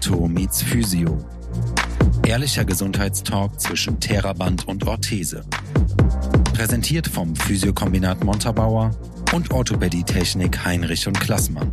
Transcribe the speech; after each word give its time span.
Ortho 0.00 0.28
meets 0.28 0.62
Physio. 0.62 1.22
Ehrlicher 2.26 2.64
Gesundheitstalk 2.64 3.60
zwischen 3.60 4.00
Theraband 4.00 4.66
und 4.66 4.86
Orthese. 4.86 5.44
Präsentiert 6.54 7.06
vom 7.06 7.36
Physiokombinat 7.36 8.24
Montabaur 8.24 8.92
und 9.34 9.50
Orthopädie-Technik 9.50 10.64
Heinrich 10.64 11.06
und 11.06 11.20
Klassmann. 11.20 11.70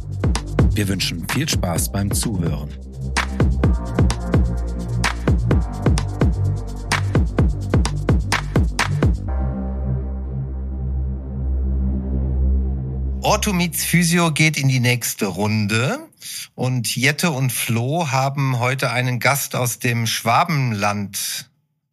Wir 0.73 0.89
wünschen 0.89 1.25
viel 1.29 1.47
Spaß 1.47 1.93
beim 1.93 2.11
Zuhören. 2.11 2.69
Ortho 13.21 13.53
meets 13.53 13.85
Physio 13.85 14.33
geht 14.33 14.57
in 14.57 14.67
die 14.67 14.81
nächste 14.81 15.27
Runde. 15.27 16.06
Und 16.55 16.95
Jette 16.95 17.31
und 17.31 17.51
Flo 17.51 18.11
haben 18.11 18.59
heute 18.59 18.91
einen 18.91 19.19
Gast 19.19 19.55
aus 19.55 19.79
dem 19.79 20.07
Schwabenland 20.07 21.49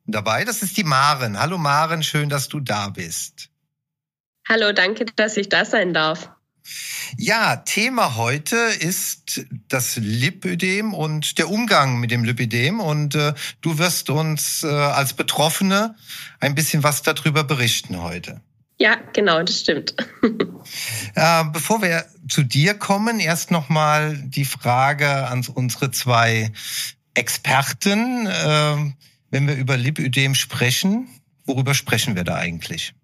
dabei. 0.06 0.44
Das 0.44 0.62
ist 0.62 0.76
die 0.76 0.84
Maren. 0.84 1.38
Hallo 1.38 1.58
Maren, 1.58 2.02
schön, 2.02 2.28
dass 2.28 2.48
du 2.48 2.60
da 2.60 2.88
bist. 2.88 3.50
Hallo, 4.48 4.72
danke, 4.72 5.06
dass 5.16 5.36
ich 5.36 5.48
da 5.48 5.64
sein 5.64 5.94
darf. 5.94 6.30
Ja, 7.18 7.56
Thema 7.56 8.16
heute 8.16 8.56
ist 8.56 9.46
das 9.68 9.96
Lipödem 9.96 10.94
und 10.94 11.38
der 11.38 11.50
Umgang 11.50 12.00
mit 12.00 12.10
dem 12.10 12.24
Lipödem. 12.24 12.80
Und 12.80 13.14
äh, 13.14 13.34
du 13.60 13.78
wirst 13.78 14.10
uns 14.10 14.62
äh, 14.62 14.68
als 14.68 15.12
Betroffene 15.12 15.94
ein 16.40 16.54
bisschen 16.54 16.82
was 16.82 17.02
darüber 17.02 17.44
berichten 17.44 18.02
heute. 18.02 18.40
Ja, 18.78 18.96
genau, 19.12 19.42
das 19.42 19.60
stimmt. 19.60 19.94
äh, 21.14 21.44
bevor 21.52 21.80
wir 21.80 22.04
zu 22.28 22.42
dir 22.42 22.74
kommen, 22.74 23.20
erst 23.20 23.50
nochmal 23.50 24.16
die 24.16 24.44
Frage 24.44 25.28
an 25.28 25.46
unsere 25.54 25.90
zwei 25.92 26.50
Experten. 27.14 28.26
Äh, 28.26 28.92
wenn 29.30 29.46
wir 29.46 29.56
über 29.56 29.76
Lipödem 29.76 30.34
sprechen, 30.34 31.08
worüber 31.44 31.74
sprechen 31.74 32.16
wir 32.16 32.24
da 32.24 32.36
eigentlich? 32.36 32.94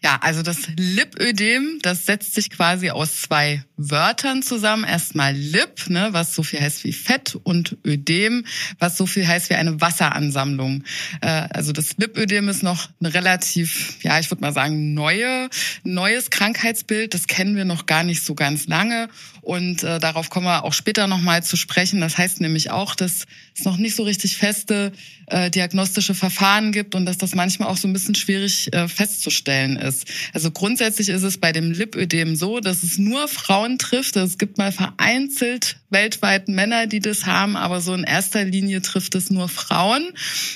Ja, 0.00 0.20
also 0.22 0.42
das 0.42 0.68
Lipödem, 0.76 1.80
das 1.82 2.06
setzt 2.06 2.34
sich 2.34 2.50
quasi 2.50 2.90
aus 2.90 3.22
zwei 3.22 3.64
Wörtern 3.76 4.44
zusammen. 4.44 4.84
Erstmal 4.84 5.34
Lip, 5.34 5.88
ne, 5.88 6.10
was 6.12 6.36
so 6.36 6.44
viel 6.44 6.60
heißt 6.60 6.84
wie 6.84 6.92
Fett, 6.92 7.36
und 7.42 7.76
Ödem, 7.84 8.44
was 8.78 8.96
so 8.96 9.06
viel 9.06 9.26
heißt 9.26 9.50
wie 9.50 9.54
eine 9.54 9.80
Wasseransammlung. 9.80 10.84
Äh, 11.20 11.48
also 11.50 11.72
das 11.72 11.96
Lipödem 11.96 12.48
ist 12.48 12.62
noch 12.62 12.88
eine 13.00 13.12
relativ, 13.12 14.00
ja, 14.04 14.20
ich 14.20 14.30
würde 14.30 14.40
mal 14.40 14.52
sagen, 14.52 14.94
neue, 14.94 15.50
neues 15.82 16.30
Krankheitsbild. 16.30 17.12
Das 17.12 17.26
kennen 17.26 17.56
wir 17.56 17.64
noch 17.64 17.86
gar 17.86 18.04
nicht 18.04 18.22
so 18.22 18.36
ganz 18.36 18.68
lange. 18.68 19.08
Und 19.40 19.82
äh, 19.82 19.98
darauf 19.98 20.30
kommen 20.30 20.46
wir 20.46 20.62
auch 20.62 20.74
später 20.74 21.08
nochmal 21.08 21.42
zu 21.42 21.56
sprechen. 21.56 22.00
Das 22.00 22.16
heißt 22.18 22.40
nämlich 22.40 22.70
auch, 22.70 22.94
dass 22.94 23.24
es 23.58 23.64
noch 23.64 23.76
nicht 23.76 23.94
so 23.94 24.02
richtig 24.02 24.36
feste 24.36 24.92
äh, 25.26 25.50
diagnostische 25.50 26.14
Verfahren 26.14 26.72
gibt 26.72 26.94
und 26.94 27.06
dass 27.06 27.18
das 27.18 27.34
manchmal 27.34 27.68
auch 27.68 27.76
so 27.76 27.88
ein 27.88 27.92
bisschen 27.92 28.14
schwierig 28.14 28.72
äh, 28.72 28.88
festzustellen 28.88 29.76
ist. 29.76 30.06
Also 30.32 30.50
grundsätzlich 30.50 31.08
ist 31.08 31.22
es 31.22 31.38
bei 31.38 31.52
dem 31.52 31.72
Lipödem 31.72 32.36
so, 32.36 32.60
dass 32.60 32.82
es 32.82 32.98
nur 32.98 33.28
Frauen 33.28 33.78
trifft. 33.78 34.16
Es 34.16 34.38
gibt 34.38 34.58
mal 34.58 34.72
vereinzelt 34.72 35.76
weltweit 35.90 36.48
Männer, 36.48 36.86
die 36.86 37.00
das 37.00 37.26
haben, 37.26 37.56
aber 37.56 37.80
so 37.80 37.94
in 37.94 38.04
erster 38.04 38.44
Linie 38.44 38.82
trifft 38.82 39.14
es 39.14 39.30
nur 39.30 39.48
Frauen. 39.48 40.12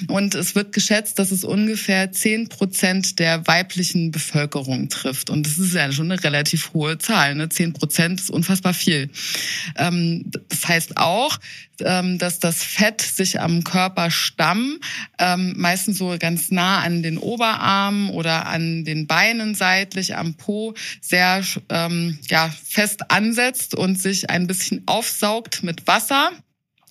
Und 0.08 0.34
es 0.34 0.54
wird 0.54 0.72
geschätzt, 0.72 1.18
dass 1.18 1.30
es 1.30 1.44
ungefähr 1.44 2.12
zehn 2.12 2.48
Prozent 2.48 3.18
der 3.18 3.46
weiblichen 3.46 4.10
Bevölkerung 4.10 4.88
trifft. 4.88 5.30
Und 5.30 5.46
das 5.46 5.58
ist 5.58 5.74
ja 5.74 5.90
schon 5.92 6.10
eine 6.10 6.22
relativ 6.22 6.72
hohe 6.74 6.98
Zahl. 6.98 7.34
Ne? 7.34 7.48
Zehn 7.48 7.72
Prozent 7.72 8.20
ist 8.20 8.30
unfassbar 8.30 8.74
viel. 8.74 9.10
Ähm, 9.76 10.30
das 10.48 10.68
heißt 10.68 10.96
auch, 10.98 11.38
dass 11.78 12.38
das 12.38 12.62
Fett 12.62 13.00
sich 13.00 13.40
am 13.40 13.64
Körperstamm 13.64 14.78
ähm, 15.18 15.54
meistens 15.56 15.98
so 15.98 16.16
ganz 16.18 16.50
nah 16.50 16.80
an 16.80 17.02
den 17.02 17.18
Oberarmen 17.18 18.10
oder 18.10 18.46
an 18.46 18.84
den 18.84 19.06
Beinen 19.06 19.54
seitlich 19.54 20.16
am 20.16 20.34
Po 20.34 20.74
sehr 21.00 21.42
ähm, 21.68 22.18
ja, 22.28 22.50
fest 22.64 23.10
ansetzt 23.10 23.74
und 23.74 24.00
sich 24.00 24.30
ein 24.30 24.46
bisschen 24.46 24.82
aufsaugt 24.86 25.62
mit 25.62 25.86
Wasser 25.86 26.30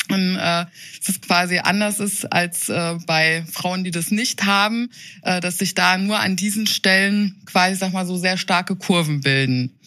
und 0.09 0.35
äh, 0.35 0.66
es 1.01 1.09
ist 1.09 1.22
quasi 1.22 1.59
anders 1.59 2.00
ist 2.00 2.31
als 2.31 2.69
äh, 2.69 2.95
bei 3.06 3.45
Frauen, 3.51 3.84
die 3.84 3.91
das 3.91 4.12
nicht 4.12 4.45
haben, 4.45 4.89
äh, 5.22 5.39
dass 5.39 5.59
sich 5.59 5.73
da 5.73 5.97
nur 5.97 6.19
an 6.19 6.35
diesen 6.35 6.67
Stellen 6.67 7.41
quasi, 7.45 7.75
sag 7.75 7.94
mal, 7.94 8.06
so 8.06 8.17
sehr 8.17 8.38
starke 8.38 8.75
Kurven 8.75 9.22
bilden. 9.22 9.78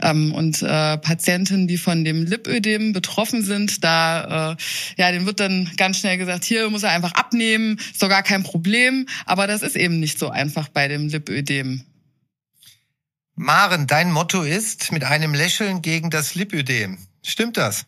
Ähm, 0.00 0.32
und 0.32 0.62
äh, 0.62 0.98
Patientinnen, 0.98 1.66
die 1.66 1.78
von 1.78 2.04
dem 2.04 2.24
Lipödem 2.24 2.92
betroffen 2.92 3.42
sind, 3.42 3.82
da 3.82 4.52
äh, 4.52 4.56
ja, 4.96 5.10
denen 5.10 5.26
wird 5.26 5.40
dann 5.40 5.70
ganz 5.76 5.98
schnell 5.98 6.18
gesagt, 6.18 6.44
hier 6.44 6.70
muss 6.70 6.82
er 6.82 6.90
einfach 6.90 7.12
abnehmen, 7.12 7.78
ist 7.78 8.02
doch 8.02 8.08
gar 8.08 8.22
kein 8.22 8.44
Problem. 8.44 9.06
Aber 9.26 9.46
das 9.46 9.62
ist 9.62 9.76
eben 9.76 9.98
nicht 9.98 10.18
so 10.18 10.28
einfach 10.30 10.68
bei 10.68 10.88
dem 10.88 11.08
Lipödem. 11.08 11.82
Maren, 13.34 13.88
dein 13.88 14.12
Motto 14.12 14.42
ist 14.42 14.92
mit 14.92 15.02
einem 15.02 15.34
Lächeln 15.34 15.82
gegen 15.82 16.10
das 16.10 16.36
Lipödem. 16.36 16.98
Stimmt 17.22 17.56
das? 17.56 17.86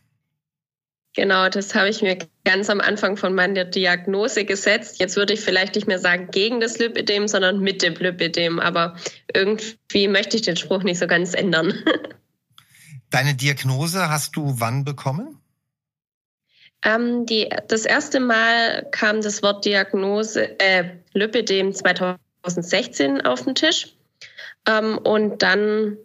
Genau, 1.17 1.49
das 1.49 1.75
habe 1.75 1.89
ich 1.89 2.03
mir 2.03 2.19
ganz 2.45 2.69
am 2.69 2.79
Anfang 2.79 3.17
von 3.17 3.35
meiner 3.35 3.65
Diagnose 3.65 4.45
gesetzt. 4.45 5.01
Jetzt 5.01 5.17
würde 5.17 5.33
ich 5.33 5.41
vielleicht 5.41 5.75
nicht 5.75 5.87
mehr 5.87 5.99
sagen 5.99 6.29
gegen 6.31 6.61
das 6.61 6.79
Lipidem, 6.79 7.27
sondern 7.27 7.61
mit 7.61 7.81
dem 7.83 7.95
Lipidem. 7.95 8.61
Aber 8.61 8.97
irgendwie 9.33 10.09
möchte 10.09 10.37
ich 10.37 10.43
den 10.43 10.59
Spruch 10.59 10.83
nicht 10.83 10.99
so 10.99 11.07
ganz 11.07 11.33
ändern. 11.33 11.73
Deine 13.11 13.35
Diagnose 13.35 14.11
hast 14.11 14.37
du 14.37 14.61
wann 14.61 14.85
bekommen? 14.85 15.41
Ähm, 16.85 17.25
die, 17.25 17.49
das 17.67 17.87
erste 17.87 18.21
Mal 18.21 18.87
kam 18.91 19.23
das 19.23 19.43
Wort 19.43 19.65
Diagnose, 19.65 20.61
äh, 20.61 20.99
Lipidem 21.15 21.73
2016 21.73 23.23
auf 23.23 23.43
den 23.43 23.55
Tisch. 23.55 23.97
Ähm, 24.69 24.99
und 24.99 25.43
dann 25.43 25.97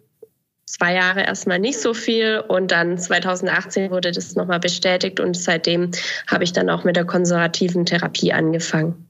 zwei 0.72 0.94
Jahre 0.94 1.22
erstmal 1.22 1.58
nicht 1.58 1.78
so 1.78 1.92
viel 1.92 2.42
und 2.48 2.70
dann 2.70 2.98
2018 2.98 3.90
wurde 3.90 4.10
das 4.10 4.34
nochmal 4.34 4.58
bestätigt 4.58 5.20
und 5.20 5.36
seitdem 5.36 5.90
habe 6.26 6.44
ich 6.44 6.54
dann 6.54 6.70
auch 6.70 6.82
mit 6.84 6.96
der 6.96 7.04
konservativen 7.04 7.84
Therapie 7.84 8.32
angefangen. 8.32 9.06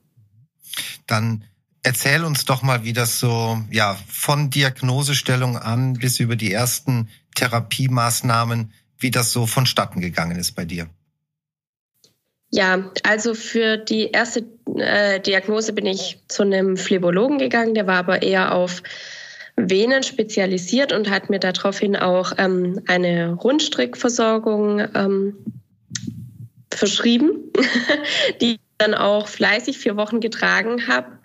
Dann 1.06 1.44
erzähl 1.84 2.24
uns 2.24 2.44
doch 2.46 2.62
mal, 2.62 2.82
wie 2.82 2.92
das 2.92 3.20
so, 3.20 3.62
ja, 3.70 3.96
von 4.08 4.50
Diagnosestellung 4.50 5.56
an 5.56 5.94
bis 5.94 6.18
über 6.18 6.34
die 6.34 6.52
ersten 6.52 7.08
Therapiemaßnahmen, 7.36 8.72
wie 8.98 9.12
das 9.12 9.32
so 9.32 9.46
vonstatten 9.46 10.00
gegangen 10.00 10.38
ist 10.38 10.52
bei 10.52 10.64
dir. 10.64 10.88
Ja, 12.50 12.90
also 13.04 13.34
für 13.34 13.76
die 13.76 14.10
erste 14.10 14.44
äh, 14.76 15.20
Diagnose 15.20 15.72
bin 15.72 15.86
ich 15.86 16.18
zu 16.26 16.42
einem 16.42 16.76
Phlebologen 16.76 17.38
gegangen, 17.38 17.74
der 17.74 17.86
war 17.86 17.98
aber 17.98 18.22
eher 18.22 18.52
auf 18.52 18.82
Venen 19.56 20.02
spezialisiert 20.02 20.92
und 20.92 21.10
hat 21.10 21.30
mir 21.30 21.38
daraufhin 21.38 21.96
auch 21.96 22.32
ähm, 22.38 22.80
eine 22.86 23.34
Rundstrickversorgung 23.34 24.80
ähm, 24.94 25.36
verschrieben, 26.72 27.52
die 28.40 28.52
ich 28.52 28.60
dann 28.78 28.94
auch 28.94 29.28
fleißig 29.28 29.78
vier 29.78 29.96
Wochen 29.96 30.20
getragen 30.20 30.88
habe, 30.88 31.18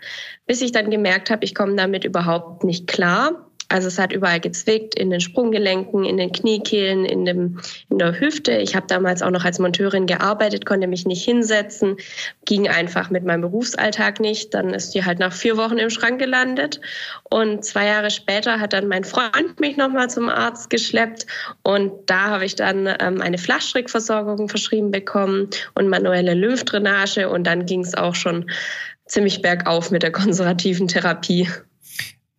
bis 0.45 0.61
ich 0.61 0.71
dann 0.71 0.91
gemerkt 0.91 1.29
habe, 1.29 1.43
ich 1.45 1.55
komme 1.55 1.75
damit 1.75 2.03
überhaupt 2.03 2.63
nicht 2.63 2.87
klar 2.87 3.46
also 3.69 3.89
es 3.89 3.99
hat 3.99 4.13
überall 4.13 4.39
gezwickt, 4.39 4.97
in 4.97 5.09
den 5.09 5.19
Sprunggelenken, 5.19 6.05
in 6.05 6.17
den 6.17 6.31
Kniekehlen, 6.31 7.03
in, 7.05 7.25
dem, 7.25 7.59
in 7.89 7.97
der 7.97 8.17
Hüfte. 8.19 8.53
Ich 8.53 8.75
habe 8.75 8.87
damals 8.87 9.21
auch 9.21 9.29
noch 9.29 9.43
als 9.43 9.59
Monteurin 9.59 10.05
gearbeitet, 10.05 10.65
konnte 10.65 10.87
mich 10.87 11.05
nicht 11.05 11.25
hinsetzen, 11.25 11.97
ging 12.45 12.69
einfach 12.69 13.09
mit 13.09 13.25
meinem 13.25 13.41
Berufsalltag 13.41 14.21
nicht. 14.21 14.53
Dann 14.53 14.73
ist 14.73 14.91
die 14.91 15.03
halt 15.03 15.19
nach 15.19 15.33
vier 15.33 15.57
Wochen 15.57 15.77
im 15.77 15.89
Schrank 15.89 16.19
gelandet. 16.19 16.79
Und 17.23 17.65
zwei 17.65 17.87
Jahre 17.87 18.09
später 18.09 18.59
hat 18.59 18.71
dann 18.71 18.87
mein 18.87 19.03
Freund 19.03 19.59
mich 19.59 19.75
nochmal 19.75 20.09
zum 20.09 20.29
Arzt 20.29 20.69
geschleppt. 20.69 21.25
Und 21.63 21.91
da 22.05 22.27
habe 22.27 22.45
ich 22.45 22.55
dann 22.55 22.87
ähm, 22.99 23.21
eine 23.21 23.37
Flachstrickversorgung 23.37 24.47
verschrieben 24.47 24.91
bekommen 24.91 25.49
und 25.75 25.89
manuelle 25.89 26.35
Lymphdrainage. 26.35 27.29
Und 27.29 27.45
dann 27.45 27.65
ging 27.65 27.81
es 27.81 27.95
auch 27.95 28.15
schon 28.15 28.49
ziemlich 29.07 29.41
bergauf 29.41 29.91
mit 29.91 30.03
der 30.03 30.11
konservativen 30.11 30.87
Therapie. 30.87 31.49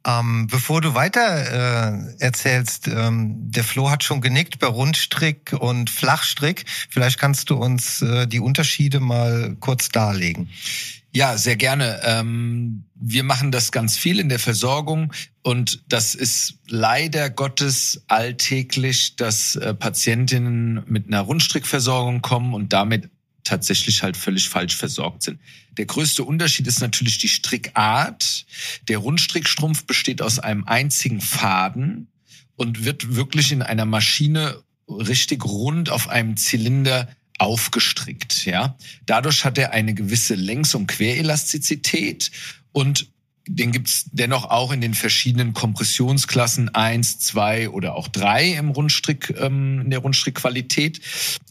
Ähm, 0.08 0.46
bevor 0.46 0.80
du 0.80 0.94
weiter 0.94 1.20
äh, 1.20 2.24
erzählst, 2.24 2.88
ähm, 2.88 3.34
der 3.50 3.64
Flo 3.64 3.90
hat 3.90 4.04
schon 4.04 4.22
genickt 4.22 4.58
bei 4.58 4.66
Rundstrick 4.66 5.54
und 5.58 5.90
Flachstrick. 5.90 6.64
Vielleicht 6.88 7.18
kannst 7.18 7.50
du 7.50 7.56
uns 7.56 8.00
äh, 8.00 8.26
die 8.26 8.40
Unterschiede 8.40 9.00
mal 9.00 9.56
kurz 9.60 9.90
darlegen. 9.90 10.48
Ja, 11.12 11.36
sehr 11.36 11.56
gerne. 11.56 12.00
Ähm, 12.04 12.84
wir 12.94 13.22
machen 13.22 13.50
das 13.50 13.72
ganz 13.72 13.96
viel 13.98 14.18
in 14.18 14.28
der 14.28 14.38
Versorgung 14.38 15.12
und 15.42 15.82
das 15.88 16.14
ist 16.14 16.58
leider 16.68 17.28
Gottes 17.28 18.02
alltäglich, 18.08 19.16
dass 19.16 19.56
äh, 19.56 19.74
Patientinnen 19.74 20.84
mit 20.86 21.06
einer 21.06 21.20
Rundstrickversorgung 21.20 22.22
kommen 22.22 22.54
und 22.54 22.72
damit 22.72 23.10
tatsächlich 23.48 24.02
halt 24.02 24.16
völlig 24.16 24.48
falsch 24.48 24.76
versorgt 24.76 25.22
sind. 25.22 25.40
Der 25.76 25.86
größte 25.86 26.24
Unterschied 26.24 26.66
ist 26.66 26.80
natürlich 26.80 27.18
die 27.18 27.28
Strickart. 27.28 28.46
Der 28.88 28.98
Rundstrickstrumpf 28.98 29.84
besteht 29.84 30.22
aus 30.22 30.38
einem 30.38 30.64
einzigen 30.64 31.20
Faden 31.20 32.08
und 32.56 32.84
wird 32.84 33.14
wirklich 33.14 33.52
in 33.52 33.62
einer 33.62 33.86
Maschine 33.86 34.62
richtig 34.88 35.44
rund 35.44 35.90
auf 35.90 36.08
einem 36.08 36.36
Zylinder 36.36 37.08
aufgestrickt. 37.38 38.44
Ja, 38.44 38.76
dadurch 39.06 39.44
hat 39.44 39.58
er 39.58 39.72
eine 39.72 39.94
gewisse 39.94 40.34
Längs- 40.34 40.74
und 40.74 40.88
Querelastizität 40.88 42.30
und 42.72 43.08
den 43.48 43.72
gibt's 43.72 44.04
dennoch 44.12 44.44
auch 44.50 44.72
in 44.72 44.82
den 44.82 44.92
verschiedenen 44.92 45.54
Kompressionsklassen 45.54 46.74
eins, 46.74 47.18
zwei 47.18 47.70
oder 47.70 47.94
auch 47.94 48.08
drei 48.08 48.52
im 48.52 48.68
Rundstrick, 48.70 49.34
ähm, 49.38 49.80
in 49.84 49.90
der 49.90 50.00
Rundstrickqualität. 50.00 51.00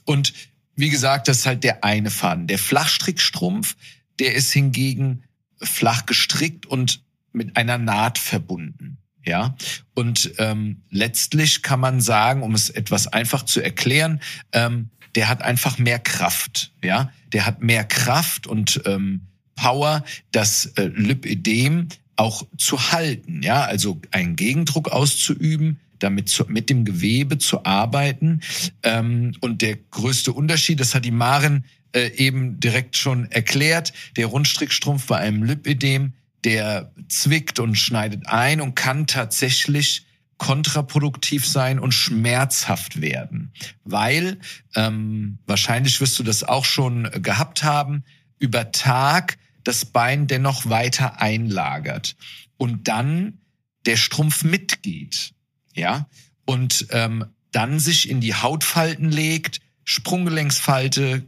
Und 0.06 0.34
wie 0.78 0.90
gesagt, 0.90 1.28
das 1.28 1.40
ist 1.40 1.46
halt 1.46 1.64
der 1.64 1.84
eine 1.84 2.10
Faden. 2.12 2.48
Der 2.48 2.60
Flachstrickstrumpf, 2.60 3.76
der 4.20 4.36
ist 4.36 4.54
hingegen 4.54 5.24
flach 5.62 6.06
gestrickt 6.06 6.66
und 6.66 7.04
mit 7.34 7.58
einer 7.58 7.78
Naht 7.78 8.20
verbunden. 8.20 9.00
Ja, 9.26 9.58
und 9.94 10.32
ähm, 10.38 10.84
letztlich 10.90 11.62
kann 11.62 11.82
man 11.82 12.00
sagen, 12.00 12.44
um 12.44 12.56
es 12.56 12.70
etwas 12.70 13.08
einfach 13.08 13.44
zu 13.44 13.60
erklären, 13.60 14.22
ähm, 14.54 14.90
der 15.16 15.28
hat 15.28 15.42
einfach 15.42 15.78
mehr 15.80 16.00
Kraft. 16.00 16.72
Ja, 16.82 17.12
der 17.34 17.46
hat 17.46 17.62
mehr 17.62 17.84
Kraft 17.84 18.48
und 18.48 18.82
ähm, 18.86 19.28
Power, 19.56 20.06
das 20.32 20.68
äh, 20.78 20.86
Lipödem 20.86 21.90
auch 22.16 22.48
zu 22.58 22.92
halten. 22.94 23.42
Ja, 23.44 23.66
also 23.66 24.00
einen 24.12 24.38
Gegendruck 24.38 24.90
auszuüben, 24.90 25.82
damit 26.00 26.30
zu, 26.30 26.46
mit 26.48 26.70
dem 26.70 26.86
Gewebe 26.86 27.38
zu 27.38 27.66
arbeiten. 27.66 28.42
Ähm, 28.84 29.34
und 29.42 29.62
der 29.62 29.76
größte 29.76 30.34
Unterschied, 30.34 30.80
das 30.80 30.96
hat 30.96 31.06
die 31.06 31.12
Maren 31.12 31.66
äh, 31.94 32.10
eben 32.16 32.60
direkt 32.60 32.98
schon 32.98 33.32
erklärt, 33.32 33.94
der 34.16 34.28
Rundstrickstrumpf 34.28 35.08
bei 35.08 35.18
einem 35.18 35.44
Lipödem 35.44 36.14
der 36.44 36.94
zwickt 37.10 37.60
und 37.60 37.76
schneidet 37.76 38.28
ein 38.28 38.62
und 38.62 38.76
kann 38.76 39.08
tatsächlich 39.08 40.06
kontraproduktiv 40.38 41.46
sein 41.46 41.80
und 41.80 41.94
schmerzhaft 41.94 43.02
werden, 43.02 43.52
weil 43.84 44.38
ähm, 44.76 45.40
wahrscheinlich 45.48 46.00
wirst 46.00 46.20
du 46.20 46.24
das 46.24 46.44
auch 46.44 46.64
schon 46.64 47.10
gehabt 47.22 47.64
haben, 47.64 48.04
über 48.40 48.72
Tag 48.72 49.38
das 49.64 49.86
Bein 49.86 50.28
dennoch 50.28 50.70
weiter 50.70 51.20
einlagert 51.20 52.16
und 52.56 52.88
dann 52.88 53.40
der 53.86 53.98
Strumpf 53.98 54.44
mitgeht, 54.44 55.34
ja, 55.78 56.08
und 56.46 56.88
ähm, 56.92 57.26
dann 57.52 57.80
sich 57.80 58.10
in 58.10 58.20
die 58.20 58.34
Hautfalten 58.34 59.10
legt, 59.10 59.62
Sprunggelenksfalte, 59.84 61.24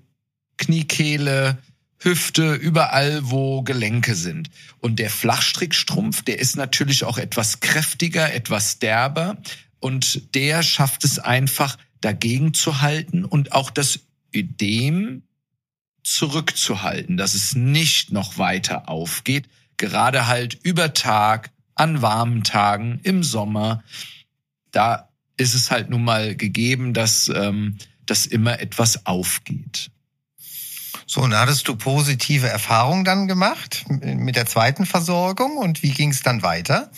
Kniekehle, 0.58 1.58
Hüfte, 1.98 2.54
überall, 2.54 3.20
wo 3.30 3.62
Gelenke 3.62 4.16
sind. 4.16 4.50
Und 4.80 5.00
der 5.00 5.10
Flachstrickstrumpf, 5.10 6.24
der 6.24 6.40
ist 6.40 6.56
natürlich 6.56 7.04
auch 7.04 7.18
etwas 7.18 7.60
kräftiger, 7.60 8.34
etwas 8.34 8.80
derber. 8.80 9.38
Und 9.80 10.36
der 10.36 10.64
schafft 10.64 11.04
es 11.04 11.20
einfach, 11.20 11.78
dagegen 12.02 12.54
zu 12.54 12.82
halten 12.82 13.26
und 13.26 13.52
auch 13.52 13.70
das 13.70 14.00
Ödem 14.34 15.24
zurückzuhalten, 16.04 17.18
dass 17.18 17.34
es 17.34 17.56
nicht 17.56 18.12
noch 18.12 18.38
weiter 18.38 18.88
aufgeht. 18.88 19.50
Gerade 19.78 20.28
halt 20.28 20.58
über 20.64 20.94
Tag, 20.94 21.52
an 21.76 22.02
warmen 22.02 22.44
Tagen, 22.44 23.00
im 23.04 23.24
Sommer. 23.24 23.84
Da 24.72 25.10
ist 25.38 25.56
es 25.56 25.72
halt 25.72 25.90
nun 25.90 26.04
mal 26.04 26.36
gegeben, 26.36 26.94
dass 26.94 27.30
ähm, 27.34 27.78
das 28.06 28.26
immer 28.26 28.60
etwas 28.60 29.06
aufgeht. 29.06 29.92
So, 31.06 31.22
und 31.22 31.36
hattest 31.36 31.68
du 31.68 31.76
positive 31.76 32.48
Erfahrungen 32.48 33.04
dann 33.04 33.28
gemacht 33.28 33.86
mit 33.90 34.36
der 34.36 34.46
zweiten 34.46 34.86
Versorgung 34.86 35.58
und 35.58 35.82
wie 35.82 35.92
ging 35.92 36.12
es 36.12 36.22
dann 36.22 36.44
weiter? 36.44 36.92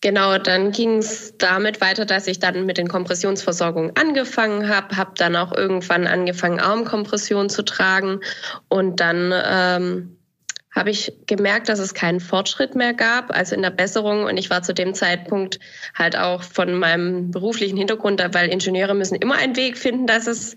Genau, 0.00 0.38
dann 0.38 0.72
ging 0.72 0.98
es 0.98 1.36
damit 1.38 1.80
weiter, 1.80 2.04
dass 2.04 2.26
ich 2.26 2.40
dann 2.40 2.66
mit 2.66 2.76
den 2.76 2.88
Kompressionsversorgungen 2.88 3.94
angefangen 3.96 4.68
habe, 4.68 4.96
habe 4.96 5.12
dann 5.16 5.36
auch 5.36 5.52
irgendwann 5.52 6.08
angefangen, 6.08 6.58
Armkompression 6.58 7.48
zu 7.48 7.62
tragen 7.62 8.20
und 8.68 8.98
dann 8.98 9.32
ähm, 9.32 10.18
habe 10.74 10.90
ich 10.90 11.12
gemerkt, 11.26 11.68
dass 11.68 11.78
es 11.78 11.94
keinen 11.94 12.20
Fortschritt 12.20 12.74
mehr 12.74 12.94
gab, 12.94 13.30
also 13.30 13.54
in 13.54 13.62
der 13.62 13.70
Besserung. 13.70 14.24
Und 14.24 14.38
ich 14.38 14.48
war 14.50 14.62
zu 14.62 14.72
dem 14.72 14.94
Zeitpunkt 14.94 15.60
halt 15.94 16.16
auch 16.16 16.42
von 16.42 16.74
meinem 16.74 17.30
beruflichen 17.30 17.76
Hintergrund, 17.76 18.22
weil 18.32 18.48
Ingenieure 18.48 18.94
müssen 18.94 19.16
immer 19.16 19.36
einen 19.36 19.56
Weg 19.56 19.76
finden, 19.76 20.06
dass 20.06 20.26
es 20.26 20.56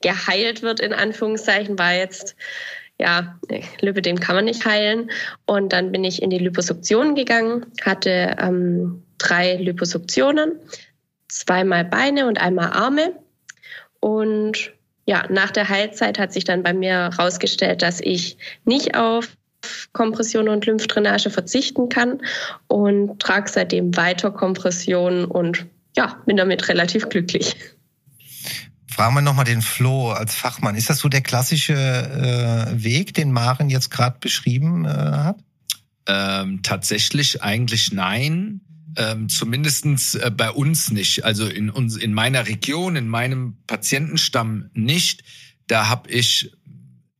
geheilt 0.00 0.62
wird, 0.62 0.80
in 0.80 0.92
Anführungszeichen, 0.92 1.78
war 1.78 1.94
jetzt, 1.94 2.36
ja, 2.98 3.38
Lipödem 3.80 4.18
kann 4.18 4.36
man 4.36 4.44
nicht 4.46 4.64
heilen. 4.64 5.10
Und 5.46 5.72
dann 5.72 5.92
bin 5.92 6.04
ich 6.04 6.22
in 6.22 6.30
die 6.30 6.38
Liposuktion 6.38 7.14
gegangen, 7.14 7.66
hatte 7.82 8.36
ähm, 8.38 9.02
drei 9.18 9.56
Liposuktionen, 9.56 10.58
zweimal 11.28 11.84
Beine 11.84 12.26
und 12.26 12.40
einmal 12.40 12.70
Arme. 12.72 13.14
Und 14.00 14.73
ja, 15.06 15.24
nach 15.30 15.50
der 15.50 15.68
Heilzeit 15.68 16.18
hat 16.18 16.32
sich 16.32 16.44
dann 16.44 16.62
bei 16.62 16.72
mir 16.72 17.10
herausgestellt, 17.10 17.82
dass 17.82 18.00
ich 18.00 18.38
nicht 18.64 18.96
auf 18.96 19.36
Kompression 19.92 20.48
und 20.48 20.66
Lymphdrainage 20.66 21.30
verzichten 21.30 21.88
kann 21.88 22.20
und 22.68 23.20
trage 23.20 23.50
seitdem 23.50 23.96
weiter 23.96 24.30
Kompression 24.30 25.24
und 25.24 25.66
ja, 25.96 26.20
bin 26.26 26.36
damit 26.36 26.68
relativ 26.68 27.08
glücklich. 27.08 27.56
Fragen 28.86 29.14
wir 29.14 29.22
nochmal 29.22 29.44
den 29.44 29.62
Flo 29.62 30.12
als 30.12 30.34
Fachmann. 30.34 30.76
Ist 30.76 30.88
das 30.88 30.98
so 30.98 31.08
der 31.08 31.22
klassische 31.22 31.74
äh, 31.74 32.82
Weg, 32.84 33.14
den 33.14 33.32
Maren 33.32 33.68
jetzt 33.68 33.90
gerade 33.90 34.18
beschrieben 34.20 34.84
äh, 34.84 34.88
hat? 34.88 35.36
Ähm, 36.06 36.62
tatsächlich 36.62 37.42
eigentlich 37.42 37.92
nein. 37.92 38.60
Ähm, 38.96 39.28
zumindestens 39.28 40.14
äh, 40.14 40.30
bei 40.34 40.50
uns 40.50 40.90
nicht. 40.90 41.24
Also 41.24 41.46
in, 41.46 41.70
uns, 41.70 41.96
in 41.96 42.14
meiner 42.14 42.46
Region, 42.46 42.96
in 42.96 43.08
meinem 43.08 43.56
Patientenstamm 43.66 44.70
nicht. 44.74 45.24
Da 45.66 45.88
habe 45.88 46.10
ich 46.10 46.52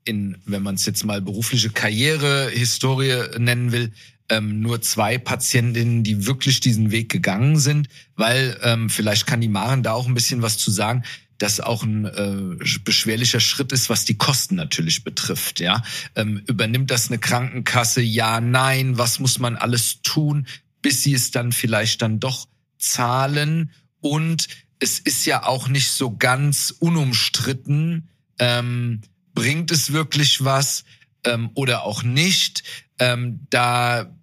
in, 0.04 0.36
wenn 0.44 0.62
man 0.62 0.74
es 0.74 0.86
jetzt 0.86 1.04
mal 1.04 1.22
berufliche 1.22 1.70
Karrierehistorie 1.70 3.38
nennen 3.38 3.72
will, 3.72 3.92
ähm, 4.28 4.60
nur 4.60 4.80
zwei 4.82 5.18
Patientinnen, 5.18 6.02
die 6.02 6.26
wirklich 6.26 6.60
diesen 6.60 6.90
Weg 6.90 7.10
gegangen 7.10 7.58
sind, 7.58 7.88
weil 8.16 8.58
ähm, 8.62 8.88
vielleicht 8.88 9.26
kann 9.26 9.40
die 9.40 9.48
Maren 9.48 9.82
da 9.82 9.92
auch 9.92 10.06
ein 10.06 10.14
bisschen 10.14 10.42
was 10.42 10.58
zu 10.58 10.70
sagen 10.70 11.02
das 11.38 11.60
auch 11.60 11.82
ein 11.82 12.04
äh, 12.04 12.78
beschwerlicher 12.84 13.40
Schritt 13.40 13.72
ist, 13.72 13.90
was 13.90 14.04
die 14.04 14.16
Kosten 14.16 14.54
natürlich 14.54 15.04
betrifft. 15.04 15.60
Ja, 15.60 15.82
ähm, 16.14 16.42
übernimmt 16.46 16.90
das 16.90 17.08
eine 17.08 17.18
Krankenkasse? 17.18 18.00
Ja, 18.00 18.40
nein. 18.40 18.98
Was 18.98 19.18
muss 19.18 19.38
man 19.38 19.56
alles 19.56 20.00
tun, 20.02 20.46
bis 20.84 21.02
sie 21.02 21.14
es 21.14 21.30
dann 21.30 21.50
vielleicht 21.50 22.02
dann 22.02 22.20
doch 22.20 22.46
zahlen? 22.78 23.72
Und 24.00 24.48
es 24.80 24.98
ist 24.98 25.24
ja 25.24 25.46
auch 25.46 25.66
nicht 25.66 25.90
so 25.90 26.14
ganz 26.14 26.70
unumstritten. 26.78 28.10
Ähm, 28.38 29.00
bringt 29.32 29.70
es 29.70 29.94
wirklich 29.94 30.44
was 30.44 30.84
ähm, 31.24 31.50
oder 31.54 31.84
auch 31.84 32.02
nicht? 32.02 32.64
Ähm, 32.98 33.46
da 33.48 34.14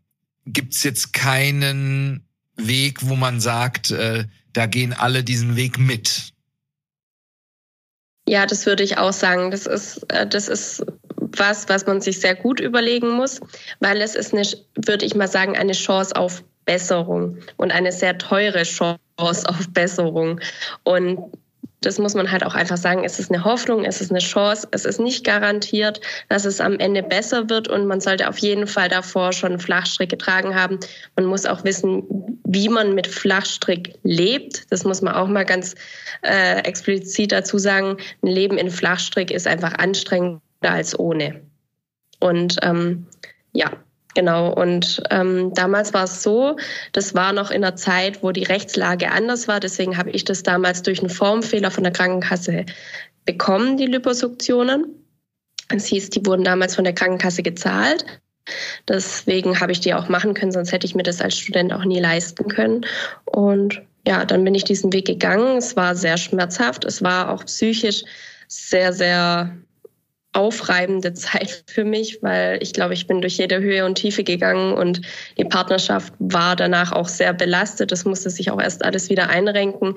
gibt's 0.45 0.83
jetzt 0.83 1.13
keinen 1.13 2.27
Weg, 2.55 3.07
wo 3.07 3.15
man 3.15 3.41
sagt, 3.41 3.89
äh, 3.89 4.27
da 4.53 4.67
gehen 4.67 4.93
alle 4.93 5.23
diesen 5.23 5.55
Weg 5.55 5.79
mit. 5.79 6.31
Ja, 8.27 8.45
das 8.45 8.67
würde 8.67 8.83
ich 8.83 8.99
auch 8.99 9.13
sagen. 9.13 9.49
Das 9.49 9.65
ist, 9.65 10.03
äh, 10.11 10.27
das 10.27 10.47
ist 10.47 10.85
was, 11.17 11.69
was 11.69 11.87
man 11.87 12.01
sich 12.01 12.19
sehr 12.19 12.35
gut 12.35 12.59
überlegen 12.59 13.09
muss, 13.09 13.39
weil 13.79 13.99
es 14.01 14.15
ist 14.15 14.33
eine, 14.33 14.43
würde 14.75 15.05
ich 15.05 15.15
mal 15.15 15.27
sagen, 15.27 15.57
eine 15.57 15.73
Chance 15.73 16.15
auf 16.15 16.43
Besserung 16.65 17.37
und 17.57 17.71
eine 17.71 17.91
sehr 17.91 18.17
teure 18.17 18.63
Chance 18.63 19.03
auf 19.17 19.69
Besserung. 19.73 20.39
Und 20.83 21.19
das 21.81 21.97
muss 21.97 22.13
man 22.13 22.31
halt 22.31 22.45
auch 22.45 22.53
einfach 22.53 22.77
sagen, 22.77 23.03
es 23.03 23.17
ist 23.17 23.31
eine 23.31 23.43
Hoffnung, 23.43 23.85
es 23.85 24.01
ist 24.01 24.11
eine 24.11 24.19
Chance, 24.19 24.67
es 24.71 24.85
ist 24.85 24.99
nicht 24.99 25.25
garantiert, 25.25 25.99
dass 26.29 26.45
es 26.45 26.61
am 26.61 26.77
Ende 26.77 27.01
besser 27.01 27.49
wird 27.49 27.67
und 27.67 27.87
man 27.87 27.99
sollte 27.99 28.29
auf 28.29 28.37
jeden 28.37 28.67
Fall 28.67 28.87
davor 28.87 29.33
schon 29.33 29.59
Flachstrick 29.59 30.09
getragen 30.09 30.53
haben. 30.53 30.79
Man 31.15 31.25
muss 31.25 31.47
auch 31.47 31.63
wissen, 31.63 32.03
wie 32.45 32.69
man 32.69 32.93
mit 32.93 33.07
Flachstrick 33.07 33.95
lebt. 34.03 34.71
Das 34.71 34.83
muss 34.83 35.01
man 35.01 35.15
auch 35.15 35.27
mal 35.27 35.43
ganz 35.43 35.73
äh, 36.21 36.59
explizit 36.59 37.31
dazu 37.31 37.57
sagen. 37.57 37.97
Ein 38.21 38.27
Leben 38.27 38.57
in 38.59 38.69
Flachstrick 38.69 39.31
ist 39.31 39.47
einfach 39.47 39.73
anstrengender 39.73 40.41
als 40.61 40.97
ohne. 40.97 41.41
Und 42.19 42.57
ähm, 42.61 43.07
ja, 43.53 43.71
Genau, 44.13 44.53
und 44.53 45.01
ähm, 45.09 45.53
damals 45.53 45.93
war 45.93 46.03
es 46.03 46.21
so, 46.21 46.57
das 46.91 47.15
war 47.15 47.31
noch 47.31 47.49
in 47.49 47.63
einer 47.63 47.75
Zeit, 47.75 48.23
wo 48.23 48.31
die 48.31 48.43
Rechtslage 48.43 49.11
anders 49.11 49.47
war. 49.47 49.59
Deswegen 49.59 49.97
habe 49.97 50.09
ich 50.09 50.25
das 50.25 50.43
damals 50.43 50.81
durch 50.81 50.99
einen 50.99 51.09
Formfehler 51.09 51.71
von 51.71 51.83
der 51.83 51.93
Krankenkasse 51.93 52.65
bekommen, 53.25 53.77
die 53.77 53.85
Liposuktionen. 53.85 54.85
Es 55.69 55.85
hieß, 55.85 56.09
die 56.09 56.25
wurden 56.25 56.43
damals 56.43 56.75
von 56.75 56.83
der 56.83 56.93
Krankenkasse 56.93 57.43
gezahlt. 57.43 58.05
Deswegen 58.87 59.59
habe 59.59 59.71
ich 59.71 59.79
die 59.79 59.93
auch 59.93 60.09
machen 60.09 60.33
können, 60.33 60.51
sonst 60.51 60.71
hätte 60.71 60.87
ich 60.87 60.95
mir 60.95 61.03
das 61.03 61.21
als 61.21 61.37
Student 61.37 61.71
auch 61.71 61.85
nie 61.85 61.99
leisten 61.99 62.47
können. 62.49 62.85
Und 63.25 63.81
ja, 64.05 64.25
dann 64.25 64.43
bin 64.43 64.55
ich 64.55 64.63
diesen 64.63 64.91
Weg 64.91 65.05
gegangen. 65.05 65.57
Es 65.57 65.75
war 65.75 65.95
sehr 65.95 66.17
schmerzhaft. 66.17 66.83
Es 66.85 67.01
war 67.01 67.29
auch 67.29 67.45
psychisch 67.45 68.03
sehr, 68.47 68.91
sehr 68.91 69.55
aufreibende 70.33 71.13
Zeit 71.13 71.63
für 71.67 71.83
mich, 71.83 72.19
weil 72.21 72.61
ich 72.61 72.73
glaube, 72.73 72.93
ich 72.93 73.07
bin 73.07 73.21
durch 73.21 73.37
jede 73.37 73.59
Höhe 73.59 73.85
und 73.85 73.95
Tiefe 73.95 74.23
gegangen 74.23 74.73
und 74.73 75.01
die 75.37 75.45
Partnerschaft 75.45 76.13
war 76.19 76.55
danach 76.55 76.91
auch 76.91 77.07
sehr 77.07 77.33
belastet. 77.33 77.91
Das 77.91 78.05
musste 78.05 78.29
sich 78.29 78.51
auch 78.51 78.61
erst 78.61 78.85
alles 78.85 79.09
wieder 79.09 79.29
einrenken. 79.29 79.95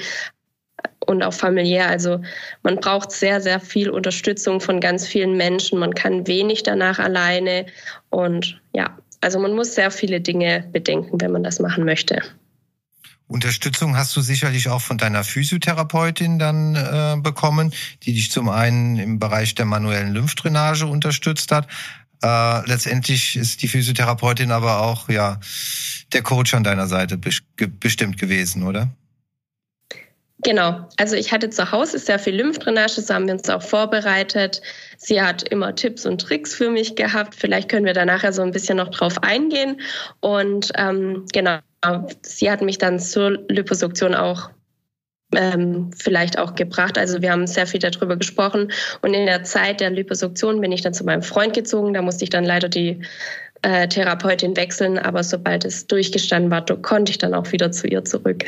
und 1.06 1.22
auch 1.22 1.32
familiär. 1.34 1.88
Also 1.88 2.20
man 2.62 2.76
braucht 2.76 3.10
sehr, 3.10 3.40
sehr 3.40 3.60
viel 3.60 3.90
Unterstützung 3.90 4.60
von 4.60 4.80
ganz 4.80 5.06
vielen 5.06 5.36
Menschen. 5.36 5.78
Man 5.78 5.94
kann 5.94 6.26
wenig 6.26 6.62
danach 6.62 6.98
alleine. 6.98 7.66
Und 8.10 8.60
ja, 8.74 8.98
also 9.20 9.38
man 9.38 9.54
muss 9.54 9.74
sehr 9.74 9.90
viele 9.90 10.20
Dinge 10.20 10.64
bedenken, 10.72 11.20
wenn 11.20 11.32
man 11.32 11.42
das 11.42 11.60
machen 11.60 11.84
möchte. 11.84 12.22
Unterstützung 13.26 13.96
hast 13.96 14.14
du 14.16 14.20
sicherlich 14.20 14.68
auch 14.68 14.82
von 14.82 14.98
deiner 14.98 15.24
Physiotherapeutin 15.24 16.38
dann 16.38 16.74
äh, 16.74 17.16
bekommen, 17.18 17.72
die 18.02 18.12
dich 18.12 18.30
zum 18.30 18.48
einen 18.48 18.96
im 18.96 19.18
Bereich 19.18 19.54
der 19.54 19.64
manuellen 19.64 20.12
Lymphdrainage 20.12 20.86
unterstützt 20.86 21.50
hat. 21.50 21.66
Äh, 22.22 22.66
letztendlich 22.68 23.36
ist 23.36 23.62
die 23.62 23.68
Physiotherapeutin 23.68 24.50
aber 24.50 24.80
auch 24.80 25.08
ja 25.08 25.40
der 26.12 26.22
Coach 26.22 26.54
an 26.54 26.64
deiner 26.64 26.86
Seite 26.86 27.18
bestimmt 27.18 28.18
gewesen, 28.18 28.62
oder? 28.62 28.90
Genau, 30.42 30.88
also 30.98 31.16
ich 31.16 31.32
hatte 31.32 31.48
zu 31.48 31.70
Hause 31.70 31.98
sehr 31.98 32.18
viel 32.18 32.34
Lymphdrainage, 32.34 32.96
das 32.96 33.08
haben 33.08 33.26
wir 33.26 33.34
uns 33.34 33.48
auch 33.48 33.62
vorbereitet. 33.62 34.60
Sie 34.98 35.22
hat 35.22 35.48
immer 35.48 35.74
Tipps 35.74 36.04
und 36.06 36.20
Tricks 36.20 36.54
für 36.54 36.70
mich 36.70 36.96
gehabt. 36.96 37.34
Vielleicht 37.34 37.68
können 37.68 37.86
wir 37.86 37.94
da 37.94 38.04
nachher 38.04 38.32
so 38.32 38.42
ein 38.42 38.50
bisschen 38.50 38.76
noch 38.76 38.88
drauf 38.88 39.22
eingehen. 39.22 39.80
Und 40.20 40.72
ähm, 40.76 41.24
genau, 41.32 41.58
sie 42.22 42.50
hat 42.50 42.62
mich 42.62 42.78
dann 42.78 42.98
zur 42.98 43.42
Liposuktion 43.48 44.14
auch 44.14 44.50
ähm, 45.34 45.90
vielleicht 45.96 46.38
auch 46.38 46.54
gebracht. 46.54 46.98
Also 46.98 47.22
wir 47.22 47.30
haben 47.30 47.46
sehr 47.46 47.66
viel 47.66 47.80
darüber 47.80 48.16
gesprochen. 48.16 48.72
Und 49.02 49.14
in 49.14 49.26
der 49.26 49.44
Zeit 49.44 49.80
der 49.80 49.90
Liposuktion 49.90 50.60
bin 50.60 50.72
ich 50.72 50.82
dann 50.82 50.94
zu 50.94 51.04
meinem 51.04 51.22
Freund 51.22 51.54
gezogen. 51.54 51.94
Da 51.94 52.02
musste 52.02 52.24
ich 52.24 52.30
dann 52.30 52.44
leider 52.44 52.68
die 52.68 53.00
äh, 53.62 53.88
Therapeutin 53.88 54.56
wechseln. 54.56 54.98
Aber 54.98 55.22
sobald 55.22 55.64
es 55.64 55.86
durchgestanden 55.86 56.50
war, 56.50 56.64
konnte 56.82 57.10
ich 57.10 57.18
dann 57.18 57.34
auch 57.34 57.50
wieder 57.52 57.72
zu 57.72 57.86
ihr 57.86 58.04
zurück. 58.04 58.44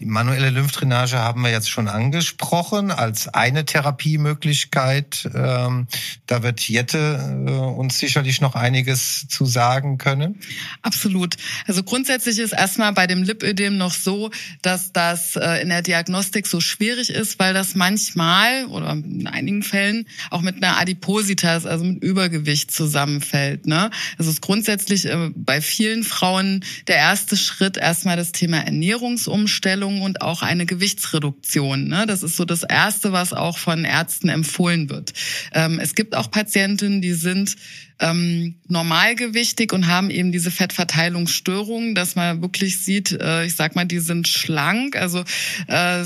Die 0.00 0.06
manuelle 0.06 0.48
Lymphdrainage 0.48 1.18
haben 1.18 1.42
wir 1.42 1.50
jetzt 1.50 1.68
schon 1.68 1.86
angesprochen 1.86 2.90
als 2.90 3.28
eine 3.28 3.66
Therapiemöglichkeit. 3.66 5.28
Ähm, 5.34 5.88
da 6.26 6.42
wird 6.42 6.66
Jette 6.66 7.44
äh, 7.46 7.50
uns 7.50 7.98
sicherlich 7.98 8.40
noch 8.40 8.54
einiges 8.54 9.28
zu 9.28 9.44
sagen 9.44 9.98
können. 9.98 10.40
Absolut. 10.80 11.36
Also 11.66 11.82
grundsätzlich 11.82 12.38
ist 12.38 12.52
erstmal 12.52 12.94
bei 12.94 13.06
dem 13.06 13.22
Lipödem 13.24 13.76
noch 13.76 13.92
so, 13.92 14.30
dass 14.62 14.94
das 14.94 15.36
äh, 15.36 15.60
in 15.60 15.68
der 15.68 15.82
Diagnostik 15.82 16.46
so 16.46 16.62
schwierig 16.62 17.10
ist, 17.10 17.38
weil 17.38 17.52
das 17.52 17.74
manchmal 17.74 18.64
oder 18.66 18.92
in 18.92 19.26
einigen 19.26 19.62
Fällen 19.62 20.06
auch 20.30 20.40
mit 20.40 20.56
einer 20.56 20.78
Adipositas, 20.78 21.66
also 21.66 21.84
mit 21.84 22.02
Übergewicht 22.02 22.70
zusammenfällt. 22.70 23.66
Ne? 23.66 23.90
Also 24.16 24.30
es 24.30 24.36
ist 24.36 24.40
grundsätzlich 24.40 25.04
äh, 25.04 25.28
bei 25.34 25.60
vielen 25.60 26.04
Frauen 26.04 26.64
der 26.86 26.96
erste 26.96 27.36
Schritt 27.36 27.76
erstmal 27.76 28.16
das 28.16 28.32
Thema 28.32 28.64
Ernährungsumstellung 28.64 29.89
Ernährung 29.90 30.02
und 30.02 30.22
auch 30.22 30.42
eine 30.42 30.66
Gewichtsreduktion. 30.66 31.88
Ne? 31.88 32.06
Das 32.06 32.22
ist 32.22 32.36
so 32.36 32.44
das 32.44 32.62
Erste, 32.62 33.12
was 33.12 33.32
auch 33.32 33.58
von 33.58 33.84
Ärzten 33.84 34.28
empfohlen 34.28 34.88
wird. 34.90 35.12
Ähm, 35.52 35.78
es 35.80 35.94
gibt 35.94 36.14
auch 36.14 36.30
Patientinnen, 36.30 37.02
die 37.02 37.12
sind 37.12 37.56
ähm, 38.00 38.54
normalgewichtig 38.68 39.72
und 39.72 39.86
haben 39.86 40.10
eben 40.10 40.32
diese 40.32 40.50
Fettverteilungsstörungen, 40.50 41.94
dass 41.94 42.16
man 42.16 42.40
wirklich 42.42 42.82
sieht, 42.82 43.12
äh, 43.12 43.44
ich 43.44 43.54
sag 43.56 43.76
mal, 43.76 43.84
die 43.84 43.98
sind 43.98 44.26
schlank. 44.26 44.96
Also 44.96 45.22
äh, 45.66 46.04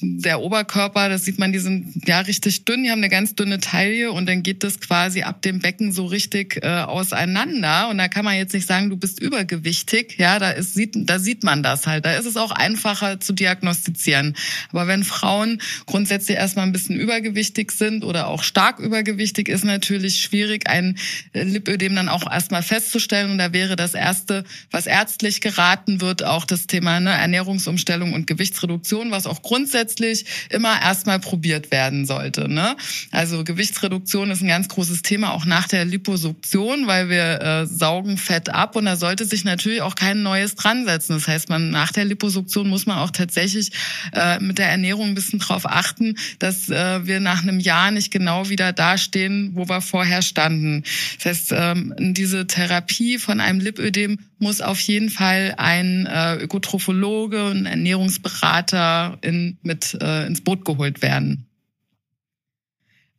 der 0.00 0.40
Oberkörper, 0.40 1.08
das 1.08 1.24
sieht 1.24 1.38
man, 1.38 1.52
die 1.52 1.58
sind 1.58 2.06
ja 2.06 2.20
richtig 2.20 2.64
dünn, 2.64 2.84
die 2.84 2.90
haben 2.90 2.98
eine 2.98 3.08
ganz 3.08 3.34
dünne 3.34 3.58
Taille 3.60 4.12
und 4.12 4.28
dann 4.28 4.42
geht 4.42 4.64
das 4.64 4.80
quasi 4.80 5.22
ab 5.22 5.42
dem 5.42 5.60
Becken 5.60 5.92
so 5.92 6.06
richtig 6.06 6.60
äh, 6.62 6.80
auseinander. 6.80 7.88
Und 7.88 7.98
da 7.98 8.08
kann 8.08 8.24
man 8.24 8.36
jetzt 8.36 8.54
nicht 8.54 8.66
sagen, 8.66 8.90
du 8.90 8.96
bist 8.96 9.20
übergewichtig. 9.20 10.16
Ja, 10.18 10.38
da 10.38 10.50
ist, 10.50 10.74
sieht, 10.74 10.94
da 10.94 11.18
sieht 11.18 11.44
man 11.44 11.62
das 11.62 11.86
halt. 11.86 12.04
Da 12.04 12.16
ist 12.16 12.26
es 12.26 12.36
auch 12.36 12.50
einfacher 12.50 13.20
zu 13.20 13.32
diagnostizieren. 13.32 14.36
Aber 14.70 14.86
wenn 14.86 15.04
Frauen 15.04 15.60
grundsätzlich 15.86 16.36
erstmal 16.36 16.66
ein 16.66 16.72
bisschen 16.72 16.96
übergewichtig 16.96 17.70
sind 17.72 18.04
oder 18.04 18.26
auch 18.28 18.42
stark 18.42 18.78
übergewichtig, 18.80 19.48
ist 19.48 19.64
natürlich 19.64 20.20
schwierig, 20.20 20.68
ein 20.68 20.96
Lipödem 21.32 21.94
dann 21.94 22.08
auch 22.08 22.30
erstmal 22.30 22.62
festzustellen. 22.62 23.30
Und 23.30 23.38
da 23.38 23.52
wäre 23.52 23.76
das 23.76 23.94
Erste, 23.94 24.44
was 24.70 24.86
ärztlich 24.86 25.40
geraten 25.40 26.00
wird, 26.00 26.24
auch 26.24 26.44
das 26.44 26.66
Thema 26.66 27.00
ne, 27.00 27.10
Ernährungsumstellung 27.10 28.12
und 28.12 28.26
Gewichtsreduktion, 28.26 29.10
was 29.10 29.26
auch 29.26 29.42
grundsätzlich 29.42 30.24
immer 30.50 30.80
erstmal 30.80 31.20
probiert 31.20 31.70
werden 31.70 32.06
sollte. 32.06 32.48
Ne? 32.48 32.76
Also 33.10 33.44
Gewichtsreduktion 33.44 34.30
ist 34.30 34.42
ein 34.42 34.48
ganz 34.48 34.68
großes 34.68 35.02
Thema, 35.02 35.32
auch 35.32 35.44
nach 35.44 35.68
der 35.68 35.84
Liposuktion, 35.84 36.86
weil 36.86 37.08
wir 37.08 37.40
äh, 37.40 37.66
saugen 37.66 38.16
Fett 38.16 38.48
ab 38.48 38.76
und 38.76 38.84
da 38.84 38.96
sollte 38.96 39.24
sich 39.24 39.44
natürlich 39.44 39.82
auch 39.82 39.94
kein 39.94 40.22
neues 40.22 40.54
dran 40.54 40.84
setzen. 40.84 41.14
Das 41.14 41.28
heißt, 41.28 41.48
man 41.48 41.70
nach 41.70 41.92
der 41.92 42.04
Liposuktion 42.04 42.68
muss 42.68 42.86
man 42.86 42.98
auch 42.98 43.10
tatsächlich 43.10 43.70
äh, 44.12 44.38
mit 44.40 44.58
der 44.58 44.68
Ernährung 44.68 45.08
ein 45.08 45.14
bisschen 45.14 45.38
drauf 45.38 45.66
achten, 45.66 46.16
dass 46.38 46.68
äh, 46.68 47.06
wir 47.06 47.20
nach 47.20 47.42
einem 47.42 47.60
Jahr 47.60 47.90
nicht 47.90 48.10
genau 48.10 48.48
wieder 48.48 48.72
dastehen, 48.72 49.52
wo 49.54 49.68
wir 49.68 49.80
vorher 49.80 50.22
standen. 50.22 50.84
Das 51.18 51.26
heißt, 51.26 51.52
ähm, 51.56 51.94
diese 51.98 52.46
Therapie 52.46 53.18
von 53.18 53.40
einem 53.40 53.60
Lipödem 53.60 54.20
muss 54.38 54.60
auf 54.60 54.80
jeden 54.80 55.10
Fall 55.10 55.54
ein 55.56 56.06
äh, 56.06 56.36
Ökotrophologe 56.36 57.50
und 57.50 57.66
Ernährungsberater 57.66 59.18
in, 59.22 59.58
mit 59.62 59.98
äh, 60.00 60.26
ins 60.26 60.42
Boot 60.42 60.64
geholt 60.64 61.02
werden. 61.02 61.46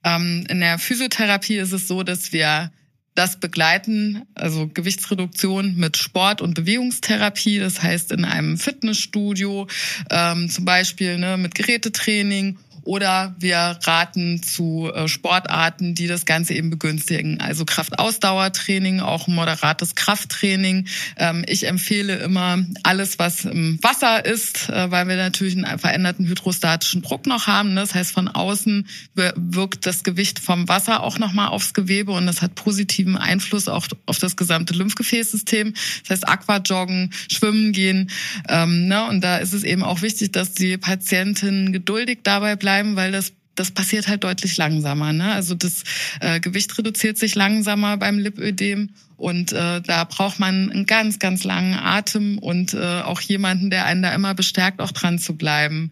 Ähm, 0.05 0.45
in 0.49 0.61
der 0.61 0.79
Physiotherapie 0.79 1.57
ist 1.57 1.73
es 1.73 1.89
so, 1.89 2.03
dass 2.03 2.31
wir 2.31 2.71
das 3.15 3.37
begleiten, 3.37 4.21
also 4.33 4.69
Gewichtsreduktion 4.73 5.75
mit 5.75 5.97
Sport- 5.97 6.41
und 6.41 6.53
Bewegungstherapie, 6.53 7.59
das 7.59 7.83
heißt 7.83 8.13
in 8.13 8.23
einem 8.23 8.57
Fitnessstudio, 8.57 9.67
ähm, 10.09 10.49
zum 10.49 10.63
Beispiel 10.63 11.17
ne, 11.17 11.35
mit 11.35 11.53
Gerätetraining 11.53 12.57
oder 12.83 13.35
wir 13.39 13.79
raten 13.83 14.41
zu 14.41 14.91
äh, 14.93 15.07
Sportarten, 15.07 15.95
die 15.95 16.07
das 16.07 16.25
Ganze 16.25 16.53
eben 16.53 16.69
begünstigen. 16.69 17.41
Also 17.41 17.65
Kraftausdauertraining, 17.65 19.01
auch 19.01 19.27
moderates 19.27 19.95
Krafttraining. 19.95 20.87
Ähm, 21.17 21.43
ich 21.47 21.67
empfehle 21.67 22.15
immer 22.17 22.59
alles, 22.83 23.19
was 23.19 23.45
im 23.45 23.79
Wasser 23.81 24.25
ist, 24.25 24.69
äh, 24.69 24.89
weil 24.91 25.07
wir 25.07 25.17
natürlich 25.17 25.57
einen 25.57 25.79
veränderten 25.79 26.25
hydrostatischen 26.25 27.01
Druck 27.01 27.25
noch 27.25 27.47
haben. 27.47 27.75
Das 27.75 27.95
heißt, 27.95 28.11
von 28.11 28.27
außen 28.27 28.87
wirkt 29.13 29.85
das 29.85 30.03
Gewicht 30.03 30.39
vom 30.39 30.67
Wasser 30.67 31.03
auch 31.03 31.19
nochmal 31.19 31.49
aufs 31.49 31.73
Gewebe 31.73 32.11
und 32.11 32.25
das 32.27 32.41
hat 32.41 32.55
positiven 32.55 33.17
Einfluss 33.17 33.67
auch 33.67 33.87
auf 34.05 34.19
das 34.19 34.35
gesamte 34.35 34.73
Lymphgefäßsystem. 34.73 35.73
Das 36.01 36.09
heißt, 36.09 36.27
Aquajoggen, 36.27 37.11
Schwimmen 37.31 37.71
gehen. 37.71 38.09
Ähm, 38.47 38.87
ne? 38.87 39.05
Und 39.07 39.21
da 39.21 39.37
ist 39.37 39.53
es 39.53 39.63
eben 39.63 39.83
auch 39.83 40.01
wichtig, 40.01 40.31
dass 40.31 40.53
die 40.53 40.77
Patientin 40.77 41.73
geduldig 41.73 42.19
dabei 42.23 42.55
bleibt 42.55 42.68
bleiben, 42.69 42.95
weil 42.95 43.11
das 43.11 43.33
das 43.55 43.71
passiert 43.71 44.07
halt 44.07 44.23
deutlich 44.23 44.55
langsamer. 44.55 45.11
Ne? 45.11 45.33
Also 45.33 45.53
das 45.53 45.83
äh, 46.21 46.39
Gewicht 46.39 46.77
reduziert 46.77 47.17
sich 47.17 47.35
langsamer 47.35 47.97
beim 47.97 48.17
Lipödem 48.17 48.91
und 49.17 49.51
äh, 49.51 49.81
da 49.81 50.05
braucht 50.05 50.39
man 50.39 50.71
einen 50.71 50.85
ganz, 50.85 51.19
ganz 51.19 51.43
langen 51.43 51.73
Atem 51.77 52.37
und 52.37 52.73
äh, 52.73 53.01
auch 53.01 53.19
jemanden, 53.19 53.69
der 53.69 53.83
einen 53.83 54.01
da 54.01 54.13
immer 54.13 54.33
bestärkt, 54.33 54.79
auch 54.79 54.93
dran 54.93 55.19
zu 55.19 55.35
bleiben. 55.35 55.91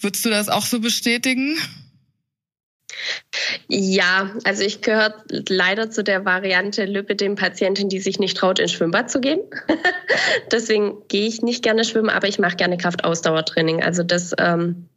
Würdest 0.00 0.24
du 0.24 0.30
das 0.30 0.48
auch 0.48 0.64
so 0.64 0.80
bestätigen? 0.80 1.58
Ja, 3.68 4.30
also 4.44 4.62
ich 4.62 4.80
gehöre 4.80 5.14
leider 5.28 5.90
zu 5.90 6.02
der 6.02 6.24
Variante 6.24 6.86
Lipödem-Patientin, 6.86 7.90
die 7.90 8.00
sich 8.00 8.20
nicht 8.20 8.38
traut, 8.38 8.58
ins 8.58 8.72
Schwimmbad 8.72 9.10
zu 9.10 9.20
gehen. 9.20 9.40
Deswegen 10.52 10.94
gehe 11.08 11.26
ich 11.26 11.42
nicht 11.42 11.62
gerne 11.62 11.84
schwimmen, 11.84 12.10
aber 12.10 12.28
ich 12.28 12.38
mache 12.38 12.56
gerne 12.56 12.78
Kraftausdauertraining. 12.78 13.82
Also 13.82 14.02
das 14.02 14.32
ähm, 14.38 14.88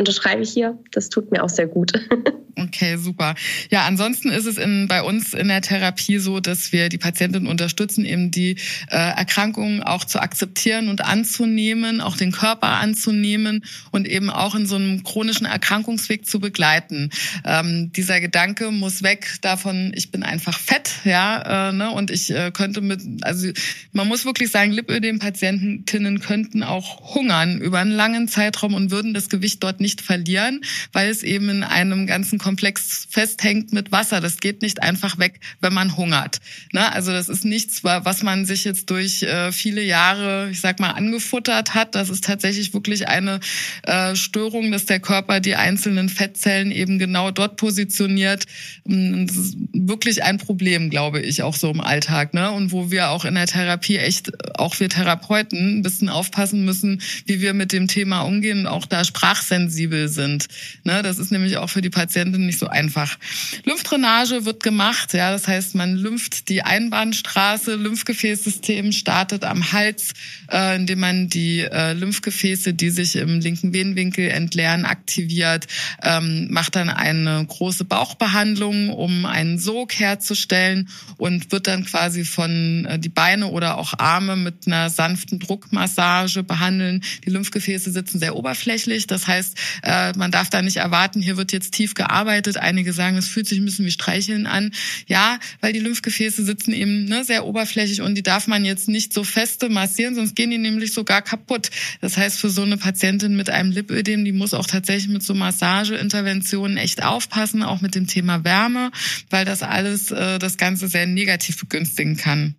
unterschreibe 0.00 0.42
ich 0.42 0.50
hier. 0.50 0.78
Das 0.90 1.08
tut 1.08 1.30
mir 1.30 1.44
auch 1.44 1.48
sehr 1.48 1.66
gut. 1.66 1.92
Okay, 2.60 2.96
super. 2.96 3.34
Ja, 3.70 3.86
ansonsten 3.86 4.28
ist 4.28 4.44
es 4.44 4.58
in, 4.58 4.86
bei 4.86 5.02
uns 5.02 5.32
in 5.32 5.48
der 5.48 5.62
Therapie 5.62 6.18
so, 6.18 6.40
dass 6.40 6.72
wir 6.72 6.88
die 6.88 6.98
Patientin 6.98 7.46
unterstützen, 7.46 8.04
eben 8.04 8.30
die 8.30 8.56
äh, 8.88 8.96
Erkrankungen 8.96 9.82
auch 9.82 10.04
zu 10.04 10.20
akzeptieren 10.20 10.88
und 10.88 11.02
anzunehmen, 11.02 12.00
auch 12.00 12.16
den 12.16 12.32
Körper 12.32 12.68
anzunehmen 12.68 13.64
und 13.92 14.06
eben 14.06 14.28
auch 14.28 14.54
in 14.54 14.66
so 14.66 14.76
einem 14.76 15.04
chronischen 15.04 15.46
Erkrankungsweg 15.46 16.26
zu 16.26 16.38
begleiten. 16.38 17.10
Ähm, 17.44 17.92
dieser 17.92 18.20
Gedanke 18.20 18.70
muss 18.70 19.02
weg 19.02 19.38
davon, 19.40 19.92
ich 19.94 20.10
bin 20.10 20.22
einfach 20.22 20.58
fett, 20.58 20.90
ja, 21.04 21.70
äh, 21.70 21.72
ne, 21.72 21.90
und 21.92 22.10
ich 22.10 22.30
äh, 22.30 22.50
könnte 22.50 22.82
mit, 22.82 23.00
also 23.22 23.48
man 23.92 24.06
muss 24.06 24.26
wirklich 24.26 24.50
sagen, 24.50 24.72
Lipödem-Patientinnen 24.72 26.20
könnten 26.20 26.62
auch 26.62 27.14
hungern 27.14 27.60
über 27.60 27.78
einen 27.78 27.92
langen 27.92 28.28
Zeitraum 28.28 28.74
und 28.74 28.90
würden 28.90 29.14
das 29.14 29.30
Gewicht 29.30 29.62
dort 29.62 29.80
nicht 29.80 29.89
verlieren, 29.98 30.60
weil 30.92 31.08
es 31.08 31.22
eben 31.22 31.48
in 31.48 31.62
einem 31.64 32.06
ganzen 32.06 32.38
Komplex 32.38 33.06
festhängt 33.10 33.72
mit 33.72 33.92
Wasser. 33.92 34.20
Das 34.20 34.38
geht 34.38 34.62
nicht 34.62 34.82
einfach 34.82 35.18
weg, 35.18 35.40
wenn 35.60 35.72
man 35.72 35.96
hungert. 35.96 36.40
Ne? 36.72 36.92
Also 36.92 37.12
das 37.12 37.28
ist 37.28 37.44
nichts, 37.44 37.82
was 37.82 38.22
man 38.22 38.44
sich 38.44 38.64
jetzt 38.64 38.90
durch 38.90 39.22
äh, 39.22 39.52
viele 39.52 39.82
Jahre, 39.82 40.48
ich 40.50 40.60
sag 40.60 40.80
mal, 40.80 40.90
angefuttert 40.90 41.74
hat. 41.74 41.94
Das 41.94 42.10
ist 42.10 42.24
tatsächlich 42.24 42.72
wirklich 42.74 43.08
eine 43.08 43.40
äh, 43.82 44.14
Störung, 44.14 44.70
dass 44.70 44.86
der 44.86 45.00
Körper 45.00 45.40
die 45.40 45.56
einzelnen 45.56 46.08
Fettzellen 46.08 46.70
eben 46.70 46.98
genau 46.98 47.30
dort 47.30 47.56
positioniert. 47.56 48.46
Mm, 48.84 49.26
das 49.26 49.36
ist 49.36 49.56
wirklich 49.72 50.22
ein 50.22 50.38
Problem, 50.38 50.90
glaube 50.90 51.20
ich, 51.20 51.42
auch 51.42 51.56
so 51.56 51.70
im 51.70 51.80
Alltag. 51.80 52.34
Ne? 52.34 52.50
Und 52.50 52.72
wo 52.72 52.90
wir 52.90 53.10
auch 53.10 53.24
in 53.24 53.34
der 53.34 53.46
Therapie 53.46 53.96
echt, 53.96 54.32
auch 54.58 54.78
wir 54.78 54.88
Therapeuten, 54.88 55.78
ein 55.78 55.82
bisschen 55.82 56.08
aufpassen 56.08 56.64
müssen, 56.64 57.00
wie 57.26 57.40
wir 57.40 57.54
mit 57.54 57.72
dem 57.72 57.88
Thema 57.88 58.20
umgehen 58.22 58.60
und 58.60 58.66
auch 58.66 58.86
da 58.86 59.04
sprachsensibel 59.04 59.69
lymphsensibel 59.70 60.08
sind. 60.08 60.46
Ne, 60.84 61.02
das 61.02 61.18
ist 61.18 61.30
nämlich 61.30 61.56
auch 61.56 61.68
für 61.68 61.82
die 61.82 61.90
Patientin 61.90 62.46
nicht 62.46 62.58
so 62.58 62.66
einfach. 62.66 63.18
Lymphdrainage 63.64 64.44
wird 64.44 64.62
gemacht, 64.62 65.14
ja, 65.14 65.30
das 65.30 65.46
heißt, 65.46 65.74
man 65.74 65.96
lympht 65.96 66.48
die 66.48 66.62
Einbahnstraße, 66.62 67.76
Lymphgefäßsystem 67.76 68.92
startet 68.92 69.44
am 69.44 69.72
Hals, 69.72 70.12
äh, 70.50 70.76
indem 70.76 71.00
man 71.00 71.28
die 71.28 71.60
äh, 71.60 71.92
Lymphgefäße, 71.92 72.74
die 72.74 72.90
sich 72.90 73.16
im 73.16 73.40
linken 73.40 73.72
Venenwinkel 73.72 74.28
entleeren, 74.28 74.84
aktiviert, 74.84 75.66
ähm, 76.02 76.48
macht 76.50 76.76
dann 76.76 76.90
eine 76.90 77.44
große 77.46 77.84
Bauchbehandlung, 77.84 78.90
um 78.90 79.26
einen 79.26 79.58
Sog 79.58 79.98
herzustellen 79.98 80.88
und 81.16 81.52
wird 81.52 81.66
dann 81.66 81.84
quasi 81.84 82.24
von 82.24 82.86
äh, 82.86 82.98
die 82.98 83.08
Beine 83.08 83.48
oder 83.48 83.78
auch 83.78 83.94
Arme 83.98 84.36
mit 84.36 84.66
einer 84.66 84.90
sanften 84.90 85.38
Druckmassage 85.38 86.42
behandeln. 86.42 87.02
Die 87.24 87.30
Lymphgefäße 87.30 87.90
sitzen 87.90 88.18
sehr 88.18 88.36
oberflächlich, 88.36 89.06
das 89.06 89.26
heißt, 89.26 89.56
äh, 89.82 90.12
man 90.16 90.30
darf 90.30 90.50
da 90.50 90.62
nicht 90.62 90.76
erwarten, 90.76 91.20
hier 91.20 91.36
wird 91.36 91.52
jetzt 91.52 91.72
tief 91.72 91.94
gearbeitet. 91.94 92.56
Einige 92.56 92.92
sagen, 92.92 93.16
es 93.16 93.28
fühlt 93.28 93.48
sich 93.48 93.58
ein 93.58 93.64
bisschen 93.64 93.86
wie 93.86 93.90
Streicheln 93.90 94.46
an. 94.46 94.72
Ja, 95.06 95.38
weil 95.60 95.72
die 95.72 95.78
Lymphgefäße 95.78 96.44
sitzen 96.44 96.72
eben 96.72 97.04
ne, 97.04 97.24
sehr 97.24 97.44
oberflächlich 97.46 98.00
und 98.02 98.14
die 98.14 98.22
darf 98.22 98.46
man 98.46 98.64
jetzt 98.64 98.88
nicht 98.88 99.12
so 99.12 99.24
feste 99.24 99.68
massieren, 99.68 100.14
sonst 100.14 100.34
gehen 100.36 100.50
die 100.50 100.58
nämlich 100.58 100.92
sogar 100.92 101.22
kaputt. 101.22 101.70
Das 102.00 102.16
heißt, 102.16 102.38
für 102.38 102.50
so 102.50 102.62
eine 102.62 102.76
Patientin 102.76 103.36
mit 103.36 103.50
einem 103.50 103.70
Lipödem, 103.70 104.24
die 104.24 104.32
muss 104.32 104.54
auch 104.54 104.66
tatsächlich 104.66 105.08
mit 105.08 105.22
so 105.22 105.34
Massageinterventionen 105.34 106.76
echt 106.76 107.02
aufpassen, 107.02 107.62
auch 107.62 107.80
mit 107.80 107.94
dem 107.94 108.06
Thema 108.06 108.44
Wärme, 108.44 108.90
weil 109.30 109.44
das 109.44 109.62
alles 109.62 110.10
äh, 110.10 110.38
das 110.38 110.56
Ganze 110.56 110.88
sehr 110.88 111.06
negativ 111.06 111.58
begünstigen 111.58 112.16
kann. 112.16 112.54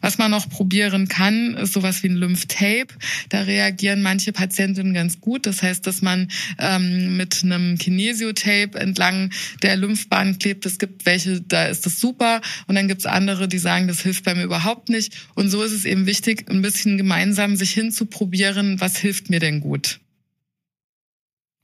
Was 0.00 0.18
man 0.18 0.30
noch 0.30 0.48
probieren 0.48 1.08
kann, 1.08 1.54
ist 1.54 1.72
sowas 1.72 2.02
wie 2.02 2.08
ein 2.08 2.16
Lymphtape. 2.16 2.88
Da 3.28 3.42
reagieren 3.42 4.02
manche 4.02 4.32
Patientinnen 4.32 4.94
ganz 4.94 5.20
gut. 5.20 5.46
Das 5.46 5.62
heißt, 5.62 5.86
dass 5.86 6.02
man 6.02 6.28
ähm, 6.58 7.16
mit 7.16 7.42
einem 7.42 7.78
Kinesiotape 7.78 8.78
entlang 8.78 9.30
der 9.62 9.76
Lymphbahn 9.76 10.38
klebt. 10.38 10.66
Es 10.66 10.78
gibt 10.78 11.06
welche, 11.06 11.40
da 11.40 11.66
ist 11.66 11.86
das 11.86 12.00
super. 12.00 12.40
Und 12.66 12.74
dann 12.74 12.88
gibt 12.88 13.00
es 13.00 13.06
andere, 13.06 13.48
die 13.48 13.58
sagen, 13.58 13.88
das 13.88 14.00
hilft 14.00 14.24
bei 14.24 14.34
mir 14.34 14.44
überhaupt 14.44 14.88
nicht. 14.88 15.14
Und 15.34 15.48
so 15.50 15.62
ist 15.62 15.72
es 15.72 15.84
eben 15.84 16.06
wichtig, 16.06 16.48
ein 16.50 16.62
bisschen 16.62 16.96
gemeinsam 16.96 17.56
sich 17.56 17.72
hinzuprobieren, 17.72 18.80
was 18.80 18.96
hilft 18.96 19.30
mir 19.30 19.40
denn 19.40 19.60
gut. 19.60 20.00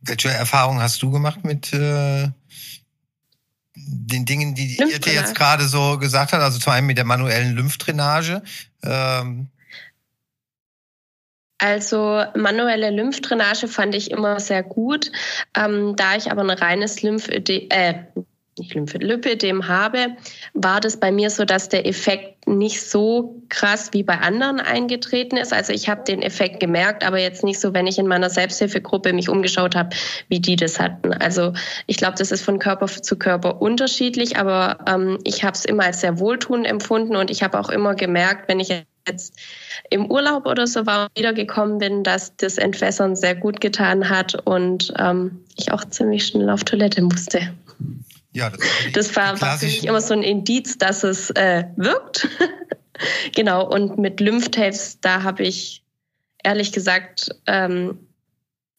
Welche 0.03 0.29
Erfahrung 0.29 0.81
hast 0.81 1.03
du 1.03 1.11
gemacht 1.11 1.45
mit 1.45 1.73
äh, 1.73 2.29
den 3.75 4.25
Dingen, 4.25 4.55
die 4.55 4.77
Irte 4.79 5.11
jetzt 5.11 5.35
gerade 5.35 5.65
so 5.65 5.99
gesagt 5.99 6.33
hat, 6.33 6.41
also 6.41 6.59
zum 6.59 6.73
einen 6.73 6.87
mit 6.87 6.99
der 6.99 7.05
manuellen 7.05 7.55
Lymphdrainage. 7.55 8.43
Ähm. 8.83 9.49
Also 11.59 12.25
manuelle 12.35 12.91
Lymphdrainage 12.91 13.69
fand 13.69 13.95
ich 13.95 14.11
immer 14.11 14.41
sehr 14.41 14.63
gut. 14.63 15.13
Ähm, 15.55 15.95
da 15.95 16.17
ich 16.17 16.31
aber 16.31 16.43
ein 16.43 16.51
reines 16.51 17.03
Lymphödem, 17.03 17.67
äh, 17.71 17.95
nicht 18.61 18.75
Lymphödem 18.75 19.67
habe, 19.67 20.17
war 20.55 20.81
das 20.81 20.99
bei 20.99 21.11
mir 21.11 21.31
so, 21.31 21.45
dass 21.45 21.69
der 21.69 21.87
Effekt 21.87 22.47
nicht 22.47 22.83
so 22.83 23.43
krass 23.49 23.91
wie 23.93 24.03
bei 24.03 24.19
anderen 24.19 24.61
eingetreten 24.61 25.37
ist. 25.37 25.53
Also 25.53 25.73
ich 25.73 25.89
habe 25.89 26.05
den 26.05 26.23
Effekt 26.23 26.61
gemerkt, 26.61 27.05
aber 27.05 27.19
jetzt 27.19 27.43
nicht 27.43 27.61
so, 27.61 27.75
wenn 27.75 27.87
ich 27.87 27.99
in 27.99 28.07
meiner 28.07 28.31
Selbsthilfegruppe 28.31 29.13
mich 29.13 29.29
umgeschaut 29.29 29.75
habe, 29.75 29.91
wie 30.29 30.41
die 30.41 30.57
das 30.57 30.79
hatten. 30.79 31.13
Also 31.13 31.53
ich 31.87 31.97
glaube, 31.97 32.17
das 32.19 32.31
ist 32.31 32.43
von 32.43 32.59
Körper 32.59 32.87
zu 32.87 33.19
Körper 33.19 33.61
unterschiedlich, 33.61 34.37
aber 34.37 34.79
ähm, 34.87 35.19
ich 35.25 35.43
habe 35.43 35.55
es 35.55 35.65
immer 35.65 35.85
als 35.85 36.01
sehr 36.01 36.19
wohltuend 36.19 36.67
empfunden 36.67 37.17
und 37.17 37.31
ich 37.31 37.43
habe 37.43 37.59
auch 37.59 37.69
immer 37.69 37.95
gemerkt, 37.95 38.49
wenn 38.49 38.61
ich 38.61 38.85
jetzt 39.07 39.35
im 39.91 40.11
Urlaub 40.11 40.47
oder 40.47 40.67
so 40.67 40.87
war 40.87 41.09
wiedergekommen 41.15 41.79
bin, 41.79 42.05
dass 42.05 42.37
das 42.37 42.59
Entwässern 42.59 43.17
sehr 43.17 43.35
gut 43.35 43.61
getan 43.61 44.09
hat 44.09 44.35
und 44.47 44.93
ähm, 44.99 45.45
ich 45.57 45.73
auch 45.73 45.85
ziemlich 45.85 46.27
schnell 46.27 46.51
auf 46.51 46.65
Toilette 46.65 47.03
musste. 47.03 47.53
Ja, 48.33 48.51
das, 48.51 48.61
das 48.93 49.17
war, 49.17 49.41
war 49.41 49.59
für 49.59 49.67
mich 49.67 49.85
immer 49.85 50.01
so 50.01 50.15
ein 50.15 50.23
Indiz, 50.23 50.79
dass 50.79 51.03
es 51.03 51.31
äh, 51.31 51.65
wirkt. 51.77 52.29
genau, 53.35 53.69
und 53.69 53.99
mit 53.99 54.21
Lymphtapes, 54.21 55.01
da 55.01 55.23
habe 55.23 55.43
ich 55.43 55.83
ehrlich 56.45 56.73
gesagt 56.73 57.31
ähm, 57.47 57.99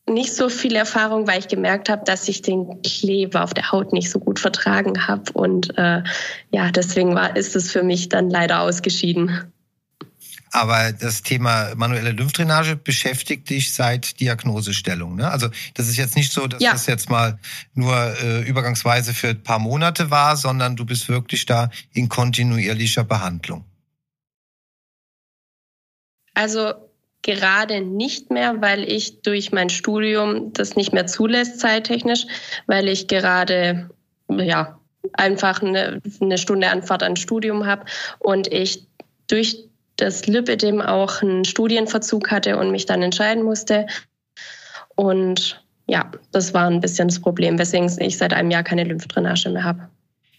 nicht 0.07 0.33
so 0.33 0.49
viel 0.49 0.75
Erfahrung, 0.75 1.27
weil 1.27 1.39
ich 1.39 1.47
gemerkt 1.47 1.89
habe, 1.89 2.03
dass 2.05 2.27
ich 2.27 2.41
den 2.41 2.81
Kleber 2.81 3.43
auf 3.43 3.53
der 3.53 3.71
Haut 3.71 3.93
nicht 3.93 4.09
so 4.09 4.19
gut 4.19 4.39
vertragen 4.39 5.07
habe. 5.07 5.31
Und 5.33 5.77
äh, 5.77 6.01
ja, 6.51 6.71
deswegen 6.71 7.15
war, 7.15 7.35
ist 7.35 7.55
es 7.55 7.71
für 7.71 7.83
mich 7.83 8.09
dann 8.09 8.29
leider 8.29 8.61
ausgeschieden. 8.61 9.51
Aber 10.53 10.91
das 10.91 11.23
Thema 11.23 11.73
manuelle 11.75 12.11
Lymphdrainage 12.11 12.75
beschäftigt 12.75 13.49
dich 13.49 13.73
seit 13.73 14.19
Diagnosestellung. 14.19 15.15
Ne? 15.15 15.31
Also 15.31 15.47
das 15.75 15.87
ist 15.87 15.95
jetzt 15.95 16.17
nicht 16.17 16.33
so, 16.33 16.45
dass 16.47 16.61
ja. 16.61 16.73
das 16.73 16.87
jetzt 16.87 17.09
mal 17.09 17.39
nur 17.73 17.95
äh, 18.21 18.41
übergangsweise 18.41 19.13
für 19.13 19.29
ein 19.29 19.43
paar 19.43 19.59
Monate 19.59 20.11
war, 20.11 20.35
sondern 20.35 20.75
du 20.75 20.85
bist 20.85 21.07
wirklich 21.07 21.45
da 21.45 21.69
in 21.93 22.09
kontinuierlicher 22.09 23.05
Behandlung. 23.05 23.63
Also 26.33 26.73
gerade 27.21 27.81
nicht 27.81 28.29
mehr, 28.29 28.61
weil 28.61 28.83
ich 28.83 29.21
durch 29.21 29.53
mein 29.53 29.69
Studium 29.69 30.51
das 30.53 30.75
nicht 30.75 30.91
mehr 30.91 31.07
zulässt 31.07 31.59
zeittechnisch, 31.59 32.25
weil 32.67 32.89
ich 32.89 33.07
gerade 33.07 33.89
ja 34.27 34.79
einfach 35.13 35.61
eine, 35.61 36.01
eine 36.19 36.37
Stunde 36.37 36.69
Anfahrt 36.69 37.03
an 37.03 37.15
Studium 37.15 37.65
habe 37.65 37.85
und 38.19 38.51
ich 38.51 38.87
durch 39.27 39.70
das 40.01 40.25
Lipidem 40.27 40.81
auch 40.81 41.21
einen 41.21 41.45
Studienverzug 41.45 42.31
hatte 42.31 42.57
und 42.57 42.71
mich 42.71 42.85
dann 42.85 43.01
entscheiden 43.01 43.43
musste. 43.43 43.87
Und 44.95 45.63
ja, 45.87 46.11
das 46.31 46.53
war 46.53 46.67
ein 46.67 46.79
bisschen 46.79 47.07
das 47.07 47.19
Problem, 47.19 47.59
weswegen 47.59 47.91
ich 47.99 48.17
seit 48.17 48.33
einem 48.33 48.51
Jahr 48.51 48.63
keine 48.63 48.83
Lymphdrainage 48.83 49.49
mehr 49.49 49.63
habe. 49.63 49.89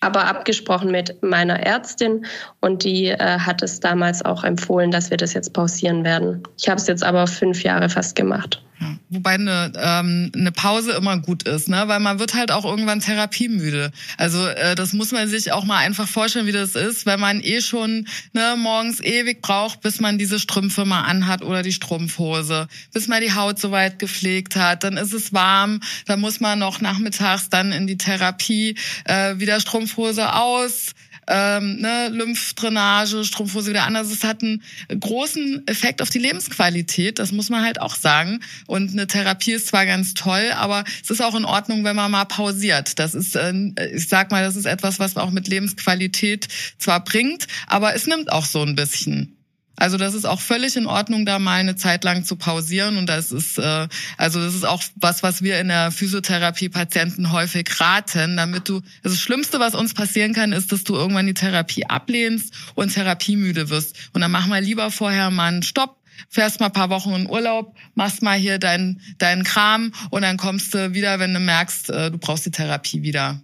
Aber 0.00 0.26
abgesprochen 0.26 0.90
mit 0.90 1.22
meiner 1.22 1.60
Ärztin 1.60 2.26
und 2.60 2.82
die 2.82 3.06
äh, 3.06 3.38
hat 3.38 3.62
es 3.62 3.78
damals 3.78 4.24
auch 4.24 4.42
empfohlen, 4.42 4.90
dass 4.90 5.10
wir 5.10 5.16
das 5.16 5.32
jetzt 5.32 5.52
pausieren 5.52 6.02
werden. 6.04 6.42
Ich 6.58 6.68
habe 6.68 6.80
es 6.80 6.88
jetzt 6.88 7.04
aber 7.04 7.28
fünf 7.28 7.62
Jahre 7.62 7.88
fast 7.88 8.16
gemacht. 8.16 8.60
Wobei 9.10 9.32
eine, 9.32 9.72
ähm, 9.76 10.32
eine 10.34 10.52
Pause 10.52 10.92
immer 10.92 11.18
gut 11.18 11.42
ist, 11.44 11.68
ne? 11.68 11.84
weil 11.86 12.00
man 12.00 12.18
wird 12.18 12.34
halt 12.34 12.50
auch 12.50 12.64
irgendwann 12.64 13.00
therapiemüde. 13.00 13.92
Also 14.16 14.46
äh, 14.46 14.74
das 14.74 14.92
muss 14.92 15.12
man 15.12 15.28
sich 15.28 15.52
auch 15.52 15.64
mal 15.64 15.78
einfach 15.78 16.08
vorstellen, 16.08 16.46
wie 16.46 16.52
das 16.52 16.74
ist, 16.74 17.06
wenn 17.06 17.20
man 17.20 17.40
eh 17.42 17.60
schon 17.60 18.06
ne, 18.32 18.54
morgens 18.58 19.00
ewig 19.00 19.42
braucht, 19.42 19.80
bis 19.80 20.00
man 20.00 20.18
diese 20.18 20.38
Strümpfe 20.38 20.84
mal 20.84 21.02
anhat 21.02 21.42
oder 21.42 21.62
die 21.62 21.72
Strumpfhose, 21.72 22.68
bis 22.92 23.08
man 23.08 23.20
die 23.20 23.34
Haut 23.34 23.58
soweit 23.58 23.98
gepflegt 23.98 24.56
hat, 24.56 24.84
dann 24.84 24.96
ist 24.96 25.12
es 25.12 25.32
warm, 25.32 25.80
dann 26.06 26.20
muss 26.20 26.40
man 26.40 26.58
noch 26.58 26.80
nachmittags 26.80 27.48
dann 27.48 27.72
in 27.72 27.86
die 27.86 27.98
Therapie 27.98 28.76
äh, 29.04 29.38
wieder 29.38 29.60
Strumpfhose 29.60 30.34
aus 30.34 30.94
ähm, 31.28 31.80
ne, 31.80 32.08
Lymphdrainage, 32.08 33.24
Strumpfhose 33.24 33.70
wieder 33.70 33.84
anders. 33.84 34.10
Es 34.10 34.24
hat 34.24 34.42
einen 34.42 34.62
großen 34.88 35.66
Effekt 35.66 36.02
auf 36.02 36.10
die 36.10 36.18
Lebensqualität, 36.18 37.18
das 37.18 37.32
muss 37.32 37.50
man 37.50 37.64
halt 37.64 37.80
auch 37.80 37.94
sagen. 37.94 38.40
Und 38.66 38.92
eine 38.92 39.06
Therapie 39.06 39.52
ist 39.52 39.68
zwar 39.68 39.86
ganz 39.86 40.14
toll, 40.14 40.50
aber 40.54 40.84
es 41.02 41.10
ist 41.10 41.22
auch 41.22 41.34
in 41.34 41.44
Ordnung, 41.44 41.84
wenn 41.84 41.96
man 41.96 42.10
mal 42.10 42.24
pausiert. 42.24 42.98
Das 42.98 43.14
ist, 43.14 43.36
äh, 43.36 43.52
ich 43.92 44.08
sag 44.08 44.30
mal, 44.30 44.42
das 44.42 44.56
ist 44.56 44.66
etwas, 44.66 44.98
was 44.98 45.16
auch 45.16 45.30
mit 45.30 45.48
Lebensqualität 45.48 46.48
zwar 46.78 47.04
bringt, 47.04 47.46
aber 47.66 47.94
es 47.94 48.06
nimmt 48.06 48.32
auch 48.32 48.44
so 48.44 48.62
ein 48.62 48.74
bisschen. 48.74 49.36
Also 49.76 49.96
das 49.96 50.14
ist 50.14 50.26
auch 50.26 50.40
völlig 50.40 50.76
in 50.76 50.86
Ordnung, 50.86 51.26
da 51.26 51.38
mal 51.38 51.60
eine 51.60 51.76
Zeit 51.76 52.04
lang 52.04 52.24
zu 52.24 52.36
pausieren. 52.36 52.96
Und 52.96 53.06
das 53.06 53.32
ist 53.32 53.58
äh, 53.58 53.88
also 54.16 54.40
das 54.40 54.54
ist 54.54 54.64
auch 54.64 54.82
was, 54.96 55.22
was 55.22 55.42
wir 55.42 55.58
in 55.60 55.68
der 55.68 55.90
Physiotherapie 55.90 56.68
Patienten 56.68 57.32
häufig 57.32 57.68
raten, 57.80 58.36
damit 58.36 58.68
du. 58.68 58.82
Das 59.02 59.18
Schlimmste, 59.18 59.60
was 59.60 59.74
uns 59.74 59.94
passieren 59.94 60.34
kann, 60.34 60.52
ist, 60.52 60.72
dass 60.72 60.84
du 60.84 60.94
irgendwann 60.94 61.26
die 61.26 61.34
Therapie 61.34 61.86
ablehnst 61.86 62.54
und 62.74 62.92
therapiemüde 62.94 63.70
wirst. 63.70 63.96
Und 64.12 64.20
dann 64.20 64.30
mach 64.30 64.46
mal 64.46 64.62
lieber 64.62 64.90
vorher 64.90 65.30
mal 65.30 65.48
einen 65.48 65.62
Stopp, 65.62 65.98
fährst 66.28 66.60
mal 66.60 66.66
ein 66.66 66.72
paar 66.72 66.90
Wochen 66.90 67.12
in 67.14 67.28
Urlaub, 67.28 67.74
machst 67.94 68.22
mal 68.22 68.38
hier 68.38 68.58
deinen 68.58 69.00
deinen 69.18 69.44
Kram 69.44 69.92
und 70.10 70.22
dann 70.22 70.36
kommst 70.36 70.74
du 70.74 70.94
wieder, 70.94 71.18
wenn 71.18 71.34
du 71.34 71.40
merkst, 71.40 71.90
äh, 71.90 72.10
du 72.10 72.18
brauchst 72.18 72.46
die 72.46 72.50
Therapie 72.50 73.02
wieder. 73.02 73.42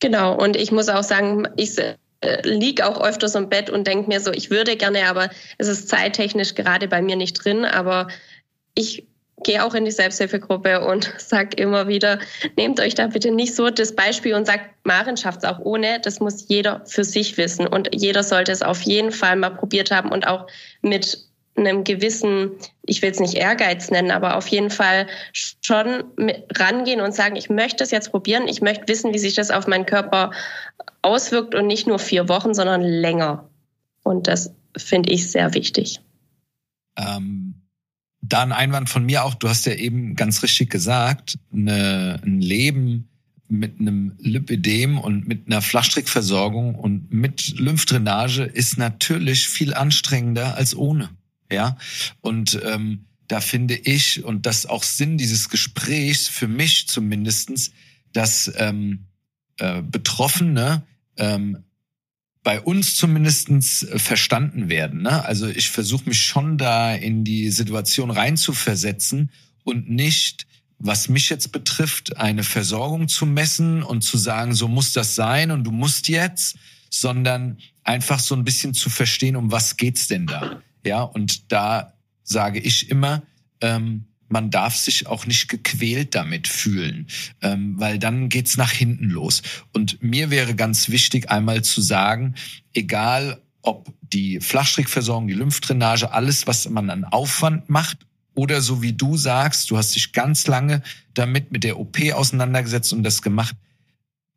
Genau, 0.00 0.34
und 0.34 0.56
ich 0.56 0.72
muss 0.72 0.88
auch 0.88 1.04
sagen, 1.04 1.46
ich 1.56 1.76
äh, 2.22 2.40
liege 2.48 2.86
auch 2.86 3.00
öfters 3.00 3.34
im 3.34 3.48
Bett 3.48 3.68
und 3.68 3.86
denke 3.86 4.08
mir 4.08 4.20
so, 4.20 4.32
ich 4.32 4.50
würde 4.50 4.76
gerne, 4.76 5.08
aber 5.08 5.28
es 5.58 5.68
ist 5.68 5.88
zeittechnisch 5.88 6.54
gerade 6.54 6.88
bei 6.88 7.02
mir 7.02 7.16
nicht 7.16 7.34
drin. 7.44 7.64
Aber 7.64 8.08
ich 8.74 9.06
gehe 9.42 9.64
auch 9.64 9.74
in 9.74 9.84
die 9.84 9.90
Selbsthilfegruppe 9.90 10.86
und 10.86 11.12
sage 11.18 11.56
immer 11.56 11.88
wieder, 11.88 12.18
nehmt 12.56 12.80
euch 12.80 12.94
da 12.94 13.08
bitte 13.08 13.30
nicht 13.30 13.54
so 13.54 13.70
das 13.70 13.94
Beispiel 13.94 14.34
und 14.34 14.46
sagt, 14.46 14.70
Maren 14.84 15.16
schafft 15.16 15.38
es 15.38 15.44
auch 15.44 15.58
ohne. 15.58 16.00
Das 16.00 16.20
muss 16.20 16.48
jeder 16.48 16.82
für 16.86 17.04
sich 17.04 17.36
wissen 17.36 17.66
und 17.66 17.90
jeder 17.92 18.22
sollte 18.22 18.52
es 18.52 18.62
auf 18.62 18.80
jeden 18.82 19.12
Fall 19.12 19.36
mal 19.36 19.50
probiert 19.50 19.90
haben 19.90 20.10
und 20.10 20.26
auch 20.26 20.46
mit 20.80 21.26
einem 21.56 21.84
gewissen, 21.84 22.52
ich 22.84 23.02
will 23.02 23.10
es 23.10 23.20
nicht 23.20 23.34
Ehrgeiz 23.34 23.90
nennen, 23.90 24.10
aber 24.10 24.36
auf 24.36 24.46
jeden 24.48 24.70
Fall 24.70 25.06
schon 25.42 26.04
rangehen 26.54 27.00
und 27.00 27.14
sagen, 27.14 27.36
ich 27.36 27.50
möchte 27.50 27.84
es 27.84 27.90
jetzt 27.90 28.10
probieren, 28.10 28.48
ich 28.48 28.62
möchte 28.62 28.88
wissen, 28.88 29.12
wie 29.12 29.18
sich 29.18 29.34
das 29.34 29.50
auf 29.50 29.66
meinen 29.66 29.86
Körper 29.86 30.32
auswirkt 31.02 31.54
und 31.54 31.66
nicht 31.66 31.86
nur 31.86 31.98
vier 31.98 32.28
Wochen, 32.28 32.54
sondern 32.54 32.80
länger. 32.82 33.48
Und 34.02 34.28
das 34.28 34.52
finde 34.76 35.12
ich 35.12 35.30
sehr 35.30 35.54
wichtig. 35.54 36.00
Ähm, 36.96 37.54
da 38.20 38.42
ein 38.42 38.52
Einwand 38.52 38.88
von 38.88 39.04
mir 39.04 39.24
auch, 39.24 39.34
du 39.34 39.48
hast 39.48 39.66
ja 39.66 39.74
eben 39.74 40.14
ganz 40.14 40.42
richtig 40.42 40.70
gesagt, 40.70 41.38
eine, 41.52 42.20
ein 42.24 42.40
Leben 42.40 43.08
mit 43.48 43.80
einem 43.80 44.14
Lipödem 44.18 44.98
und 44.98 45.28
mit 45.28 45.46
einer 45.46 45.60
Flachstrickversorgung 45.60 46.74
und 46.74 47.12
mit 47.12 47.58
Lymphdrainage 47.58 48.44
ist 48.44 48.78
natürlich 48.78 49.48
viel 49.48 49.74
anstrengender 49.74 50.56
als 50.56 50.74
ohne. 50.74 51.10
Ja, 51.52 51.76
und 52.20 52.60
ähm, 52.64 53.04
da 53.28 53.40
finde 53.40 53.76
ich, 53.76 54.24
und 54.24 54.46
das 54.46 54.66
auch 54.66 54.82
Sinn 54.82 55.16
dieses 55.16 55.48
Gesprächs, 55.48 56.28
für 56.28 56.48
mich 56.48 56.88
zumindestens, 56.88 57.72
dass 58.12 58.52
ähm, 58.56 59.06
äh, 59.58 59.82
Betroffene 59.82 60.82
ähm, 61.16 61.64
bei 62.42 62.60
uns 62.60 62.96
zumindestens 62.96 63.84
äh, 63.84 63.98
verstanden 63.98 64.68
werden. 64.68 65.02
Ne? 65.02 65.24
Also 65.24 65.46
ich 65.46 65.70
versuche 65.70 66.08
mich 66.08 66.20
schon 66.22 66.58
da 66.58 66.94
in 66.94 67.24
die 67.24 67.50
Situation 67.50 68.10
reinzuversetzen 68.10 69.30
und 69.64 69.88
nicht, 69.88 70.46
was 70.78 71.08
mich 71.08 71.30
jetzt 71.30 71.52
betrifft, 71.52 72.16
eine 72.16 72.42
Versorgung 72.42 73.08
zu 73.08 73.24
messen 73.24 73.82
und 73.82 74.02
zu 74.02 74.18
sagen, 74.18 74.54
so 74.54 74.68
muss 74.68 74.92
das 74.92 75.14
sein 75.14 75.52
und 75.52 75.64
du 75.64 75.70
musst 75.70 76.08
jetzt, 76.08 76.56
sondern 76.90 77.58
einfach 77.84 78.18
so 78.18 78.34
ein 78.34 78.44
bisschen 78.44 78.74
zu 78.74 78.90
verstehen, 78.90 79.36
um 79.36 79.52
was 79.52 79.76
geht's 79.76 80.08
denn 80.08 80.26
da? 80.26 80.60
Ja, 80.84 81.02
und 81.02 81.52
da 81.52 81.94
sage 82.22 82.58
ich 82.58 82.90
immer, 82.90 83.22
ähm, 83.60 84.06
man 84.28 84.50
darf 84.50 84.74
sich 84.76 85.06
auch 85.06 85.26
nicht 85.26 85.48
gequält 85.48 86.14
damit 86.14 86.48
fühlen, 86.48 87.06
ähm, 87.42 87.78
weil 87.78 87.98
dann 87.98 88.28
geht's 88.28 88.56
nach 88.56 88.72
hinten 88.72 89.10
los. 89.10 89.42
Und 89.72 90.02
mir 90.02 90.30
wäre 90.30 90.54
ganz 90.54 90.88
wichtig, 90.88 91.30
einmal 91.30 91.62
zu 91.62 91.82
sagen, 91.82 92.34
egal 92.72 93.42
ob 93.60 93.92
die 94.00 94.40
Flachstrickversorgung, 94.40 95.28
die 95.28 95.34
Lymphdrainage, 95.34 96.12
alles, 96.12 96.46
was 96.46 96.68
man 96.68 96.90
an 96.90 97.04
Aufwand 97.04 97.68
macht, 97.68 97.98
oder 98.34 98.60
so 98.60 98.82
wie 98.82 98.92
du 98.92 99.16
sagst, 99.16 99.70
du 99.70 99.76
hast 99.76 99.94
dich 99.94 100.12
ganz 100.12 100.46
lange 100.46 100.82
damit 101.14 101.52
mit 101.52 101.64
der 101.64 101.78
OP 101.78 101.98
auseinandergesetzt 102.12 102.92
und 102.92 103.02
das 103.02 103.22
gemacht. 103.22 103.54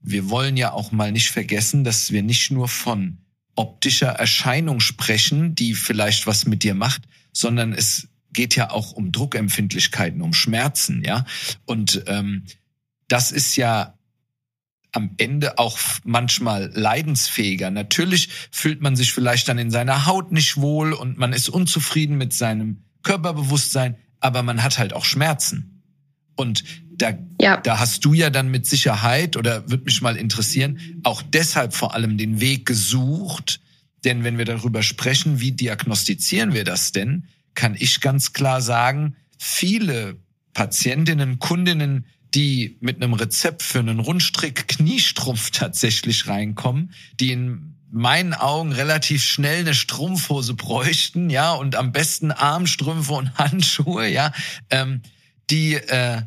Wir 0.01 0.29
wollen 0.29 0.58
ja 0.58 0.73
auch 0.73 0.91
mal 0.91 1.12
nicht 1.12 1.29
vergessen, 1.29 1.84
dass 1.84 2.12
wir 2.12 2.21
nicht 2.21 2.51
nur 2.51 2.67
von 2.67 3.17
optischer 3.56 4.10
Erscheinung 4.10 4.80
sprechen, 4.80 5.56
die 5.56 5.74
vielleicht 5.74 6.28
was 6.28 6.46
mit 6.46 6.63
dir 6.63 6.76
macht, 6.76 7.04
sondern 7.32 7.74
es 7.74 8.08
geht 8.34 8.56
ja 8.56 8.70
auch 8.70 8.91
um 8.91 9.12
Druckempfindlichkeiten, 9.12 10.22
um 10.22 10.34
Schmerzen, 10.34 11.04
ja. 11.04 11.26
Und 11.65 12.04
ähm, 12.08 12.44
das 13.08 13.32
ist 13.32 13.56
ja 13.56 13.98
am 14.91 15.12
Ende 15.18 15.58
auch 15.58 15.78
manchmal 16.04 16.72
leidensfähiger. 16.74 17.70
Natürlich 17.70 18.30
fühlt 18.52 18.82
man 18.82 18.96
sich 18.96 19.12
vielleicht 19.12 19.48
dann 19.50 19.58
in 19.58 19.72
seiner 19.72 20.06
Haut 20.06 20.32
nicht 20.32 20.58
wohl 20.58 20.94
und 20.94 21.18
man 21.18 21.34
ist 21.34 21.50
unzufrieden 21.50 22.18
mit 22.18 22.34
seinem 22.34 22.84
Körperbewusstsein, 23.04 23.98
aber 24.20 24.41
man 24.41 24.63
hat 24.63 24.80
halt 24.80 24.94
auch 24.94 25.06
Schmerzen. 25.06 25.84
Und 26.36 26.63
da, 26.97 27.13
ja. 27.41 27.58
da 27.58 27.79
hast 27.79 28.05
du 28.05 28.13
ja 28.13 28.29
dann 28.29 28.49
mit 28.49 28.65
Sicherheit 28.65 29.38
oder 29.38 29.69
würde 29.69 29.86
mich 29.86 30.01
mal 30.01 30.15
interessieren, 30.15 30.79
auch 31.03 31.21
deshalb 31.21 31.73
vor 31.73 31.93
allem 31.93 32.17
den 32.17 32.39
Weg 32.39 32.65
gesucht. 32.65 33.60
Denn 34.03 34.23
wenn 34.23 34.38
wir 34.38 34.45
darüber 34.45 34.84
sprechen, 34.84 35.39
wie 35.39 35.51
diagnostizieren 35.51 36.53
wir 36.53 36.63
das 36.63 36.91
denn, 36.91 37.25
kann 37.55 37.75
ich 37.77 38.01
ganz 38.01 38.34
klar 38.34 38.62
sagen, 38.62 39.15
viele 39.39 40.17
Patientinnen, 40.53 41.39
Kundinnen, 41.39 42.05
die 42.34 42.77
mit 42.81 42.97
einem 42.97 43.13
Rezept 43.13 43.63
für 43.63 43.79
einen 43.79 43.99
Rundstrick 43.99 44.67
Kniestrumpf 44.67 45.51
tatsächlich 45.51 46.27
reinkommen, 46.27 46.93
die 47.19 47.31
in 47.31 47.75
meinen 47.91 48.34
Augen 48.34 48.73
relativ 48.73 49.23
schnell 49.23 49.62
eine 49.62 49.73
Strumpfhose 49.73 50.53
bräuchten, 50.53 51.29
ja, 51.29 51.53
und 51.53 51.75
am 51.75 51.93
besten 51.93 52.31
Armstrümpfe 52.31 53.13
und 53.13 53.38
Handschuhe, 53.38 54.08
ja, 54.08 54.34
ähm, 54.69 55.01
die, 55.49 55.75
äh, 55.75 56.23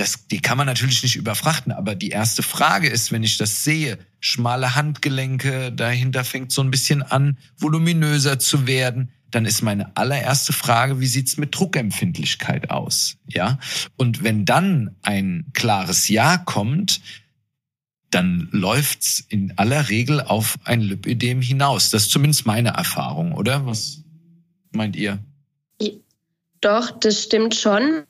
das, 0.00 0.26
die 0.28 0.40
kann 0.40 0.56
man 0.56 0.66
natürlich 0.66 1.02
nicht 1.02 1.16
überfrachten, 1.16 1.72
aber 1.72 1.94
die 1.94 2.08
erste 2.08 2.42
Frage 2.42 2.88
ist, 2.88 3.12
wenn 3.12 3.22
ich 3.22 3.36
das 3.36 3.64
sehe, 3.64 3.98
schmale 4.18 4.74
Handgelenke, 4.74 5.72
dahinter 5.72 6.24
fängt 6.24 6.52
so 6.52 6.62
ein 6.62 6.70
bisschen 6.70 7.02
an, 7.02 7.36
voluminöser 7.58 8.38
zu 8.38 8.66
werden, 8.66 9.10
dann 9.30 9.44
ist 9.44 9.62
meine 9.62 9.96
allererste 9.96 10.54
Frage, 10.54 11.00
wie 11.00 11.06
sieht's 11.06 11.36
mit 11.36 11.54
Druckempfindlichkeit 11.54 12.70
aus? 12.70 13.18
Ja? 13.26 13.58
Und 13.96 14.24
wenn 14.24 14.46
dann 14.46 14.96
ein 15.02 15.50
klares 15.52 16.08
Ja 16.08 16.38
kommt, 16.38 17.02
dann 18.10 18.48
läuft's 18.52 19.20
in 19.28 19.56
aller 19.58 19.90
Regel 19.90 20.22
auf 20.22 20.58
ein 20.64 20.80
Lipödem 20.80 21.42
hinaus. 21.42 21.90
Das 21.90 22.04
ist 22.04 22.10
zumindest 22.10 22.46
meine 22.46 22.70
Erfahrung, 22.70 23.32
oder? 23.32 23.66
Was 23.66 24.02
meint 24.72 24.96
ihr? 24.96 25.18
Doch, 26.60 26.90
das 26.90 27.22
stimmt 27.22 27.54
schon. 27.54 28.04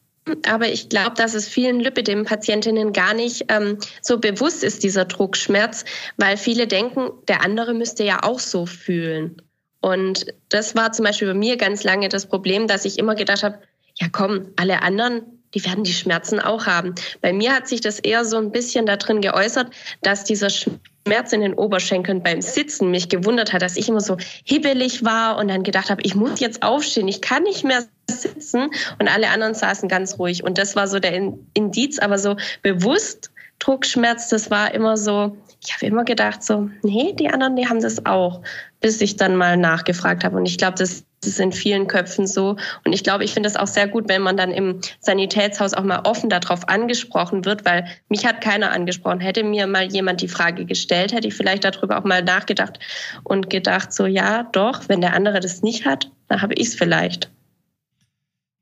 Aber 0.46 0.68
ich 0.68 0.88
glaube, 0.88 1.14
dass 1.16 1.34
es 1.34 1.48
vielen 1.48 1.80
Lipidem-Patientinnen 1.80 2.92
gar 2.92 3.14
nicht 3.14 3.46
ähm, 3.48 3.78
so 4.02 4.18
bewusst 4.18 4.64
ist, 4.64 4.82
dieser 4.82 5.04
Druckschmerz, 5.04 5.84
weil 6.16 6.36
viele 6.36 6.66
denken, 6.66 7.10
der 7.28 7.42
andere 7.42 7.74
müsste 7.74 8.04
ja 8.04 8.22
auch 8.22 8.38
so 8.38 8.66
fühlen. 8.66 9.42
Und 9.80 10.26
das 10.48 10.74
war 10.74 10.92
zum 10.92 11.04
Beispiel 11.04 11.28
bei 11.28 11.34
mir 11.34 11.56
ganz 11.56 11.84
lange 11.84 12.08
das 12.08 12.26
Problem, 12.26 12.66
dass 12.66 12.84
ich 12.84 12.98
immer 12.98 13.14
gedacht 13.14 13.42
habe, 13.42 13.60
ja 13.94 14.08
komm, 14.10 14.52
alle 14.56 14.82
anderen, 14.82 15.39
die 15.54 15.64
werden 15.64 15.84
die 15.84 15.92
Schmerzen 15.92 16.40
auch 16.40 16.66
haben. 16.66 16.94
Bei 17.20 17.32
mir 17.32 17.54
hat 17.54 17.68
sich 17.68 17.80
das 17.80 17.98
eher 17.98 18.24
so 18.24 18.36
ein 18.36 18.52
bisschen 18.52 18.86
da 18.86 18.96
drin 18.96 19.20
geäußert, 19.20 19.72
dass 20.02 20.24
dieser 20.24 20.48
Schmerz 20.48 21.32
in 21.32 21.40
den 21.40 21.54
Oberschenkeln 21.54 22.22
beim 22.22 22.40
Sitzen 22.40 22.90
mich 22.90 23.08
gewundert 23.08 23.52
hat, 23.52 23.62
dass 23.62 23.76
ich 23.76 23.88
immer 23.88 24.00
so 24.00 24.16
hibbelig 24.44 25.04
war 25.04 25.38
und 25.38 25.48
dann 25.48 25.62
gedacht 25.62 25.90
habe, 25.90 26.02
ich 26.02 26.14
muss 26.14 26.40
jetzt 26.40 26.62
aufstehen, 26.62 27.08
ich 27.08 27.20
kann 27.20 27.42
nicht 27.42 27.64
mehr 27.64 27.84
sitzen 28.08 28.70
und 28.98 29.08
alle 29.08 29.28
anderen 29.30 29.54
saßen 29.54 29.88
ganz 29.88 30.18
ruhig. 30.18 30.44
Und 30.44 30.58
das 30.58 30.76
war 30.76 30.86
so 30.86 30.98
der 30.98 31.14
Indiz, 31.54 31.98
aber 31.98 32.18
so 32.18 32.36
bewusst 32.62 33.30
Druckschmerz, 33.58 34.28
das 34.28 34.50
war 34.50 34.72
immer 34.74 34.96
so, 34.96 35.36
ich 35.62 35.74
habe 35.74 35.86
immer 35.86 36.04
gedacht 36.04 36.42
so, 36.42 36.70
nee, 36.82 37.12
die 37.12 37.28
anderen, 37.28 37.56
die 37.56 37.68
haben 37.68 37.80
das 37.80 38.06
auch, 38.06 38.40
bis 38.80 39.00
ich 39.00 39.16
dann 39.16 39.36
mal 39.36 39.56
nachgefragt 39.56 40.24
habe. 40.24 40.36
Und 40.36 40.46
ich 40.46 40.58
glaube, 40.58 40.78
das 40.78 41.04
ist 41.24 41.40
in 41.40 41.52
vielen 41.52 41.86
Köpfen 41.86 42.26
so. 42.26 42.56
Und 42.84 42.92
ich 42.92 43.04
glaube, 43.04 43.24
ich 43.24 43.32
finde 43.32 43.48
es 43.48 43.56
auch 43.56 43.66
sehr 43.66 43.86
gut, 43.86 44.08
wenn 44.08 44.22
man 44.22 44.36
dann 44.36 44.52
im 44.52 44.80
Sanitätshaus 45.00 45.74
auch 45.74 45.84
mal 45.84 46.00
offen 46.04 46.30
darauf 46.30 46.68
angesprochen 46.68 47.44
wird, 47.44 47.64
weil 47.64 47.86
mich 48.08 48.24
hat 48.24 48.40
keiner 48.40 48.72
angesprochen. 48.72 49.20
Hätte 49.20 49.44
mir 49.44 49.66
mal 49.66 49.84
jemand 49.92 50.22
die 50.22 50.28
Frage 50.28 50.64
gestellt, 50.64 51.12
hätte 51.12 51.28
ich 51.28 51.34
vielleicht 51.34 51.64
darüber 51.64 51.98
auch 51.98 52.04
mal 52.04 52.22
nachgedacht 52.22 52.78
und 53.22 53.50
gedacht 53.50 53.92
so, 53.92 54.06
ja, 54.06 54.44
doch, 54.44 54.88
wenn 54.88 55.00
der 55.00 55.12
andere 55.12 55.40
das 55.40 55.62
nicht 55.62 55.84
hat, 55.84 56.10
dann 56.28 56.40
habe 56.40 56.54
ich 56.54 56.68
es 56.68 56.74
vielleicht. 56.74 57.30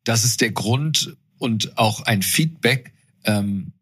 Das 0.04 0.24
ist 0.24 0.40
der 0.40 0.50
Grund 0.50 1.16
und 1.38 1.78
auch 1.78 2.02
ein 2.06 2.22
Feedback, 2.22 2.92
ähm, 3.24 3.72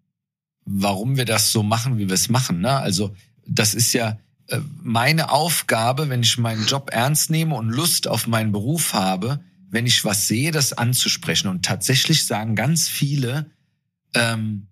warum 0.67 1.17
wir 1.17 1.25
das 1.25 1.53
so 1.53 1.63
machen, 1.63 1.97
wie 1.99 2.09
wir 2.09 2.15
es 2.15 2.29
machen. 2.29 2.61
Ne? 2.61 2.73
Also 2.73 3.15
das 3.47 3.75
ist 3.75 3.93
ja 3.93 4.19
meine 4.83 5.31
Aufgabe, 5.31 6.09
wenn 6.09 6.23
ich 6.23 6.39
meinen 6.39 6.67
Job 6.67 6.91
ernst 6.93 7.31
nehme 7.31 7.55
und 7.55 7.69
Lust 7.69 8.09
auf 8.09 8.27
meinen 8.27 8.53
Beruf 8.53 8.95
habe, 8.95 9.41
wenn 9.71 9.87
ich 9.87 10.05
was 10.05 10.29
sehe, 10.29 10.53
das 10.53 10.73
anzusprechen. 10.73 11.49
Und 11.49 11.65
tatsächlich 11.65 12.27
sagen 12.27 12.55
ganz 12.55 12.89
viele, 12.89 13.51
ähm, 14.15 14.69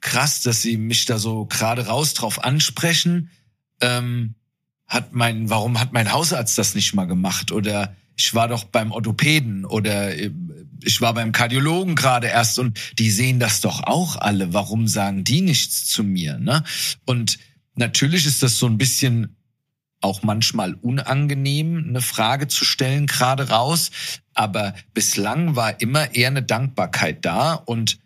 krass, 0.00 0.42
dass 0.42 0.62
sie 0.62 0.76
mich 0.76 1.04
da 1.06 1.18
so 1.18 1.46
gerade 1.46 1.86
raus 1.86 2.14
drauf 2.14 2.44
ansprechen. 2.44 3.30
Ähm, 3.80 4.34
hat 4.86 5.12
mein, 5.12 5.50
warum 5.50 5.80
hat 5.80 5.92
mein 5.92 6.12
Hausarzt 6.12 6.56
das 6.56 6.74
nicht 6.74 6.94
mal 6.94 7.06
gemacht? 7.06 7.52
Oder 7.52 7.94
ich 8.16 8.34
war 8.34 8.48
doch 8.48 8.64
beim 8.64 8.90
Orthopäden 8.90 9.64
oder 9.64 10.16
äh, 10.16 10.30
ich 10.84 11.00
war 11.00 11.14
beim 11.14 11.32
Kardiologen 11.32 11.96
gerade 11.96 12.28
erst 12.28 12.58
und 12.58 12.78
die 12.98 13.10
sehen 13.10 13.40
das 13.40 13.60
doch 13.60 13.82
auch 13.82 14.16
alle. 14.16 14.54
Warum 14.54 14.86
sagen 14.86 15.24
die 15.24 15.40
nichts 15.40 15.86
zu 15.86 16.04
mir? 16.04 16.38
Ne? 16.38 16.62
Und 17.04 17.38
natürlich 17.78 18.26
ist 18.26 18.42
das 18.42 18.58
so 18.58 18.66
ein 18.66 18.78
bisschen 18.78 19.36
auch 20.00 20.22
manchmal 20.22 20.74
unangenehm, 20.74 21.86
eine 21.88 22.00
Frage 22.00 22.46
zu 22.48 22.64
stellen, 22.64 23.06
gerade 23.06 23.48
raus. 23.48 23.90
Aber 24.34 24.74
bislang 24.94 25.56
war 25.56 25.80
immer 25.80 26.14
eher 26.14 26.28
eine 26.28 26.42
Dankbarkeit 26.42 27.24
da 27.24 27.54
und 27.54 27.98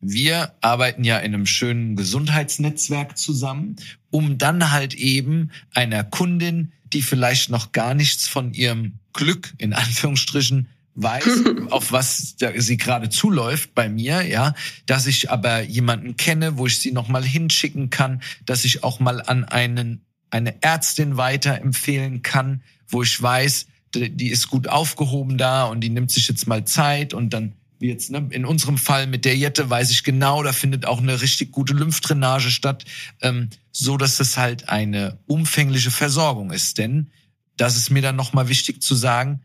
wir 0.00 0.54
arbeiten 0.62 1.04
ja 1.04 1.18
in 1.18 1.34
einem 1.34 1.44
schönen 1.44 1.94
Gesundheitsnetzwerk 1.94 3.18
zusammen, 3.18 3.76
um 4.08 4.38
dann 4.38 4.70
halt 4.70 4.94
eben 4.94 5.50
einer 5.74 6.04
Kundin, 6.04 6.72
die 6.84 7.02
vielleicht 7.02 7.50
noch 7.50 7.72
gar 7.72 7.92
nichts 7.92 8.26
von 8.26 8.54
ihrem 8.54 8.94
Glück 9.12 9.52
in 9.58 9.74
Anführungsstrichen 9.74 10.68
weiß, 10.94 11.44
auf 11.70 11.92
was 11.92 12.36
sie 12.56 12.76
gerade 12.76 13.08
zuläuft 13.08 13.74
bei 13.74 13.88
mir, 13.88 14.22
ja, 14.22 14.54
dass 14.86 15.06
ich 15.06 15.30
aber 15.30 15.62
jemanden 15.62 16.16
kenne, 16.16 16.58
wo 16.58 16.66
ich 16.66 16.78
sie 16.78 16.92
noch 16.92 17.08
mal 17.08 17.24
hinschicken 17.24 17.90
kann, 17.90 18.22
dass 18.46 18.64
ich 18.64 18.84
auch 18.84 19.00
mal 19.00 19.22
an 19.22 19.44
einen 19.44 20.04
eine 20.32 20.62
Ärztin 20.62 21.16
weiterempfehlen 21.16 22.22
kann, 22.22 22.62
wo 22.88 23.02
ich 23.02 23.20
weiß, 23.20 23.66
die 23.94 24.30
ist 24.30 24.48
gut 24.48 24.68
aufgehoben 24.68 25.38
da 25.38 25.64
und 25.64 25.80
die 25.80 25.90
nimmt 25.90 26.12
sich 26.12 26.28
jetzt 26.28 26.46
mal 26.46 26.64
Zeit 26.64 27.14
und 27.14 27.30
dann 27.30 27.54
wie 27.80 27.88
jetzt 27.88 28.10
ne, 28.10 28.28
in 28.30 28.44
unserem 28.44 28.76
Fall 28.76 29.06
mit 29.06 29.24
der 29.24 29.36
Jette 29.36 29.68
weiß 29.68 29.90
ich 29.90 30.04
genau, 30.04 30.42
da 30.42 30.52
findet 30.52 30.84
auch 30.84 30.98
eine 30.98 31.22
richtig 31.22 31.50
gute 31.50 31.72
Lymphdrainage 31.72 32.50
statt, 32.50 32.84
ähm, 33.22 33.48
so 33.72 33.96
dass 33.96 34.18
das 34.18 34.36
halt 34.36 34.68
eine 34.68 35.18
umfängliche 35.26 35.90
Versorgung 35.90 36.52
ist. 36.52 36.76
Denn 36.76 37.10
das 37.56 37.76
ist 37.76 37.90
mir 37.90 38.02
dann 38.02 38.16
noch 38.16 38.34
mal 38.34 38.48
wichtig 38.48 38.82
zu 38.82 38.94
sagen, 38.94 39.40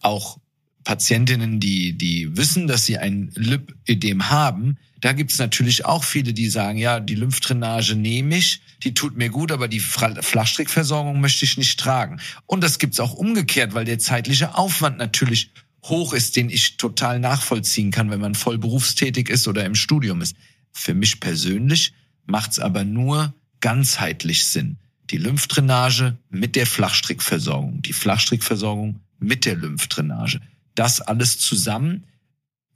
auch 0.00 0.38
Patientinnen, 0.86 1.58
die, 1.58 1.98
die 1.98 2.36
wissen, 2.36 2.68
dass 2.68 2.86
sie 2.86 2.96
ein 2.96 3.32
Lipödem 3.34 4.30
haben, 4.30 4.78
da 5.00 5.12
gibt's 5.12 5.36
natürlich 5.38 5.84
auch 5.84 6.04
viele, 6.04 6.32
die 6.32 6.48
sagen, 6.48 6.78
ja, 6.78 7.00
die 7.00 7.16
Lymphdrainage 7.16 7.96
nehme 7.96 8.36
ich, 8.36 8.60
die 8.84 8.94
tut 8.94 9.16
mir 9.16 9.28
gut, 9.28 9.50
aber 9.50 9.66
die 9.66 9.80
Flachstrickversorgung 9.80 11.20
möchte 11.20 11.44
ich 11.44 11.58
nicht 11.58 11.80
tragen. 11.80 12.20
Und 12.46 12.62
das 12.62 12.78
gibt's 12.78 13.00
auch 13.00 13.14
umgekehrt, 13.14 13.74
weil 13.74 13.84
der 13.84 13.98
zeitliche 13.98 14.56
Aufwand 14.56 14.96
natürlich 14.98 15.50
hoch 15.82 16.12
ist, 16.12 16.36
den 16.36 16.50
ich 16.50 16.76
total 16.76 17.18
nachvollziehen 17.18 17.90
kann, 17.90 18.10
wenn 18.10 18.20
man 18.20 18.36
voll 18.36 18.56
berufstätig 18.56 19.28
ist 19.28 19.48
oder 19.48 19.64
im 19.64 19.74
Studium 19.74 20.22
ist. 20.22 20.36
Für 20.72 20.94
mich 20.94 21.18
persönlich 21.18 21.94
macht's 22.26 22.60
aber 22.60 22.84
nur 22.84 23.34
ganzheitlich 23.60 24.44
Sinn. 24.46 24.78
Die 25.10 25.18
Lymphdrainage 25.18 26.16
mit 26.30 26.54
der 26.54 26.66
Flachstrickversorgung, 26.66 27.82
die 27.82 27.92
Flachstrickversorgung 27.92 29.00
mit 29.18 29.46
der 29.46 29.56
Lymphdrainage. 29.56 30.40
Das 30.76 31.00
alles 31.00 31.38
zusammen 31.38 32.06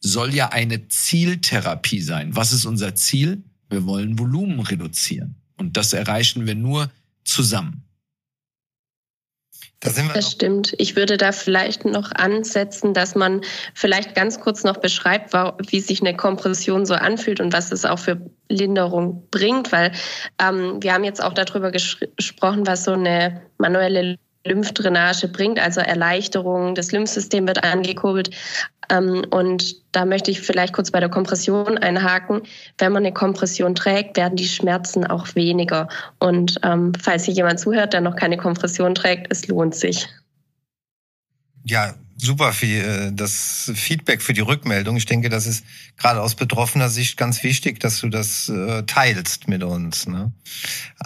soll 0.00 0.34
ja 0.34 0.48
eine 0.48 0.88
Zieltherapie 0.88 2.00
sein. 2.00 2.34
Was 2.34 2.52
ist 2.52 2.64
unser 2.64 2.94
Ziel? 2.96 3.44
Wir 3.68 3.86
wollen 3.86 4.18
Volumen 4.18 4.60
reduzieren. 4.60 5.36
Und 5.56 5.76
das 5.76 5.92
erreichen 5.92 6.46
wir 6.46 6.56
nur 6.56 6.90
zusammen. 7.24 7.84
Da 9.80 9.90
das 10.12 10.32
stimmt. 10.32 10.74
Ich 10.76 10.94
würde 10.94 11.16
da 11.16 11.32
vielleicht 11.32 11.86
noch 11.86 12.12
ansetzen, 12.12 12.92
dass 12.92 13.14
man 13.14 13.40
vielleicht 13.72 14.14
ganz 14.14 14.38
kurz 14.38 14.62
noch 14.62 14.76
beschreibt, 14.76 15.32
wie 15.32 15.80
sich 15.80 16.02
eine 16.02 16.14
Kompression 16.14 16.84
so 16.84 16.92
anfühlt 16.92 17.40
und 17.40 17.54
was 17.54 17.72
es 17.72 17.86
auch 17.86 17.98
für 17.98 18.20
Linderung 18.50 19.26
bringt, 19.30 19.72
weil 19.72 19.92
ähm, 20.38 20.82
wir 20.82 20.92
haben 20.92 21.04
jetzt 21.04 21.22
auch 21.22 21.32
darüber 21.32 21.70
gesprochen, 21.70 22.66
was 22.66 22.84
so 22.84 22.92
eine 22.92 23.40
manuelle 23.56 24.18
Lymphdrainage 24.44 25.28
bringt, 25.28 25.58
also 25.58 25.80
Erleichterung, 25.80 26.74
das 26.74 26.92
Lymphsystem 26.92 27.46
wird 27.46 27.62
angekurbelt. 27.62 28.30
Ähm, 28.90 29.24
und 29.30 29.76
da 29.92 30.04
möchte 30.04 30.30
ich 30.30 30.40
vielleicht 30.40 30.72
kurz 30.72 30.90
bei 30.90 31.00
der 31.00 31.08
Kompression 31.08 31.78
einhaken. 31.78 32.42
Wenn 32.78 32.92
man 32.92 33.04
eine 33.04 33.12
Kompression 33.12 33.74
trägt, 33.74 34.16
werden 34.16 34.36
die 34.36 34.48
Schmerzen 34.48 35.06
auch 35.06 35.34
weniger. 35.34 35.88
Und 36.18 36.58
ähm, 36.62 36.92
falls 37.00 37.24
hier 37.24 37.34
jemand 37.34 37.60
zuhört, 37.60 37.92
der 37.92 38.00
noch 38.00 38.16
keine 38.16 38.36
Kompression 38.36 38.94
trägt, 38.94 39.30
es 39.30 39.46
lohnt 39.46 39.74
sich. 39.74 40.08
Ja, 41.64 41.94
super 42.20 42.52
für 42.52 42.66
äh, 42.66 43.12
das 43.12 43.70
Feedback, 43.74 44.22
für 44.22 44.32
die 44.32 44.40
Rückmeldung. 44.40 44.96
Ich 44.96 45.06
denke, 45.06 45.28
das 45.28 45.46
ist 45.46 45.64
gerade 45.96 46.20
aus 46.20 46.34
betroffener 46.34 46.88
Sicht 46.88 47.16
ganz 47.16 47.42
wichtig, 47.42 47.80
dass 47.80 48.00
du 48.00 48.08
das 48.08 48.48
äh, 48.48 48.82
teilst 48.84 49.48
mit 49.48 49.62
uns. 49.62 50.06
Ne? 50.06 50.32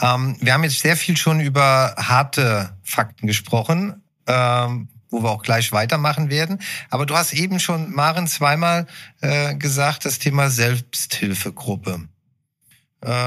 Ähm, 0.01 0.37
wir 0.41 0.55
haben 0.55 0.65
jetzt 0.65 0.81
sehr 0.81 0.97
viel 0.97 1.17
schon 1.17 1.41
über 1.41 1.95
harte 1.97 2.77
Fakten 2.83 3.27
gesprochen, 3.27 4.03
ähm, 4.27 4.89
wo 5.11 5.23
wir 5.23 5.31
auch 5.31 5.43
gleich 5.43 5.73
weitermachen 5.73 6.31
werden. 6.31 6.59
Aber 6.91 7.07
du 7.07 7.15
hast 7.15 7.33
eben 7.33 7.61
schon, 7.61 7.93
Maren, 7.93 8.27
zweimal 8.27 8.87
äh, 9.21 9.55
gesagt, 9.55 10.05
das 10.05 10.19
Thema 10.19 10.51
Selbsthilfegruppe. 10.51 12.09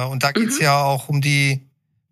und 0.09 0.23
da 0.23 0.31
geht's 0.31 0.57
mhm. 0.57 0.63
ja 0.63 0.81
auch 0.81 1.07
um 1.07 1.21
die 1.21 1.66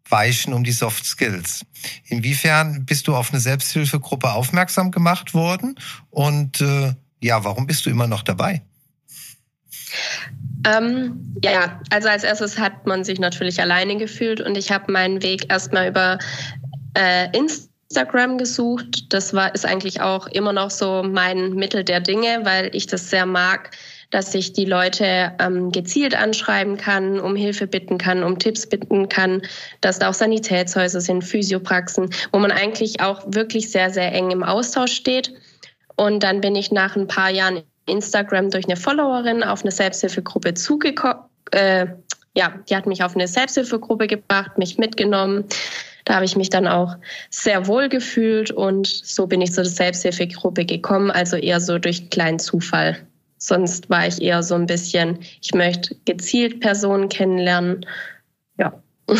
Weichen 0.10 0.54
um 0.54 0.64
die 0.64 0.72
Soft 0.72 1.06
Skills. 1.06 1.66
Inwiefern 2.06 2.86
bist 2.86 3.08
du 3.08 3.16
auf 3.16 3.32
eine 3.32 3.40
Selbsthilfegruppe 3.40 4.32
aufmerksam 4.32 4.92
gemacht 4.92 5.34
worden? 5.34 5.76
Und 6.10 6.62
äh, 6.62 6.94
ja, 7.22 7.44
warum 7.44 7.68
bist 7.68 7.86
du 7.86 7.90
immer 7.90 8.08
noch 8.08 8.24
dabei? 8.24 8.62
Ähm, 10.66 11.36
ja, 11.44 11.80
also 11.92 12.10
als 12.10 12.24
erstes 12.24 12.58
hat 12.58 12.86
man 12.86 13.04
sich 13.04 13.20
natürlich 13.20 13.62
alleine 13.62 13.98
gefühlt 13.98 14.42
und 14.42 14.58
ich 14.58 14.72
habe 14.72 14.92
meinen 14.92 15.22
Weg 15.22 15.52
erstmal 15.52 15.90
über 15.90 16.18
äh, 16.96 17.28
Instagram 17.38 18.38
gesucht. 18.38 19.14
Das 19.14 19.34
war 19.34 19.54
ist 19.54 19.66
eigentlich 19.66 20.02
auch 20.02 20.28
immer 20.28 20.54
noch 20.54 20.72
so 20.72 21.04
mein 21.04 21.54
Mittel 21.54 21.84
der 21.84 22.00
Dinge, 22.00 22.40
weil 22.44 22.70
ich 22.74 22.88
das 22.88 23.10
sehr 23.10 23.26
mag, 23.26 23.72
dass 24.16 24.34
ich 24.34 24.54
die 24.54 24.64
Leute 24.64 25.34
ähm, 25.40 25.74
gezielt 25.74 26.16
anschreiben 26.16 26.78
kann, 26.78 27.20
um 27.20 27.36
Hilfe 27.36 27.68
bitten 27.68 27.98
kann, 27.98 28.24
um 28.24 28.40
Tipps 28.40 28.66
bitten 28.66 29.10
kann, 29.10 29.42
dass 29.82 30.00
da 30.00 30.08
auch 30.08 30.14
Sanitätshäuser 30.14 31.02
sind, 31.02 31.22
Physiopraxen, 31.22 32.10
wo 32.32 32.40
man 32.40 32.50
eigentlich 32.50 33.02
auch 33.02 33.24
wirklich 33.28 33.70
sehr, 33.70 33.90
sehr 33.90 34.14
eng 34.14 34.32
im 34.32 34.42
Austausch 34.42 34.94
steht. 34.94 35.34
Und 35.98 36.24
dann 36.24 36.40
bin 36.40 36.56
ich 36.56 36.72
nach 36.72 36.96
ein 36.96 37.08
paar 37.08 37.30
Jahren 37.30 37.64
Instagram 37.88 38.52
durch 38.52 38.64
eine 38.64 38.78
Followerin 38.78 39.44
auf 39.44 39.64
eine 39.64 39.72
Selbsthilfegruppe 39.72 40.54
zugekommen. 40.54 41.24
Äh, 41.52 41.88
ja, 42.38 42.54
die 42.70 42.76
hat 42.78 42.86
mich 42.86 43.04
auf 43.04 43.16
eine 43.16 43.28
Selbsthilfegruppe 43.28 44.08
gebracht, 44.08 44.58
mich 44.58 44.78
mitgenommen. 44.78 45.44
Da 46.06 46.16
habe 46.16 46.24
ich 46.24 46.38
mich 46.38 46.50
dann 46.50 46.70
auch 46.70 46.96
sehr 47.32 47.68
wohl 47.68 47.90
gefühlt 47.90 48.50
und 48.50 48.88
so 48.88 49.28
bin 49.28 49.42
ich 49.42 49.52
zu 49.52 49.62
der 49.62 49.72
Selbsthilfegruppe 49.72 50.64
gekommen, 50.64 51.12
also 51.12 51.36
eher 51.36 51.60
so 51.60 51.80
durch 51.80 52.10
kleinen 52.10 52.40
Zufall. 52.40 53.06
Sonst 53.46 53.92
war 53.92 54.08
ich 54.08 54.20
eher 54.24 54.42
so 54.42 54.56
ein 54.56 54.66
bisschen, 54.66 55.20
ich 55.40 55.54
möchte 55.54 55.96
gezielt 56.06 56.62
Personen 56.62 57.10
kennenlernen. 57.10 57.86
Ja. 58.58 58.82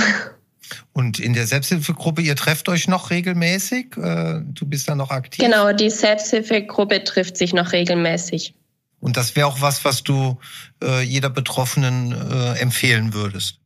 Und 0.94 1.20
in 1.20 1.34
der 1.34 1.46
Selbsthilfegruppe, 1.46 2.24
ihr 2.24 2.36
trefft 2.36 2.68
euch 2.68 2.88
noch 2.88 3.12
regelmäßig? 3.12 3.98
Äh, 3.98 4.42
du 4.44 4.66
bist 4.66 4.90
da 4.90 4.96
noch 4.96 5.12
aktiv? 5.12 5.46
Genau, 5.46 5.72
die 5.74 5.92
Selbsthilfegruppe 5.92 7.04
trifft 7.04 7.38
sich 7.38 7.54
noch 7.54 7.72
regelmäßig. 7.72 8.56
Und 9.00 9.16
das 9.16 9.36
wäre 9.36 9.46
auch 9.46 9.62
was, 9.62 9.86
was 9.86 10.02
du 10.02 10.40
äh, 10.84 11.04
jeder 11.04 11.30
Betroffenen 11.30 12.12
äh, 12.14 12.60
empfehlen 12.60 13.14
würdest? 13.14 13.60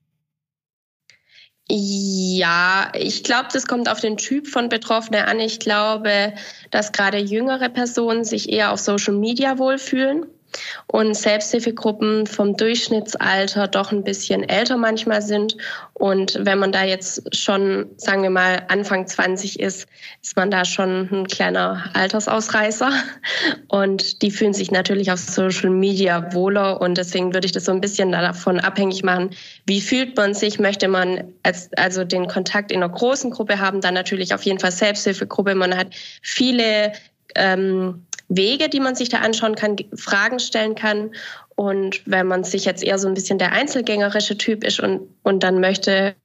Ja, 1.69 2.91
ich 2.95 3.24
glaube, 3.24 3.48
das 3.54 3.65
kommt 3.65 3.88
auf 3.88 4.02
den 4.02 4.17
Typ 4.17 4.48
von 4.48 4.67
Betroffenen 4.67 5.24
an. 5.24 5.39
Ich 5.39 5.60
glaube, 5.60 6.34
dass 6.72 6.91
gerade 6.91 7.19
jüngere 7.19 7.69
Personen 7.69 8.26
sich 8.26 8.50
eher 8.50 8.74
auf 8.74 8.82
Social 8.82 9.13
Media 9.13 9.58
wohlfühlen 9.58 10.26
und 10.88 11.15
Selbsthilfegruppen 11.15 12.28
vom 12.28 12.58
Durchschnittsalter 12.58 13.67
doch 13.67 13.91
ein 13.91 14.04
bisschen 14.04 14.48
älter 14.48 14.78
manchmal 14.78 15.22
sind. 15.22 15.56
Und 15.93 16.38
wenn 16.39 16.60
man 16.60 16.72
da 16.72 16.84
jetzt 16.84 17.36
schon, 17.36 17.88
sagen 17.98 18.24
wir 18.24 18.30
mal, 18.30 18.63
Anfang 18.69 19.06
20 19.06 19.60
ist, 19.60 19.88
ist 20.22 20.36
man 20.36 20.50
da 20.50 20.65
schon 20.65 21.10
ein 21.12 21.28
kleiner 21.28 21.84
Altersausreißer. 21.93 22.91
Und 23.67 24.22
die 24.22 24.32
fühlen 24.32 24.54
sich 24.54 24.72
natürlich 24.72 25.12
auf 25.12 25.19
Social 25.19 25.69
Media 25.69 26.34
wohler. 26.34 26.82
Und 26.82 26.98
deswegen 26.98 27.34
würde 27.34 27.45
ich 27.45 27.52
das 27.52 27.65
so 27.65 27.72
ein 27.72 27.82
bisschen 27.82 28.12
davon 28.12 28.60
abhängig 28.60 29.04
machen, 29.04 29.32
wie 29.65 29.82
fühlt 29.82 30.15
man 30.17 30.34
sich? 30.34 30.60
Möchte 30.60 30.88
man 30.88 31.34
als, 31.43 31.69
also 31.78 32.04
den 32.04 32.28
Kontakt 32.28 32.72
in 32.72 32.84
einer 32.84 32.91
großen 32.91 33.32
Gruppe 33.32 33.60
haben, 33.60 33.82
dann 33.82 33.93
natürlich 33.93 34.34
auf 34.34 34.43
jeden 34.43 34.60
Fall 34.60 34.72
Selbsthilfegruppe. 34.72 35.56
Man 35.56 35.76
hat 35.76 35.88
viele 36.22 36.93
ähm, 37.36 38.06
Wege, 38.29 38.69
die 38.69 38.79
man 38.79 38.95
sich 38.95 39.09
da 39.09 39.19
anschauen 39.19 39.55
kann, 39.55 39.75
Fragen 39.95 40.39
stellen 40.39 40.75
kann. 40.75 41.11
Und 41.55 42.01
wenn 42.05 42.27
man 42.27 42.43
sich 42.43 42.63
jetzt 42.63 42.83
eher 42.83 42.97
so 42.97 43.07
ein 43.07 43.15
bisschen 43.15 43.39
der 43.39 43.51
einzelgängerische 43.51 44.37
Typ 44.37 44.63
ist 44.63 44.79
und, 44.79 45.01
und 45.23 45.43
dann 45.43 45.59
möchte 45.59 46.15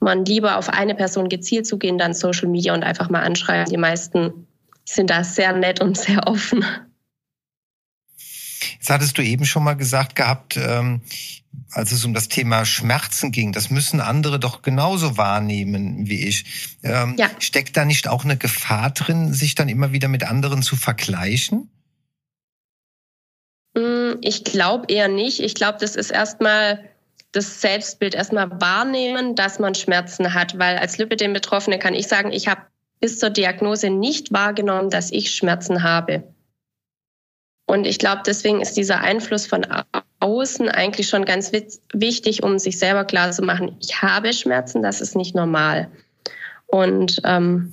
man 0.00 0.24
lieber 0.24 0.56
auf 0.56 0.70
eine 0.70 0.94
Person 0.94 1.28
gezielt 1.28 1.66
zugehen, 1.66 1.98
dann 1.98 2.14
Social 2.14 2.48
Media 2.48 2.74
und 2.74 2.82
einfach 2.82 3.10
mal 3.10 3.22
anschreiben. 3.22 3.70
Die 3.70 3.76
meisten 3.76 4.46
sind 4.84 5.10
da 5.10 5.22
sehr 5.22 5.52
nett 5.52 5.80
und 5.80 5.96
sehr 5.96 6.26
offen. 6.26 6.64
Jetzt 8.80 8.88
hattest 8.88 9.18
du 9.18 9.22
eben 9.22 9.44
schon 9.44 9.62
mal 9.62 9.74
gesagt 9.74 10.16
gehabt, 10.16 10.56
ähm, 10.56 11.02
als 11.70 11.92
es 11.92 12.02
um 12.06 12.14
das 12.14 12.28
Thema 12.28 12.64
Schmerzen 12.64 13.30
ging, 13.30 13.52
das 13.52 13.68
müssen 13.68 14.00
andere 14.00 14.40
doch 14.40 14.62
genauso 14.62 15.18
wahrnehmen 15.18 16.08
wie 16.08 16.26
ich. 16.26 16.78
Ähm, 16.82 17.14
ja. 17.18 17.28
Steckt 17.38 17.76
da 17.76 17.84
nicht 17.84 18.08
auch 18.08 18.24
eine 18.24 18.38
Gefahr 18.38 18.90
drin, 18.90 19.34
sich 19.34 19.54
dann 19.54 19.68
immer 19.68 19.92
wieder 19.92 20.08
mit 20.08 20.24
anderen 20.24 20.62
zu 20.62 20.76
vergleichen? 20.76 21.68
Mm, 23.74 24.12
ich 24.22 24.44
glaube 24.44 24.86
eher 24.88 25.08
nicht. 25.08 25.40
Ich 25.40 25.54
glaube, 25.54 25.76
das 25.78 25.94
ist 25.94 26.10
erstmal 26.10 26.88
das 27.32 27.60
Selbstbild 27.60 28.14
erstmal 28.14 28.50
wahrnehmen, 28.62 29.36
dass 29.36 29.58
man 29.58 29.74
Schmerzen 29.74 30.32
hat, 30.32 30.58
weil 30.58 30.78
als 30.78 30.96
Lipidem-Betroffene 30.96 31.78
kann 31.78 31.94
ich 31.94 32.08
sagen, 32.08 32.32
ich 32.32 32.48
habe 32.48 32.62
bis 32.98 33.18
zur 33.18 33.28
Diagnose 33.28 33.90
nicht 33.90 34.32
wahrgenommen, 34.32 34.88
dass 34.88 35.12
ich 35.12 35.34
Schmerzen 35.34 35.82
habe. 35.82 36.24
Und 37.70 37.86
ich 37.86 38.00
glaube, 38.00 38.22
deswegen 38.26 38.60
ist 38.60 38.76
dieser 38.76 39.00
Einfluss 39.00 39.46
von 39.46 39.64
außen 40.18 40.68
eigentlich 40.70 41.08
schon 41.08 41.24
ganz 41.24 41.52
wichtig, 41.92 42.42
um 42.42 42.58
sich 42.58 42.80
selber 42.80 43.04
klar 43.04 43.30
zu 43.30 43.42
machen, 43.42 43.76
ich 43.80 44.02
habe 44.02 44.32
Schmerzen, 44.32 44.82
das 44.82 45.00
ist 45.00 45.14
nicht 45.14 45.36
normal. 45.36 45.88
Und 46.66 47.20
ähm, 47.22 47.72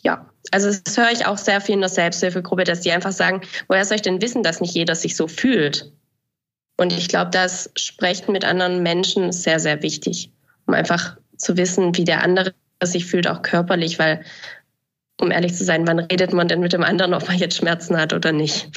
ja, 0.00 0.24
also 0.50 0.70
das 0.70 0.96
höre 0.96 1.12
ich 1.12 1.26
auch 1.26 1.36
sehr 1.36 1.60
viel 1.60 1.74
in 1.74 1.82
der 1.82 1.90
Selbsthilfegruppe, 1.90 2.64
dass 2.64 2.80
die 2.80 2.92
einfach 2.92 3.12
sagen, 3.12 3.42
woher 3.68 3.84
soll 3.84 3.96
ich 3.96 4.02
denn 4.02 4.22
wissen, 4.22 4.42
dass 4.42 4.62
nicht 4.62 4.74
jeder 4.74 4.94
sich 4.94 5.14
so 5.14 5.28
fühlt? 5.28 5.92
Und 6.78 6.94
ich 6.94 7.08
glaube, 7.08 7.30
das 7.30 7.70
Sprechen 7.76 8.32
mit 8.32 8.46
anderen 8.46 8.82
Menschen 8.82 9.28
ist 9.28 9.42
sehr, 9.42 9.60
sehr 9.60 9.82
wichtig, 9.82 10.32
um 10.64 10.72
einfach 10.72 11.18
zu 11.36 11.58
wissen, 11.58 11.94
wie 11.98 12.04
der 12.04 12.22
andere 12.22 12.54
sich 12.82 13.04
fühlt, 13.04 13.28
auch 13.28 13.42
körperlich, 13.42 13.98
weil 13.98 14.24
um 15.24 15.30
ehrlich 15.30 15.54
zu 15.54 15.64
sein, 15.64 15.86
wann 15.86 15.98
redet 15.98 16.32
man 16.32 16.48
denn 16.48 16.60
mit 16.60 16.72
dem 16.72 16.84
anderen, 16.84 17.14
ob 17.14 17.26
man 17.26 17.38
jetzt 17.38 17.56
Schmerzen 17.56 17.96
hat 17.96 18.12
oder 18.12 18.32
nicht? 18.32 18.70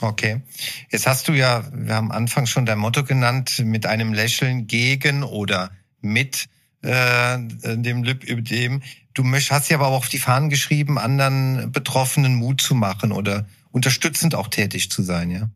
Okay. 0.00 0.42
Jetzt 0.90 1.06
hast 1.06 1.28
du 1.28 1.32
ja, 1.32 1.64
wir 1.72 1.94
haben 1.94 2.10
Anfang 2.10 2.46
schon 2.46 2.66
dein 2.66 2.78
Motto 2.78 3.04
genannt, 3.04 3.62
mit 3.64 3.86
einem 3.86 4.12
Lächeln 4.12 4.66
gegen 4.66 5.22
oder 5.22 5.70
mit 6.00 6.48
äh, 6.82 7.38
dem 7.38 8.02
Lipödem. 8.02 8.82
Du 9.14 9.24
hast 9.24 9.68
ja 9.68 9.76
aber 9.76 9.86
auch 9.86 9.98
auf 9.98 10.08
die 10.08 10.18
Fahnen 10.18 10.50
geschrieben, 10.50 10.98
anderen 10.98 11.70
Betroffenen 11.70 12.34
Mut 12.34 12.60
zu 12.60 12.74
machen 12.74 13.12
oder 13.12 13.46
unterstützend 13.70 14.34
auch 14.34 14.48
tätig 14.48 14.90
zu 14.90 15.02
sein, 15.02 15.30
ja? 15.30 15.48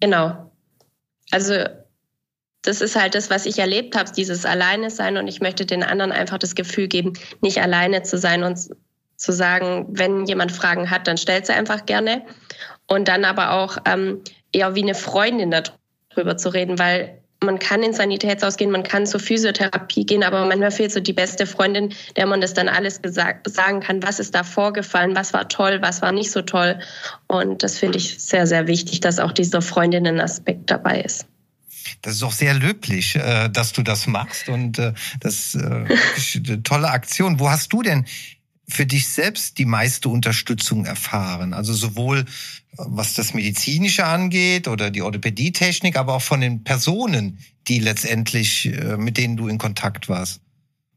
Genau. 0.00 0.52
Also 1.32 1.64
das 2.68 2.82
ist 2.82 2.96
halt 2.96 3.14
das, 3.14 3.30
was 3.30 3.46
ich 3.46 3.58
erlebt 3.58 3.96
habe, 3.96 4.12
dieses 4.14 4.44
Alleine 4.44 4.90
sein 4.90 5.16
und 5.16 5.26
ich 5.26 5.40
möchte 5.40 5.64
den 5.64 5.82
anderen 5.82 6.12
einfach 6.12 6.36
das 6.36 6.54
Gefühl 6.54 6.86
geben, 6.86 7.14
nicht 7.40 7.62
alleine 7.62 8.02
zu 8.02 8.18
sein 8.18 8.42
und 8.42 8.58
zu 9.16 9.32
sagen, 9.32 9.86
wenn 9.88 10.26
jemand 10.26 10.52
Fragen 10.52 10.90
hat, 10.90 11.06
dann 11.08 11.16
stellt 11.16 11.46
sie 11.46 11.54
einfach 11.54 11.86
gerne 11.86 12.26
und 12.86 13.08
dann 13.08 13.24
aber 13.24 13.52
auch 13.52 13.78
ähm, 13.86 14.20
eher 14.52 14.74
wie 14.74 14.82
eine 14.82 14.94
Freundin 14.94 15.50
darüber 15.50 16.36
zu 16.36 16.50
reden, 16.50 16.78
weil 16.78 17.22
man 17.42 17.58
kann 17.58 17.82
ins 17.82 17.96
Sanitätshaus 17.96 18.58
gehen, 18.58 18.70
man 18.70 18.82
kann 18.82 19.06
zur 19.06 19.20
Physiotherapie 19.20 20.04
gehen, 20.04 20.22
aber 20.22 20.44
manchmal 20.44 20.70
fehlt 20.70 20.92
so 20.92 21.00
die 21.00 21.14
beste 21.14 21.46
Freundin, 21.46 21.94
der 22.16 22.26
man 22.26 22.42
das 22.42 22.52
dann 22.52 22.68
alles 22.68 23.00
gesagt, 23.00 23.48
sagen 23.48 23.80
kann, 23.80 24.02
was 24.02 24.20
ist 24.20 24.34
da 24.34 24.44
vorgefallen, 24.44 25.16
was 25.16 25.32
war 25.32 25.48
toll, 25.48 25.78
was 25.80 26.02
war 26.02 26.12
nicht 26.12 26.32
so 26.32 26.42
toll. 26.42 26.80
Und 27.28 27.62
das 27.62 27.78
finde 27.78 27.96
ich 27.96 28.22
sehr, 28.22 28.46
sehr 28.46 28.66
wichtig, 28.66 29.00
dass 29.00 29.20
auch 29.20 29.32
dieser 29.32 29.62
Freundinnen-Aspekt 29.62 30.70
dabei 30.70 31.00
ist. 31.00 31.26
Das 32.02 32.14
ist 32.14 32.22
auch 32.22 32.32
sehr 32.32 32.54
löblich, 32.54 33.16
äh, 33.16 33.48
dass 33.48 33.72
du 33.72 33.82
das 33.82 34.06
machst 34.06 34.48
und 34.48 34.78
äh, 34.78 34.92
das 35.20 35.54
ist 35.54 36.36
eine 36.36 36.62
tolle 36.62 36.90
Aktion. 36.90 37.40
Wo 37.40 37.50
hast 37.50 37.72
du 37.72 37.82
denn 37.82 38.06
für 38.68 38.86
dich 38.86 39.08
selbst 39.08 39.58
die 39.58 39.64
meiste 39.64 40.08
Unterstützung 40.08 40.84
erfahren? 40.84 41.54
Also 41.54 41.72
sowohl 41.72 42.24
was 42.78 43.14
das 43.14 43.34
Medizinische 43.34 44.04
angeht 44.04 44.68
oder 44.68 44.90
die 44.90 45.02
Orthopädietechnik, 45.02 45.96
aber 45.96 46.14
auch 46.14 46.22
von 46.22 46.40
den 46.40 46.62
Personen, 46.64 47.38
die 47.66 47.80
letztendlich, 47.80 48.66
äh, 48.66 48.96
mit 48.96 49.16
denen 49.16 49.36
du 49.36 49.48
in 49.48 49.58
Kontakt 49.58 50.08
warst. 50.08 50.40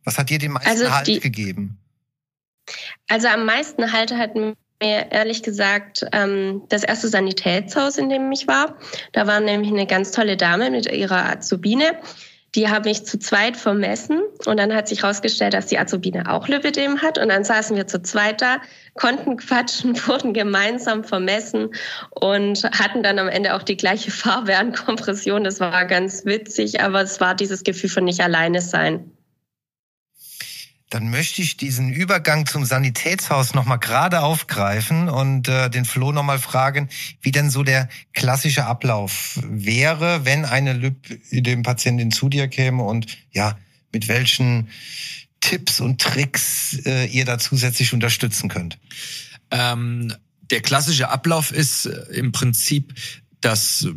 Was 0.03 0.17
hat 0.17 0.29
dir 0.29 0.39
den 0.39 0.51
meisten 0.51 0.69
also 0.69 0.91
Halt 0.91 1.07
die, 1.07 1.19
gegeben? 1.19 1.79
Also 3.07 3.27
am 3.27 3.45
meisten 3.45 3.91
Halt 3.91 4.11
hat 4.11 4.35
mir 4.35 4.55
ehrlich 4.81 5.43
gesagt 5.43 6.05
ähm, 6.11 6.63
das 6.69 6.83
erste 6.83 7.07
Sanitätshaus, 7.07 7.97
in 7.97 8.09
dem 8.09 8.31
ich 8.31 8.47
war. 8.47 8.77
Da 9.11 9.27
war 9.27 9.39
nämlich 9.39 9.71
eine 9.71 9.85
ganz 9.85 10.11
tolle 10.11 10.37
Dame 10.37 10.71
mit 10.71 10.91
ihrer 10.91 11.29
Azubine. 11.29 11.97
Die 12.55 12.67
habe 12.67 12.89
ich 12.89 13.05
zu 13.05 13.17
zweit 13.17 13.55
vermessen 13.55 14.19
und 14.45 14.57
dann 14.57 14.75
hat 14.75 14.89
sich 14.89 15.03
herausgestellt, 15.03 15.53
dass 15.53 15.67
die 15.67 15.79
Azubine 15.79 16.29
auch 16.29 16.49
Lipidem 16.49 17.01
hat 17.01 17.17
und 17.17 17.29
dann 17.29 17.45
saßen 17.45 17.77
wir 17.77 17.87
zu 17.87 18.01
zweit 18.01 18.41
da, 18.41 18.57
konnten 18.95 19.37
quatschen, 19.37 19.95
wurden 20.07 20.33
gemeinsam 20.33 21.05
vermessen 21.05 21.69
und 22.09 22.63
hatten 22.63 23.03
dann 23.03 23.19
am 23.19 23.29
Ende 23.29 23.55
auch 23.55 23.63
die 23.63 23.77
gleiche 23.77 24.11
Farbe 24.11 24.57
an 24.57 24.73
Kompression. 24.73 25.45
Das 25.45 25.61
war 25.61 25.85
ganz 25.85 26.25
witzig, 26.25 26.81
aber 26.81 27.01
es 27.01 27.21
war 27.21 27.35
dieses 27.35 27.63
Gefühl 27.63 27.89
von 27.89 28.03
nicht 28.03 28.19
alleine 28.19 28.59
sein 28.59 29.11
dann 30.91 31.09
möchte 31.09 31.41
ich 31.41 31.55
diesen 31.55 31.89
Übergang 31.89 32.45
zum 32.45 32.65
Sanitätshaus 32.65 33.53
nochmal 33.53 33.79
gerade 33.79 34.21
aufgreifen 34.21 35.07
und 35.07 35.47
äh, 35.47 35.69
den 35.69 35.85
Flo 35.85 36.11
nochmal 36.11 36.37
fragen, 36.37 36.89
wie 37.21 37.31
denn 37.31 37.49
so 37.49 37.63
der 37.63 37.87
klassische 38.13 38.65
Ablauf 38.65 39.39
wäre, 39.41 40.25
wenn 40.25 40.43
eine 40.43 40.73
Lipödem-Patientin 40.73 42.11
zu 42.11 42.27
dir 42.27 42.49
käme 42.49 42.83
und 42.83 43.07
ja, 43.31 43.57
mit 43.93 44.09
welchen 44.09 44.67
Tipps 45.39 45.79
und 45.79 46.01
Tricks 46.01 46.77
äh, 46.85 47.05
ihr 47.05 47.23
da 47.23 47.39
zusätzlich 47.39 47.93
unterstützen 47.93 48.49
könnt. 48.49 48.77
Ähm, 49.49 50.13
der 50.41 50.59
klassische 50.59 51.09
Ablauf 51.09 51.53
ist 51.53 51.85
äh, 51.85 52.15
im 52.15 52.33
Prinzip, 52.33 52.93
dass 53.39 53.87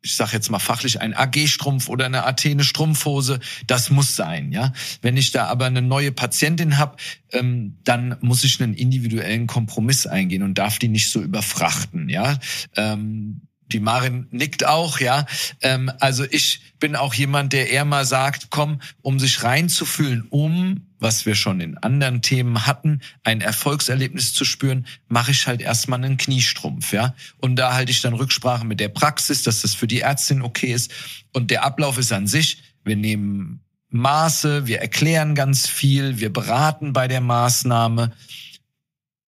ich 0.04 0.18
sage 0.18 0.34
jetzt 0.34 0.52
mal 0.52 0.60
fachlich, 0.60 1.00
ein 1.02 1.16
AG-Strumpf 1.16 1.88
oder 1.88 2.06
eine 2.06 2.26
Athene-Strumpfhose, 2.26 3.40
das 3.68 3.90
muss 3.90 4.16
sein, 4.16 4.52
ja. 4.52 4.74
Wenn 5.02 5.16
ich 5.16 5.32
da 5.32 5.48
aber 5.48 5.66
eine 5.66 5.82
neue 5.82 6.12
Patientin 6.12 6.78
habe, 6.78 6.98
ähm, 7.32 7.78
dann 7.86 8.18
muss 8.20 8.44
ich 8.44 8.62
einen 8.62 8.74
individuellen 8.74 9.48
Kompromiss 9.48 10.06
eingehen 10.06 10.44
und 10.44 10.58
darf 10.58 10.78
die 10.78 10.90
nicht 10.90 11.10
so 11.10 11.22
überfrachten, 11.22 12.10
ja. 12.10 12.38
Ähm, 12.76 13.42
die 13.74 13.80
Marin 13.80 14.28
nickt 14.32 14.66
auch, 14.66 15.00
ja. 15.00 15.26
Ähm, 15.62 15.92
also 16.00 16.24
ich 16.30 16.62
bin 16.80 16.96
auch 16.96 17.14
jemand, 17.14 17.54
der 17.54 17.70
eher 17.70 17.86
mal 17.86 18.06
sagt, 18.06 18.48
komm, 18.50 18.80
um 19.02 19.20
sich 19.20 19.44
reinzufühlen, 19.44 20.28
um, 20.30 20.88
was 21.00 21.26
wir 21.26 21.36
schon 21.36 21.60
in 21.60 21.78
anderen 21.78 22.22
Themen 22.22 22.66
hatten, 22.66 23.02
ein 23.24 23.42
Erfolgserlebnis 23.42 24.34
zu 24.34 24.46
spüren, 24.46 24.86
mache 25.08 25.32
ich 25.32 25.48
halt 25.48 25.62
erstmal 25.62 26.04
einen 26.04 26.18
Kniestrumpf, 26.18 26.94
ja. 26.94 27.16
Und 27.38 27.58
da 27.58 27.74
halte 27.74 27.92
ich 27.92 28.02
dann 28.02 28.14
Rücksprache 28.14 28.66
mit 28.66 28.80
der 28.80 28.90
Praxis, 28.90 29.44
dass 29.44 29.62
das 29.62 29.76
für 29.76 29.88
die 29.88 30.02
Ärztin 30.02 30.42
okay 30.42 30.72
ist. 30.72 30.92
Und 31.34 31.52
der 31.52 31.64
Ablauf 31.64 31.98
ist 31.98 32.14
an 32.14 32.28
sich, 32.28 32.64
wir 32.84 32.96
nehmen 32.96 33.62
Maße, 33.90 34.68
wir 34.68 34.82
erklären 34.82 35.36
ganz 35.36 35.68
viel, 35.68 36.20
wir 36.20 36.34
beraten 36.34 36.94
bei 36.94 37.08
der 37.08 37.22
Maßnahme, 37.22 38.12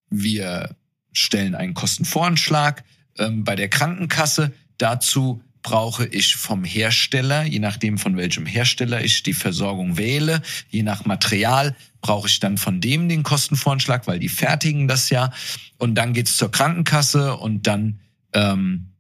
wir 0.10 0.76
stellen 1.14 1.56
einen 1.56 1.74
Kostenvoranschlag, 1.74 2.84
ähm, 3.18 3.44
bei 3.44 3.56
der 3.56 3.70
Krankenkasse. 3.70 4.52
Dazu 4.78 5.42
brauche 5.62 6.06
ich 6.06 6.36
vom 6.36 6.64
Hersteller, 6.64 7.44
je 7.44 7.60
nachdem 7.60 7.98
von 7.98 8.18
welchem 8.18 8.46
Hersteller 8.46 9.04
ich 9.04 9.24
die 9.24 9.34
Versorgung 9.34 9.98
wähle, 9.98 10.44
je 10.70 10.84
nach 10.84 11.06
Material, 11.06 11.76
brauche 12.02 12.28
ich 12.28 12.40
dann 12.40 12.60
von 12.60 12.82
dem 12.82 13.10
den 13.10 13.24
Kostenvoranschlag, 13.24 14.06
weil 14.06 14.20
die 14.20 14.30
fertigen 14.30 14.88
das 14.88 15.10
ja. 15.10 15.32
Und 15.78 15.96
dann 15.96 16.14
geht's 16.14 16.38
zur 16.38 16.52
Krankenkasse 16.52 17.36
und 17.36 17.66
dann 17.66 18.00
ähm, 18.34 18.92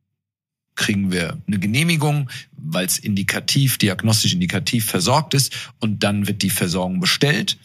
kriegen 0.73 1.11
wir 1.11 1.37
eine 1.47 1.59
Genehmigung, 1.59 2.31
weil 2.57 2.85
es 2.85 2.97
indikativ, 2.97 3.77
diagnostisch 3.77 4.33
indikativ 4.33 4.85
versorgt 4.85 5.35
ist. 5.35 5.53
Und 5.79 6.03
dann 6.03 6.27
wird 6.27 6.41
die 6.41 6.49
Versorgung 6.49 6.99
bestellt. 6.99 7.57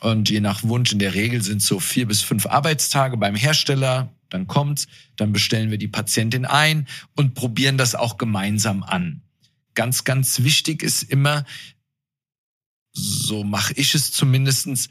Und 0.00 0.28
je 0.30 0.40
nach 0.40 0.62
Wunsch, 0.62 0.92
in 0.92 0.98
der 0.98 1.14
Regel 1.14 1.42
sind 1.42 1.62
so 1.62 1.80
vier 1.80 2.06
bis 2.06 2.22
fünf 2.22 2.46
Arbeitstage 2.46 3.16
beim 3.16 3.34
Hersteller, 3.34 4.12
dann 4.28 4.46
kommt's, 4.46 4.88
dann 5.16 5.32
bestellen 5.32 5.70
wir 5.70 5.78
die 5.78 5.88
Patientin 5.88 6.44
ein 6.44 6.86
und 7.14 7.34
probieren 7.34 7.78
das 7.78 7.94
auch 7.94 8.18
gemeinsam 8.18 8.82
an. 8.82 9.22
Ganz, 9.74 10.04
ganz 10.04 10.42
wichtig 10.42 10.82
ist 10.82 11.02
immer, 11.02 11.44
so 12.92 13.44
mache 13.44 13.74
ich 13.74 13.94
es 13.94 14.10
zumindestens 14.10 14.88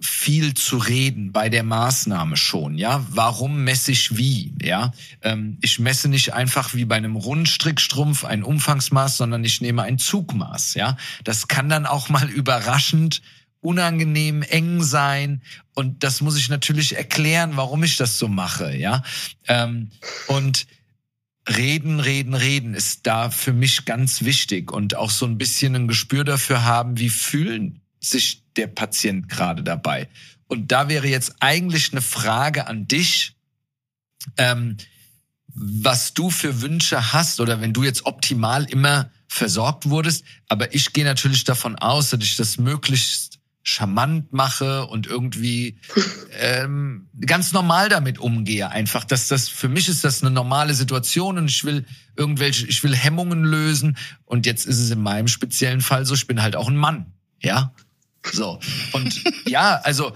viel 0.00 0.54
zu 0.54 0.78
reden 0.78 1.32
bei 1.32 1.48
der 1.48 1.64
Maßnahme 1.64 2.36
schon, 2.36 2.78
ja. 2.78 3.04
Warum 3.10 3.64
messe 3.64 3.90
ich 3.90 4.16
wie, 4.16 4.54
ja? 4.62 4.92
Ähm, 5.22 5.58
ich 5.60 5.80
messe 5.80 6.08
nicht 6.08 6.34
einfach 6.34 6.72
wie 6.74 6.84
bei 6.84 6.94
einem 6.94 7.16
Rundstrickstrumpf 7.16 8.24
ein 8.24 8.44
Umfangsmaß, 8.44 9.16
sondern 9.16 9.42
ich 9.42 9.60
nehme 9.60 9.82
ein 9.82 9.98
Zugmaß, 9.98 10.74
ja. 10.74 10.96
Das 11.24 11.48
kann 11.48 11.68
dann 11.68 11.84
auch 11.84 12.08
mal 12.10 12.30
überraschend 12.30 13.22
unangenehm, 13.60 14.42
eng 14.42 14.82
sein. 14.82 15.42
Und 15.74 16.04
das 16.04 16.20
muss 16.20 16.36
ich 16.36 16.48
natürlich 16.48 16.96
erklären, 16.96 17.52
warum 17.56 17.84
ich 17.84 17.96
das 17.96 18.18
so 18.18 18.28
mache, 18.28 18.76
ja. 18.76 19.02
Ähm, 19.46 19.90
und 20.26 20.66
reden, 21.48 22.00
reden, 22.00 22.34
reden 22.34 22.74
ist 22.74 23.06
da 23.06 23.30
für 23.30 23.52
mich 23.52 23.84
ganz 23.84 24.22
wichtig 24.22 24.70
und 24.70 24.96
auch 24.96 25.10
so 25.10 25.26
ein 25.26 25.38
bisschen 25.38 25.74
ein 25.74 25.88
Gespür 25.88 26.24
dafür 26.24 26.64
haben, 26.64 26.98
wie 26.98 27.08
fühlen 27.08 27.80
sich 28.00 28.42
der 28.56 28.66
Patient 28.66 29.28
gerade 29.28 29.62
dabei. 29.62 30.08
Und 30.46 30.72
da 30.72 30.88
wäre 30.88 31.08
jetzt 31.08 31.36
eigentlich 31.40 31.92
eine 31.92 32.02
Frage 32.02 32.66
an 32.66 32.86
dich. 32.86 33.34
Ähm, 34.36 34.76
was 35.58 36.14
du 36.14 36.30
für 36.30 36.60
Wünsche 36.60 37.12
hast 37.12 37.40
oder 37.40 37.60
wenn 37.60 37.72
du 37.72 37.82
jetzt 37.82 38.06
optimal 38.06 38.64
immer 38.64 39.10
versorgt 39.26 39.88
wurdest. 39.88 40.24
Aber 40.48 40.74
ich 40.74 40.92
gehe 40.92 41.04
natürlich 41.04 41.44
davon 41.44 41.76
aus, 41.76 42.10
dass 42.10 42.22
ich 42.22 42.36
das 42.36 42.58
möglichst 42.58 43.27
charmant 43.68 44.32
mache 44.32 44.86
und 44.86 45.06
irgendwie 45.06 45.78
ähm, 46.40 47.08
ganz 47.20 47.52
normal 47.52 47.90
damit 47.90 48.18
umgehe. 48.18 48.70
Einfach, 48.70 49.04
dass 49.04 49.28
das 49.28 49.48
für 49.48 49.68
mich 49.68 49.88
ist 49.88 50.04
das 50.04 50.22
eine 50.22 50.30
normale 50.30 50.72
Situation 50.72 51.36
und 51.36 51.48
ich 51.48 51.64
will 51.64 51.84
irgendwelche, 52.16 52.66
ich 52.66 52.82
will 52.82 52.96
Hemmungen 52.96 53.44
lösen. 53.44 53.98
Und 54.24 54.46
jetzt 54.46 54.66
ist 54.66 54.78
es 54.78 54.90
in 54.90 55.02
meinem 55.02 55.28
speziellen 55.28 55.82
Fall 55.82 56.06
so, 56.06 56.14
ich 56.14 56.26
bin 56.26 56.40
halt 56.40 56.56
auch 56.56 56.68
ein 56.68 56.76
Mann, 56.76 57.12
ja. 57.40 57.74
So. 58.32 58.58
Und 58.92 59.22
ja, 59.46 59.76
also, 59.84 60.14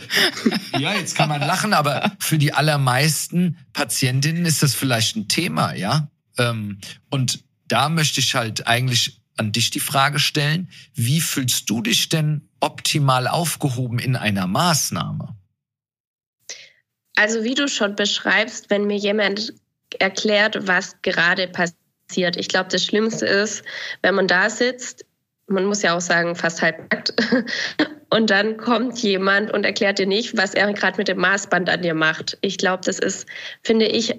ja, 0.79 0.95
jetzt 0.95 1.15
kann 1.15 1.29
man 1.29 1.41
lachen, 1.43 1.75
aber 1.75 2.13
für 2.19 2.39
die 2.39 2.55
allermeisten 2.55 3.59
Patientinnen 3.75 4.47
ist 4.47 4.63
das 4.63 4.75
vielleicht 4.75 5.17
ein 5.17 5.29
Thema, 5.29 5.75
ja. 5.75 6.09
Ähm, 6.39 6.79
und 7.11 7.45
da 7.69 7.91
möchte 7.91 8.21
ich 8.21 8.35
halt 8.35 8.67
eigentlich 8.67 9.22
an 9.37 9.53
dich 9.53 9.71
die 9.71 9.81
Frage 9.81 10.19
stellen, 10.19 10.69
wie 10.95 11.21
fühlst 11.21 11.69
du 11.71 11.83
dich 11.83 12.09
denn 12.09 12.49
optimal 12.61 13.27
aufgehoben 13.27 13.99
in 13.99 14.17
einer 14.17 14.47
Maßnahme? 14.47 15.37
Also 17.17 17.45
wie 17.45 17.55
du 17.55 17.69
schon 17.69 17.95
beschreibst, 17.95 18.71
wenn 18.71 18.87
mir 18.87 18.97
jemand 18.97 19.53
erklärt, 19.99 20.67
was 20.67 21.01
gerade 21.03 21.49
passiert. 21.49 22.37
Ich 22.37 22.49
glaube, 22.49 22.69
das 22.71 22.85
Schlimmste 22.85 23.27
ist, 23.27 23.65
wenn 24.03 24.15
man 24.15 24.27
da 24.27 24.49
sitzt, 24.49 25.05
man 25.47 25.67
muss 25.67 25.83
ja 25.83 25.95
auch 25.95 26.01
sagen, 26.01 26.35
fast 26.35 26.63
halb 26.63 26.91
nackt, 26.93 27.15
und 28.11 28.31
dann 28.31 28.57
kommt 28.57 28.99
jemand 29.03 29.53
und 29.53 29.65
erklärt 29.65 29.99
dir 29.99 30.07
nicht, 30.07 30.37
was 30.37 30.55
er 30.55 30.73
gerade 30.73 30.97
mit 30.99 31.09
dem 31.09 31.19
Maßband 31.19 31.69
an 31.69 31.83
dir 31.83 31.95
macht. 31.95 32.39
Ich 32.41 32.59
glaube, 32.59 32.83
das 32.85 32.99
ist, 32.99 33.27
finde 33.63 33.87
ich, 33.87 34.15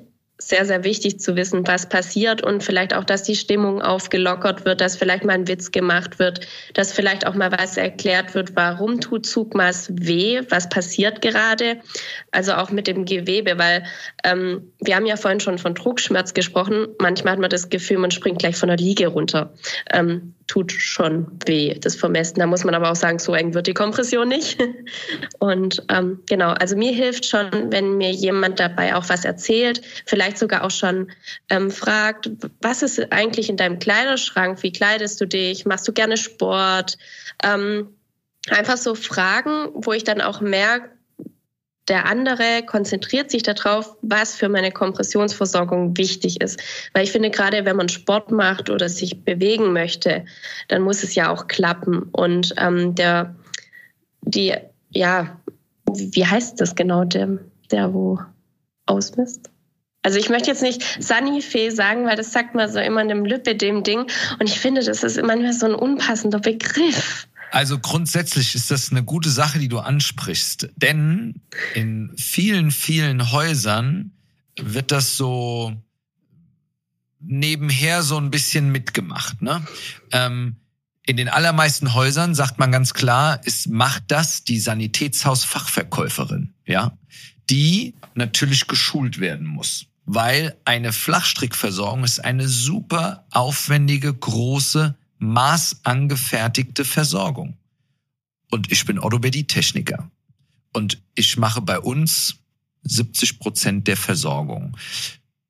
sehr, 0.47 0.65
sehr 0.65 0.83
wichtig 0.83 1.19
zu 1.19 1.35
wissen, 1.35 1.65
was 1.67 1.87
passiert 1.87 2.43
und 2.43 2.63
vielleicht 2.63 2.93
auch, 2.93 3.03
dass 3.03 3.23
die 3.23 3.35
Stimmung 3.35 3.81
aufgelockert 3.81 4.65
wird, 4.65 4.81
dass 4.81 4.95
vielleicht 4.95 5.23
mal 5.23 5.33
ein 5.33 5.47
Witz 5.47 5.71
gemacht 5.71 6.19
wird, 6.19 6.41
dass 6.73 6.93
vielleicht 6.93 7.25
auch 7.25 7.33
mal 7.33 7.51
was 7.51 7.77
erklärt 7.77 8.35
wird, 8.35 8.55
warum 8.55 8.99
tut 8.99 9.25
Zugmaß 9.25 9.91
weh, 9.93 10.41
was 10.49 10.69
passiert 10.69 11.21
gerade, 11.21 11.77
also 12.31 12.53
auch 12.53 12.71
mit 12.71 12.87
dem 12.87 13.05
Gewebe, 13.05 13.57
weil 13.57 13.83
ähm, 14.23 14.71
wir 14.79 14.95
haben 14.95 15.05
ja 15.05 15.15
vorhin 15.15 15.39
schon 15.39 15.57
von 15.57 15.75
Druckschmerz 15.75 16.33
gesprochen. 16.33 16.87
Manchmal 16.99 17.33
hat 17.33 17.39
man 17.39 17.49
das 17.49 17.69
Gefühl, 17.69 17.97
man 17.97 18.11
springt 18.11 18.39
gleich 18.39 18.55
von 18.55 18.69
der 18.69 18.77
Liege 18.77 19.07
runter. 19.07 19.53
Ähm, 19.91 20.33
tut 20.47 20.71
schon 20.71 21.27
weh, 21.45 21.73
das 21.79 21.95
Vermessen. 21.95 22.39
Da 22.39 22.45
muss 22.45 22.63
man 22.63 22.75
aber 22.75 22.91
auch 22.91 22.95
sagen, 22.95 23.19
so 23.19 23.33
eng 23.33 23.53
wird 23.53 23.67
die 23.67 23.73
Kompression 23.73 24.27
nicht. 24.27 24.61
Und 25.39 25.83
ähm, 25.89 26.19
genau, 26.27 26.51
also 26.51 26.75
mir 26.75 26.91
hilft 26.91 27.25
schon, 27.25 27.71
wenn 27.71 27.97
mir 27.97 28.11
jemand 28.11 28.59
dabei 28.59 28.95
auch 28.95 29.09
was 29.09 29.25
erzählt, 29.25 29.81
vielleicht 30.05 30.37
sogar 30.37 30.63
auch 30.63 30.71
schon 30.71 31.11
ähm, 31.49 31.71
fragt, 31.71 32.29
was 32.61 32.83
ist 32.83 33.11
eigentlich 33.11 33.49
in 33.49 33.57
deinem 33.57 33.79
Kleiderschrank, 33.79 34.61
wie 34.63 34.71
kleidest 34.71 35.19
du 35.21 35.27
dich, 35.27 35.65
machst 35.65 35.87
du 35.87 35.93
gerne 35.93 36.17
Sport? 36.17 36.97
Ähm, 37.43 37.89
einfach 38.49 38.77
so 38.77 38.95
Fragen, 38.95 39.69
wo 39.73 39.93
ich 39.93 40.03
dann 40.03 40.21
auch 40.21 40.41
merke, 40.41 40.92
der 41.87 42.05
andere 42.05 42.63
konzentriert 42.65 43.29
sich 43.29 43.43
darauf, 43.43 43.97
was 44.01 44.35
für 44.35 44.47
meine 44.47 44.71
Kompressionsversorgung 44.71 45.97
wichtig 45.97 46.41
ist. 46.41 46.61
Weil 46.93 47.03
ich 47.03 47.11
finde, 47.11 47.29
gerade 47.29 47.65
wenn 47.65 47.75
man 47.75 47.89
Sport 47.89 48.31
macht 48.31 48.69
oder 48.69 48.87
sich 48.87 49.23
bewegen 49.23 49.73
möchte, 49.73 50.25
dann 50.69 50.81
muss 50.81 51.03
es 51.03 51.15
ja 51.15 51.29
auch 51.29 51.47
klappen. 51.47 52.03
Und 52.11 52.53
ähm, 52.57 52.95
der, 52.95 53.35
die, 54.21 54.53
ja, 54.91 55.37
wie 55.91 56.25
heißt 56.25 56.61
das 56.61 56.75
genau, 56.75 57.03
der, 57.03 57.39
der 57.69 57.93
wo 57.93 58.19
ausmisst? 58.85 59.49
Also 60.03 60.19
ich 60.19 60.29
möchte 60.29 60.49
jetzt 60.49 60.61
nicht 60.61 60.83
Sunnyfee 61.01 61.69
sagen, 61.69 62.05
weil 62.05 62.17
das 62.17 62.33
sagt 62.33 62.55
man 62.55 62.69
so 62.69 62.79
immer 62.79 63.01
in 63.01 63.07
dem 63.07 63.25
Lippe 63.25 63.55
dem 63.55 63.83
Ding. 63.83 63.99
Und 64.39 64.49
ich 64.49 64.59
finde, 64.59 64.83
das 64.83 65.03
ist 65.03 65.21
manchmal 65.21 65.53
so 65.53 65.65
ein 65.65 65.75
unpassender 65.75 66.39
Begriff. 66.39 67.27
Also 67.53 67.77
grundsätzlich 67.77 68.55
ist 68.55 68.71
das 68.71 68.89
eine 68.89 69.03
gute 69.03 69.29
Sache, 69.29 69.59
die 69.59 69.67
du 69.67 69.77
ansprichst. 69.77 70.69
Denn 70.75 71.35
in 71.75 72.11
vielen, 72.17 72.71
vielen 72.71 73.31
Häusern 73.31 74.11
wird 74.59 74.91
das 74.91 75.17
so 75.17 75.71
nebenher 77.19 78.01
so 78.01 78.17
ein 78.17 78.31
bisschen 78.31 78.71
mitgemacht. 78.71 79.43
Ne? 79.43 79.63
Ähm, 80.11 80.55
in 81.05 81.15
den 81.15 81.29
allermeisten 81.29 81.93
Häusern 81.93 82.33
sagt 82.33 82.57
man 82.57 82.71
ganz 82.71 82.95
klar, 82.95 83.39
es 83.45 83.67
macht 83.67 84.05
das 84.07 84.43
die 84.43 84.59
Sanitätshausfachverkäuferin, 84.59 86.55
ja, 86.65 86.97
die 87.51 87.93
natürlich 88.15 88.65
geschult 88.65 89.19
werden 89.19 89.45
muss, 89.45 89.85
weil 90.05 90.57
eine 90.65 90.91
Flachstrickversorgung 90.91 92.03
ist 92.03 92.19
eine 92.19 92.47
super 92.47 93.27
aufwendige, 93.29 94.11
große 94.11 94.95
maßangefertigte 95.31 96.85
Versorgung. 96.85 97.57
Und 98.51 98.71
ich 98.71 98.85
bin 98.85 98.99
Orthopädie-Techniker. 98.99 100.11
Und 100.73 101.01
ich 101.15 101.37
mache 101.37 101.61
bei 101.61 101.79
uns 101.79 102.35
70 102.83 103.39
Prozent 103.39 103.87
der 103.87 103.97
Versorgung. 103.97 104.77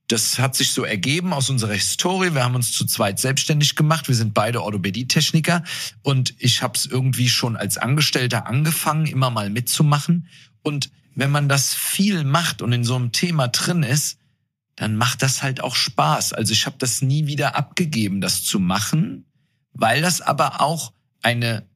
Das 0.07 0.37
hat 0.37 0.55
sich 0.55 0.71
so 0.71 0.83
ergeben 0.83 1.33
aus 1.33 1.49
unserer 1.49 1.73
Historie. 1.73 2.33
Wir 2.33 2.43
haben 2.43 2.55
uns 2.55 2.71
zu 2.71 2.85
zweit 2.85 3.19
selbstständig 3.19 3.75
gemacht. 3.75 4.07
Wir 4.07 4.15
sind 4.15 4.33
beide 4.33 4.61
Orthopädie-Techniker. 4.61 5.63
Und 6.01 6.35
ich 6.37 6.61
habe 6.61 6.77
es 6.77 6.85
irgendwie 6.85 7.29
schon 7.29 7.55
als 7.55 7.77
Angestellter 7.77 8.45
angefangen, 8.47 9.05
immer 9.05 9.29
mal 9.29 9.49
mitzumachen. 9.49 10.27
Und 10.61 10.91
wenn 11.15 11.31
man 11.31 11.49
das 11.49 11.73
viel 11.73 12.23
macht 12.23 12.61
und 12.61 12.71
in 12.73 12.83
so 12.83 12.95
einem 12.95 13.11
Thema 13.11 13.47
drin 13.47 13.83
ist, 13.83 14.17
dann 14.75 14.95
macht 14.95 15.21
das 15.21 15.43
halt 15.43 15.61
auch 15.61 15.75
Spaß. 15.75 16.33
Also 16.33 16.53
ich 16.53 16.65
habe 16.65 16.77
das 16.79 17.01
nie 17.01 17.27
wieder 17.27 17.55
abgegeben, 17.55 18.21
das 18.21 18.43
zu 18.43 18.59
machen, 18.59 19.25
weil 19.73 20.01
das 20.01 20.21
aber 20.21 20.61
auch 20.61 20.93
eine 21.21 21.67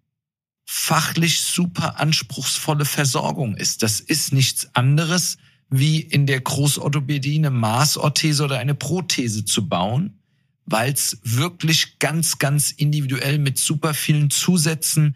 fachlich 0.66 1.42
super 1.42 2.00
anspruchsvolle 2.00 2.86
Versorgung 2.86 3.56
ist. 3.56 3.84
Das 3.84 4.00
ist 4.00 4.34
nichts 4.34 4.76
anderes, 4.76 5.38
wie 5.70 6.02
in 6.02 6.26
der 6.26 6.42
Großorthopädie 6.42 7.38
eine 7.38 7.52
Maßorthese 7.52 8.44
oder 8.44 8.60
eine 8.60 8.76
Prothese 8.76 9.46
zu 9.46 9.68
bauen, 9.68 10.20
weil 10.66 10.92
es 10.92 11.20
wirklich 11.24 12.00
ganz, 12.00 12.38
ganz 12.38 12.72
individuell 12.72 13.40
mit 13.40 13.58
super 13.58 13.94
vielen 13.94 14.30
Zusätzen, 14.30 15.16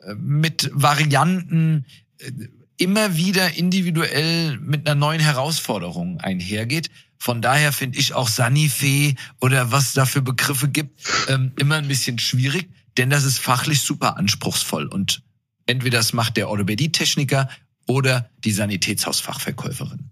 äh, 0.00 0.14
mit 0.14 0.70
Varianten, 0.72 1.84
äh, 2.18 2.32
immer 2.78 3.16
wieder 3.16 3.56
individuell 3.56 4.58
mit 4.58 4.86
einer 4.86 4.94
neuen 4.94 5.20
Herausforderung 5.20 6.20
einhergeht. 6.20 6.90
Von 7.18 7.40
daher 7.40 7.72
finde 7.72 7.98
ich 7.98 8.14
auch 8.14 8.28
Sanifee 8.28 9.14
oder 9.40 9.72
was 9.72 9.94
da 9.94 10.04
für 10.04 10.22
Begriffe 10.22 10.68
gibt, 10.68 11.00
ähm, 11.28 11.52
immer 11.58 11.76
ein 11.76 11.88
bisschen 11.88 12.18
schwierig, 12.18 12.68
denn 12.98 13.10
das 13.10 13.24
ist 13.24 13.38
fachlich 13.38 13.80
super 13.80 14.18
anspruchsvoll 14.18 14.86
und 14.86 15.22
entweder 15.66 15.98
das 15.98 16.12
macht 16.12 16.36
der 16.36 16.48
Orthopädie-Techniker 16.48 17.48
oder 17.86 18.30
die 18.44 18.52
Sanitätshausfachverkäuferin. 18.52 20.10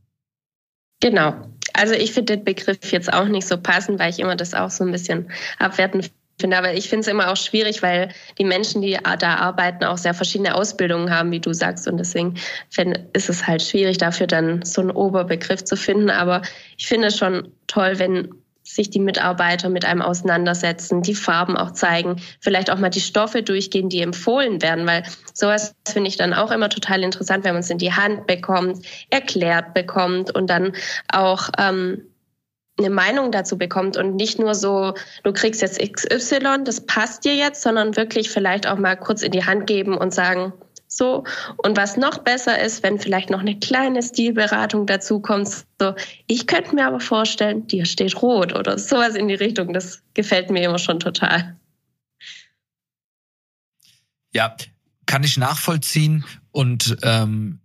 Genau. 1.01 1.51
Also 1.75 1.95
ich 1.95 2.13
finde 2.13 2.37
den 2.37 2.45
Begriff 2.45 2.93
jetzt 2.93 3.13
auch 3.13 3.29
nicht 3.29 3.47
so 3.47 3.59
passend, 3.59 3.99
weil 3.99 4.11
ich 4.11 4.21
immer 4.21 4.37
das 4.37 4.55
auch 4.55 4.71
so 4.71 4.85
ein 4.85 4.93
bisschen 4.93 5.31
abwertend 5.59 6.11
finde. 6.39 6.59
Aber 6.59 6.75
ich 6.75 6.89
finde 6.89 7.01
es 7.03 7.09
immer 7.09 7.31
auch 7.31 7.37
schwierig, 7.37 7.83
weil 7.83 8.09
die 8.39 8.45
Menschen, 8.45 8.83
die 8.83 8.99
da 9.19 9.37
arbeiten, 9.37 9.85
auch 9.85 9.99
sehr 9.99 10.15
verschiedene 10.15 10.55
Ausbildungen 10.55 11.11
haben, 11.11 11.31
wie 11.31 11.41
du 11.41 11.53
sagst. 11.53 11.87
Und 11.89 11.99
deswegen 11.99 12.35
ist 13.13 13.29
es 13.29 13.47
halt 13.47 13.63
schwierig, 13.63 13.99
dafür 13.99 14.27
dann 14.27 14.65
so 14.65 14.81
einen 14.81 14.91
Oberbegriff 14.91 15.65
zu 15.65 15.77
finden. 15.77 16.11
Aber 16.11 16.43
ich 16.77 16.87
finde 16.87 17.09
es 17.09 17.19
schon 17.19 17.49
toll, 17.67 17.99
wenn 17.99 18.35
sich 18.65 18.89
die 18.89 18.99
Mitarbeiter 18.99 19.69
mit 19.69 19.85
einem 19.85 20.01
auseinandersetzen, 20.01 21.03
die 21.03 21.15
Farben 21.15 21.57
auch 21.57 21.73
zeigen, 21.73 22.17
vielleicht 22.41 22.71
auch 22.71 22.79
mal 22.79 22.89
die 22.89 23.01
Stoffe 23.01 23.43
durchgehen, 23.43 23.91
die 23.91 24.01
empfohlen 24.01 24.63
werden, 24.63 24.87
weil 24.87 25.05
sowas 25.35 25.75
finde 25.87 26.09
ich 26.09 26.17
dann 26.17 26.33
auch 26.33 26.51
immer 26.51 26.71
total 26.71 27.03
interessant, 27.03 27.45
wenn 27.45 27.53
man 27.53 27.61
es 27.61 27.69
in 27.69 27.79
die 27.79 27.93
Hand 27.93 28.27
bekommt, 28.27 28.85
erklärt 29.11 29.75
bekommt 29.75 30.35
und 30.35 30.49
dann 30.49 30.73
auch 31.13 31.51
ähm, 31.59 32.03
eine 32.79 32.91
Meinung 32.91 33.31
dazu 33.31 33.57
bekommt 33.57 33.97
und 33.97 34.17
nicht 34.17 34.39
nur 34.39 34.55
so, 34.55 34.95
du 35.23 35.33
kriegst 35.33 35.63
jetzt 35.63 35.79
XY, 35.81 36.65
das 36.65 36.81
passt 36.81 37.25
dir 37.25 37.35
jetzt, 37.35 37.63
sondern 37.63 37.97
wirklich 37.97 38.31
vielleicht 38.31 38.67
auch 38.67 38.79
mal 38.79 38.97
kurz 38.97 39.23
in 39.23 39.33
die 39.33 39.45
Hand 39.45 39.67
geben 39.67 39.97
und 39.97 40.13
sagen, 40.13 40.53
so. 40.89 41.25
Und 41.57 41.77
was 41.77 41.97
noch 41.97 42.19
besser 42.19 42.61
ist, 42.61 42.83
wenn 42.83 42.99
vielleicht 42.99 43.31
noch 43.31 43.41
eine 43.41 43.59
kleine 43.59 44.03
Stilberatung 44.03 44.87
dazu 44.87 45.21
kommt, 45.21 45.49
so, 45.81 45.95
ich 46.27 46.47
könnte 46.47 46.75
mir 46.75 46.87
aber 46.87 47.01
vorstellen, 47.01 47.67
dir 47.67 47.85
steht 47.85 48.21
rot 48.23 48.55
oder 48.55 48.79
sowas 48.79 49.15
in 49.15 49.29
die 49.29 49.35
Richtung, 49.35 49.73
das 49.73 50.03
gefällt 50.15 50.51
mir 50.51 50.65
immer 50.65 50.79
schon 50.79 51.01
total. 51.01 51.57
Ja, 54.33 54.57
kann 55.07 55.23
ich 55.23 55.37
nachvollziehen 55.37 56.25
und 56.51 56.97
ähm, 57.03 57.61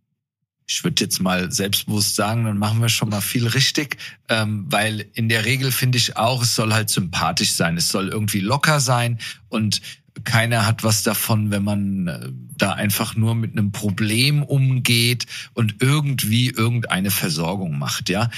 ich 0.70 0.84
würde 0.84 1.04
jetzt 1.04 1.20
mal 1.20 1.52
selbstbewusst 1.52 2.16
sagen, 2.16 2.46
dann 2.46 2.60
machen 2.60 2.80
wir 2.80 2.90
schon 2.90 3.10
mal 3.10 3.22
viel 3.22 3.48
richtig, 3.48 3.98
ähm, 4.30 4.68
weil 4.70 5.08
in 5.14 5.28
der 5.28 5.44
Regel 5.44 5.72
finde 5.72 5.98
ich 5.98 6.16
auch, 6.16 6.44
es 6.44 6.54
soll 6.54 6.74
halt 6.74 6.92
sympathisch 6.92 7.54
sein, 7.54 7.76
es 7.76 7.90
soll 7.90 8.10
irgendwie 8.10 8.40
locker 8.40 8.80
sein 8.80 9.18
und 9.50 9.82
keiner 10.24 10.68
hat 10.68 10.84
was 10.84 11.02
davon, 11.02 11.50
wenn 11.50 11.64
man 11.64 12.08
äh, 12.08 12.32
da 12.56 12.74
einfach 12.74 13.16
nur 13.16 13.34
mit 13.34 13.54
einem 13.54 13.72
Problem 13.72 14.44
umgeht 14.44 15.26
und 15.54 15.78
irgendwie 15.80 16.50
irgendeine 16.50 17.10
Versorgung 17.10 17.80
macht, 17.80 18.10
ja. 18.10 18.30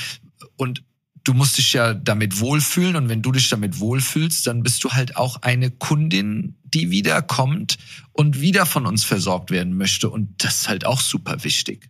Und 0.56 0.84
du 1.26 1.34
musst 1.34 1.58
dich 1.58 1.74
ja 1.74 1.94
damit 1.94 2.40
wohlfühlen 2.40 2.96
und 2.96 3.10
wenn 3.10 3.22
du 3.22 3.34
dich 3.34 3.50
damit 3.50 3.80
wohlfühlst, 3.80 4.48
dann 4.48 4.64
bist 4.64 4.84
du 4.86 4.92
halt 4.92 5.18
auch 5.18 5.42
eine 5.42 5.70
Kundin, 5.70 6.56
die 6.64 6.92
wiederkommt 6.92 7.78
und 8.14 8.40
wieder 8.40 8.66
von 8.66 8.86
uns 8.86 9.04
versorgt 9.04 9.52
werden 9.52 9.76
möchte 9.76 10.10
und 10.10 10.44
das 10.44 10.62
ist 10.62 10.70
halt 10.70 10.86
auch 10.86 11.02
super 11.02 11.44
wichtig. 11.44 11.90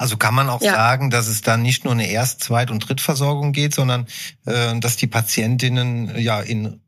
Also 0.00 0.16
kann 0.16 0.34
man 0.34 0.48
auch 0.48 0.62
ja. 0.62 0.72
sagen, 0.72 1.10
dass 1.10 1.26
es 1.26 1.42
dann 1.42 1.60
nicht 1.60 1.84
nur 1.84 1.92
eine 1.92 2.08
Erst-, 2.08 2.42
Zweit- 2.42 2.70
und 2.70 2.88
Drittversorgung 2.88 3.52
geht, 3.52 3.74
sondern 3.74 4.06
äh, 4.46 4.80
dass 4.80 4.96
die 4.96 5.06
Patientinnen 5.06 6.18
ja 6.18 6.40
in 6.40 6.80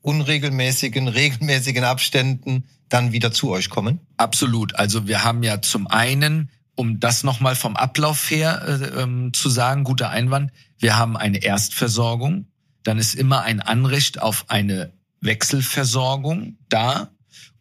unregelmäßigen, 0.00 1.08
regelmäßigen 1.08 1.84
Abständen 1.84 2.64
dann 2.88 3.12
wieder 3.12 3.32
zu 3.32 3.50
euch 3.50 3.68
kommen? 3.68 4.00
Absolut. 4.16 4.76
Also 4.76 5.06
wir 5.06 5.24
haben 5.24 5.42
ja 5.42 5.60
zum 5.60 5.88
einen, 5.88 6.48
um 6.74 7.00
das 7.00 7.22
nochmal 7.22 7.54
vom 7.54 7.76
Ablauf 7.76 8.30
her 8.30 8.62
äh, 8.66 9.02
ähm, 9.02 9.34
zu 9.34 9.50
sagen, 9.50 9.84
guter 9.84 10.08
Einwand, 10.08 10.50
wir 10.78 10.96
haben 10.96 11.18
eine 11.18 11.42
Erstversorgung, 11.42 12.46
dann 12.82 12.96
ist 12.96 13.14
immer 13.14 13.42
ein 13.42 13.60
Anrecht 13.60 14.22
auf 14.22 14.46
eine 14.48 14.94
Wechselversorgung 15.20 16.56
da. 16.70 17.10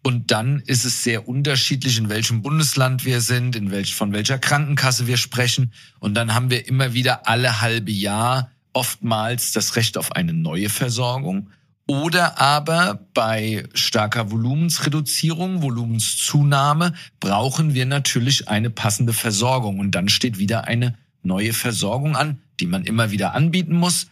Und 0.08 0.32
dann 0.32 0.62
ist 0.62 0.86
es 0.86 1.04
sehr 1.04 1.28
unterschiedlich, 1.28 1.98
in 1.98 2.08
welchem 2.08 2.42
Bundesland 2.42 3.04
wir 3.04 3.20
sind, 3.20 3.58
in 3.58 3.72
welch, 3.72 3.94
von 3.94 4.14
welcher 4.14 4.40
Krankenkasse 4.40 5.06
wir 5.06 5.18
sprechen. 5.18 5.74
Und 6.00 6.14
dann 6.14 6.34
haben 6.34 6.50
wir 6.50 6.66
immer 6.66 6.94
wieder 6.94 7.28
alle 7.28 7.60
halbe 7.60 7.92
Jahr 7.92 8.50
oftmals 8.72 9.52
das 9.52 9.76
Recht 9.76 9.98
auf 9.98 10.14
eine 10.14 10.32
neue 10.32 10.70
Versorgung. 10.70 11.50
Oder 11.88 12.40
aber 12.40 13.06
bei 13.14 13.66
starker 13.74 14.32
Volumensreduzierung, 14.32 15.62
Volumenszunahme 15.62 16.94
brauchen 17.20 17.74
wir 17.74 17.86
natürlich 17.86 18.48
eine 18.48 18.70
passende 18.70 19.12
Versorgung. 19.12 19.78
Und 19.78 19.92
dann 19.92 20.08
steht 20.08 20.38
wieder 20.38 20.64
eine 20.68 20.98
neue 21.22 21.52
Versorgung 21.52 22.16
an, 22.16 22.40
die 22.62 22.68
man 22.68 22.86
immer 22.86 23.12
wieder 23.12 23.34
anbieten 23.36 23.76
muss. 23.76 24.08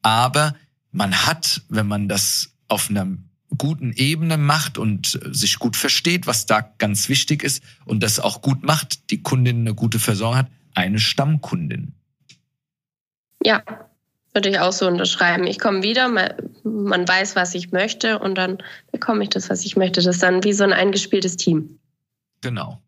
Aber 0.00 0.54
man 0.92 1.26
hat, 1.26 1.62
wenn 1.68 1.88
man 1.88 2.06
das 2.06 2.52
auf 2.68 2.88
einer 2.88 3.08
guten 3.58 3.92
Ebene 3.92 4.36
macht 4.36 4.78
und 4.78 5.18
sich 5.30 5.58
gut 5.58 5.76
versteht, 5.76 6.26
was 6.26 6.46
da 6.46 6.60
ganz 6.60 7.08
wichtig 7.08 7.42
ist 7.42 7.62
und 7.84 8.02
das 8.02 8.20
auch 8.20 8.42
gut 8.42 8.62
macht, 8.62 9.10
die 9.10 9.22
Kundin 9.22 9.60
eine 9.60 9.74
gute 9.74 9.98
Versorgung 9.98 10.38
hat, 10.38 10.50
eine 10.74 10.98
Stammkundin. 10.98 11.92
Ja, 13.44 13.62
würde 14.32 14.50
ich 14.50 14.60
auch 14.60 14.72
so 14.72 14.86
unterschreiben. 14.86 15.46
Ich 15.46 15.58
komme 15.58 15.82
wieder, 15.82 16.08
man 16.08 17.08
weiß, 17.08 17.34
was 17.36 17.54
ich 17.54 17.72
möchte 17.72 18.18
und 18.18 18.36
dann 18.36 18.58
bekomme 18.92 19.24
ich 19.24 19.30
das, 19.30 19.50
was 19.50 19.64
ich 19.64 19.76
möchte. 19.76 20.00
Das 20.00 20.16
ist 20.16 20.22
dann 20.22 20.44
wie 20.44 20.52
so 20.52 20.64
ein 20.64 20.72
eingespieltes 20.72 21.36
Team. 21.36 21.78
Genau. 22.40 22.80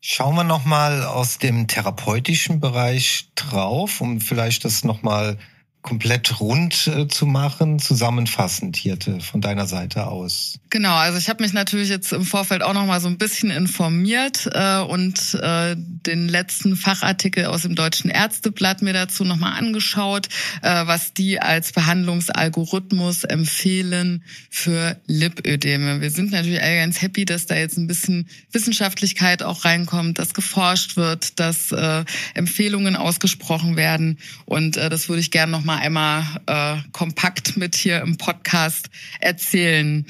Schauen 0.00 0.34
wir 0.34 0.44
noch 0.44 0.64
mal 0.64 1.04
aus 1.04 1.38
dem 1.38 1.68
therapeutischen 1.68 2.60
Bereich 2.60 3.30
drauf, 3.36 4.00
um 4.00 4.20
vielleicht 4.20 4.64
das 4.64 4.84
noch 4.84 5.02
mal 5.02 5.38
komplett 5.82 6.40
rund 6.40 6.86
äh, 6.86 7.08
zu 7.08 7.26
machen, 7.26 7.80
zusammenfassend, 7.80 8.76
Hirte, 8.76 9.20
von 9.20 9.40
deiner 9.40 9.66
Seite 9.66 10.06
aus? 10.06 10.60
Genau, 10.70 10.94
also 10.94 11.18
ich 11.18 11.28
habe 11.28 11.42
mich 11.42 11.52
natürlich 11.52 11.88
jetzt 11.88 12.12
im 12.12 12.24
Vorfeld 12.24 12.62
auch 12.62 12.72
noch 12.72 12.86
mal 12.86 13.00
so 13.00 13.08
ein 13.08 13.18
bisschen 13.18 13.50
informiert 13.50 14.48
äh, 14.52 14.78
und 14.78 15.34
äh, 15.34 15.74
den 15.76 16.28
letzten 16.28 16.76
Fachartikel 16.76 17.46
aus 17.46 17.62
dem 17.62 17.74
Deutschen 17.74 18.10
Ärzteblatt 18.10 18.80
mir 18.80 18.92
dazu 18.92 19.24
noch 19.24 19.36
mal 19.36 19.52
angeschaut, 19.52 20.28
äh, 20.62 20.86
was 20.86 21.14
die 21.14 21.40
als 21.40 21.72
Behandlungsalgorithmus 21.72 23.24
empfehlen 23.24 24.22
für 24.50 24.96
Lipödeme. 25.06 26.00
Wir 26.00 26.10
sind 26.10 26.30
natürlich 26.30 26.62
alle 26.62 26.76
ganz 26.76 27.02
happy, 27.02 27.24
dass 27.24 27.46
da 27.46 27.56
jetzt 27.56 27.76
ein 27.76 27.88
bisschen 27.88 28.28
Wissenschaftlichkeit 28.52 29.42
auch 29.42 29.64
reinkommt, 29.64 30.20
dass 30.20 30.32
geforscht 30.32 30.96
wird, 30.96 31.40
dass 31.40 31.72
äh, 31.72 32.04
Empfehlungen 32.34 32.94
ausgesprochen 32.94 33.76
werden 33.76 34.18
und 34.46 34.76
das 34.76 35.08
würde 35.08 35.20
ich 35.20 35.30
gerne 35.30 35.52
noch 35.52 35.64
mal 35.64 35.71
mal 35.72 35.78
einmal 35.78 36.24
äh, 36.46 36.76
kompakt 36.92 37.56
mit 37.56 37.74
hier 37.74 38.02
im 38.02 38.18
Podcast 38.18 38.90
erzählen. 39.20 40.04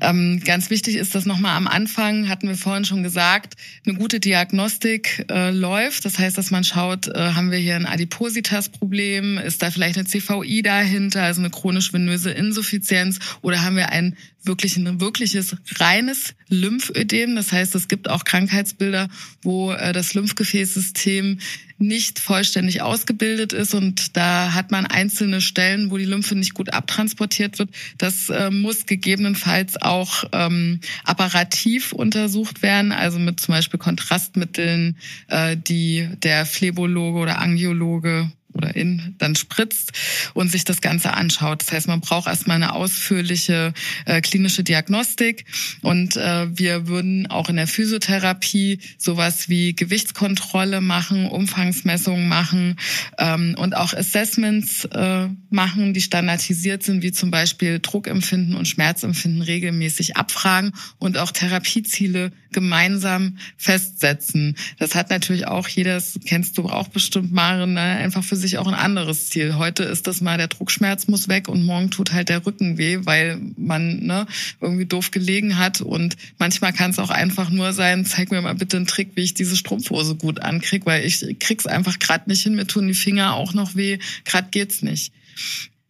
Ähm, 0.00 0.42
ganz 0.44 0.70
wichtig 0.70 0.96
ist 0.96 1.14
das 1.14 1.24
nochmal 1.24 1.56
am 1.56 1.68
Anfang, 1.68 2.28
hatten 2.28 2.48
wir 2.48 2.56
vorhin 2.56 2.84
schon 2.84 3.04
gesagt, 3.04 3.54
eine 3.86 3.96
gute 3.96 4.18
Diagnostik 4.18 5.26
äh, 5.30 5.50
läuft. 5.50 6.04
Das 6.04 6.18
heißt, 6.18 6.36
dass 6.36 6.50
man 6.50 6.64
schaut, 6.64 7.06
äh, 7.06 7.32
haben 7.34 7.52
wir 7.52 7.58
hier 7.58 7.76
ein 7.76 7.86
Adipositas-Problem, 7.86 9.38
ist 9.38 9.62
da 9.62 9.70
vielleicht 9.70 9.98
eine 9.98 10.06
CVI 10.06 10.62
dahinter, 10.62 11.22
also 11.22 11.40
eine 11.40 11.50
chronisch-venöse 11.50 12.30
Insuffizienz 12.32 13.20
oder 13.42 13.62
haben 13.62 13.76
wir 13.76 13.90
ein 13.90 14.16
wirklich 14.42 14.76
ein 14.76 15.00
wirkliches 15.00 15.56
reines 15.78 16.34
Lymphödem. 16.48 17.34
Das 17.36 17.52
heißt, 17.52 17.74
es 17.74 17.88
gibt 17.88 18.10
auch 18.10 18.24
Krankheitsbilder, 18.24 19.08
wo 19.42 19.72
äh, 19.72 19.92
das 19.92 20.14
Lymphgefäßsystem 20.14 21.38
nicht 21.86 22.18
vollständig 22.18 22.82
ausgebildet 22.82 23.52
ist 23.52 23.74
und 23.74 24.16
da 24.16 24.54
hat 24.54 24.70
man 24.70 24.86
einzelne 24.86 25.40
Stellen, 25.40 25.90
wo 25.90 25.98
die 25.98 26.04
Lymphe 26.04 26.34
nicht 26.34 26.54
gut 26.54 26.72
abtransportiert 26.72 27.58
wird. 27.58 27.70
Das 27.98 28.28
äh, 28.30 28.50
muss 28.50 28.86
gegebenenfalls 28.86 29.80
auch 29.80 30.24
ähm, 30.32 30.80
apparativ 31.04 31.92
untersucht 31.92 32.62
werden, 32.62 32.92
also 32.92 33.18
mit 33.18 33.40
zum 33.40 33.54
Beispiel 33.54 33.78
Kontrastmitteln, 33.78 34.96
äh, 35.28 35.56
die 35.56 36.08
der 36.22 36.46
Phlebologe 36.46 37.18
oder 37.18 37.38
Angiologe 37.38 38.30
oder 38.54 38.74
in 38.74 39.14
dann 39.18 39.36
spritzt 39.36 39.92
und 40.34 40.50
sich 40.50 40.64
das 40.64 40.80
Ganze 40.80 41.12
anschaut. 41.12 41.62
Das 41.62 41.72
heißt, 41.72 41.88
man 41.88 42.00
braucht 42.00 42.26
erstmal 42.26 42.56
eine 42.56 42.74
ausführliche 42.74 43.72
äh, 44.06 44.20
klinische 44.20 44.64
Diagnostik 44.64 45.44
und 45.82 46.16
äh, 46.16 46.46
wir 46.56 46.86
würden 46.86 47.26
auch 47.26 47.48
in 47.48 47.56
der 47.56 47.66
Physiotherapie 47.66 48.78
sowas 48.98 49.48
wie 49.48 49.74
Gewichtskontrolle 49.74 50.80
machen, 50.80 51.28
Umfangsmessungen 51.28 52.28
machen 52.28 52.76
ähm, 53.18 53.54
und 53.58 53.76
auch 53.76 53.92
Assessments 53.92 54.84
äh, 54.86 55.28
machen, 55.50 55.94
die 55.94 56.00
standardisiert 56.00 56.82
sind, 56.82 57.02
wie 57.02 57.12
zum 57.12 57.30
Beispiel 57.30 57.80
Druckempfinden 57.80 58.54
und 58.54 58.68
Schmerzempfinden 58.68 59.42
regelmäßig 59.42 60.16
abfragen 60.16 60.72
und 60.98 61.18
auch 61.18 61.30
Therapieziele 61.30 62.32
gemeinsam 62.52 63.38
festsetzen. 63.56 64.56
Das 64.78 64.94
hat 64.94 65.10
natürlich 65.10 65.46
auch 65.46 65.68
jeder, 65.68 65.94
das 65.94 66.18
kennst 66.24 66.56
du 66.56 66.68
auch 66.68 66.88
bestimmt, 66.88 67.32
Maren, 67.32 67.74
ne? 67.74 67.80
einfach 67.80 68.24
für 68.24 68.36
sich 68.44 68.58
auch 68.58 68.66
ein 68.66 68.74
anderes 68.74 69.30
Ziel. 69.30 69.56
Heute 69.56 69.82
ist 69.82 70.06
das 70.06 70.20
mal, 70.20 70.38
der 70.38 70.48
Druckschmerz 70.48 71.08
muss 71.08 71.28
weg 71.28 71.48
und 71.48 71.64
morgen 71.64 71.90
tut 71.90 72.12
halt 72.12 72.28
der 72.28 72.44
Rücken 72.44 72.78
weh, 72.78 72.98
weil 73.02 73.40
man 73.56 74.04
ne, 74.04 74.26
irgendwie 74.60 74.86
doof 74.86 75.10
gelegen 75.10 75.58
hat. 75.58 75.80
Und 75.80 76.16
manchmal 76.38 76.72
kann 76.72 76.90
es 76.90 76.98
auch 76.98 77.10
einfach 77.10 77.50
nur 77.50 77.72
sein, 77.72 78.04
zeig 78.04 78.30
mir 78.30 78.40
mal 78.42 78.54
bitte 78.54 78.76
einen 78.76 78.86
Trick, 78.86 79.12
wie 79.14 79.22
ich 79.22 79.34
diese 79.34 79.56
Strumpfhose 79.56 80.14
gut 80.14 80.40
ankrieg, 80.40 80.86
weil 80.86 81.04
ich 81.04 81.38
krieg's 81.40 81.66
einfach 81.66 81.98
gerade 81.98 82.28
nicht 82.28 82.42
hin, 82.42 82.54
mir 82.54 82.66
tun 82.66 82.86
die 82.86 82.94
Finger 82.94 83.34
auch 83.34 83.54
noch 83.54 83.74
weh, 83.74 83.98
gerade 84.24 84.48
geht's 84.50 84.82
nicht. 84.82 85.12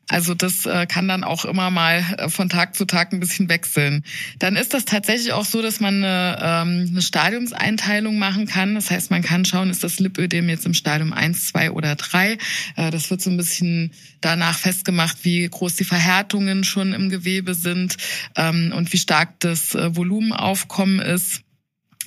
Also 0.09 0.35
das 0.35 0.67
äh, 0.67 0.87
kann 0.87 1.09
dann 1.09 1.25
auch 1.25 1.45
immer 1.45 1.71
mal 1.71 2.05
äh, 2.19 2.29
von 2.29 2.49
Tag 2.49 2.77
zu 2.77 2.85
Tag 2.85 3.13
ein 3.13 3.21
bisschen 3.21 3.49
wechseln. 3.49 4.05
Dann 4.39 4.57
ist 4.57 4.75
das 4.75 4.85
tatsächlich 4.85 5.33
auch 5.33 5.45
so, 5.45 5.63
dass 5.63 5.81
man 5.81 6.05
eine, 6.05 6.39
ähm, 6.43 6.89
eine 6.91 7.03
Stadiumseinteilung 7.03 8.19
machen 8.19 8.47
kann. 8.47 8.75
Das 8.75 8.91
heißt, 8.91 9.11
man 9.11 9.23
kann 9.23 9.45
schauen, 9.45 9.71
ist 9.71 9.83
das 9.83 10.01
Lipödem 10.01 10.49
jetzt 10.49 10.67
im 10.67 10.75
Stadium 10.75 11.13
1, 11.13 11.47
2 11.47 11.71
oder 11.71 11.95
3. 11.95 12.33
Äh, 12.77 12.91
das 12.91 13.11
wird 13.11 13.23
so 13.23 13.31
ein 13.31 13.37
bisschen 13.37 13.93
danach 14.21 14.59
festgemacht, 14.59 15.19
wie 15.25 15.49
groß 15.49 15.77
die 15.77 15.85
Verhärtungen 15.85 16.65
schon 16.65 16.93
im 16.93 17.09
Gewebe 17.09 17.55
sind 17.55 17.97
ähm, 18.37 18.73
und 18.77 18.93
wie 18.93 18.99
stark 18.99 19.41
das 19.41 19.75
Volumenaufkommen 19.75 21.01
ist 21.01 21.45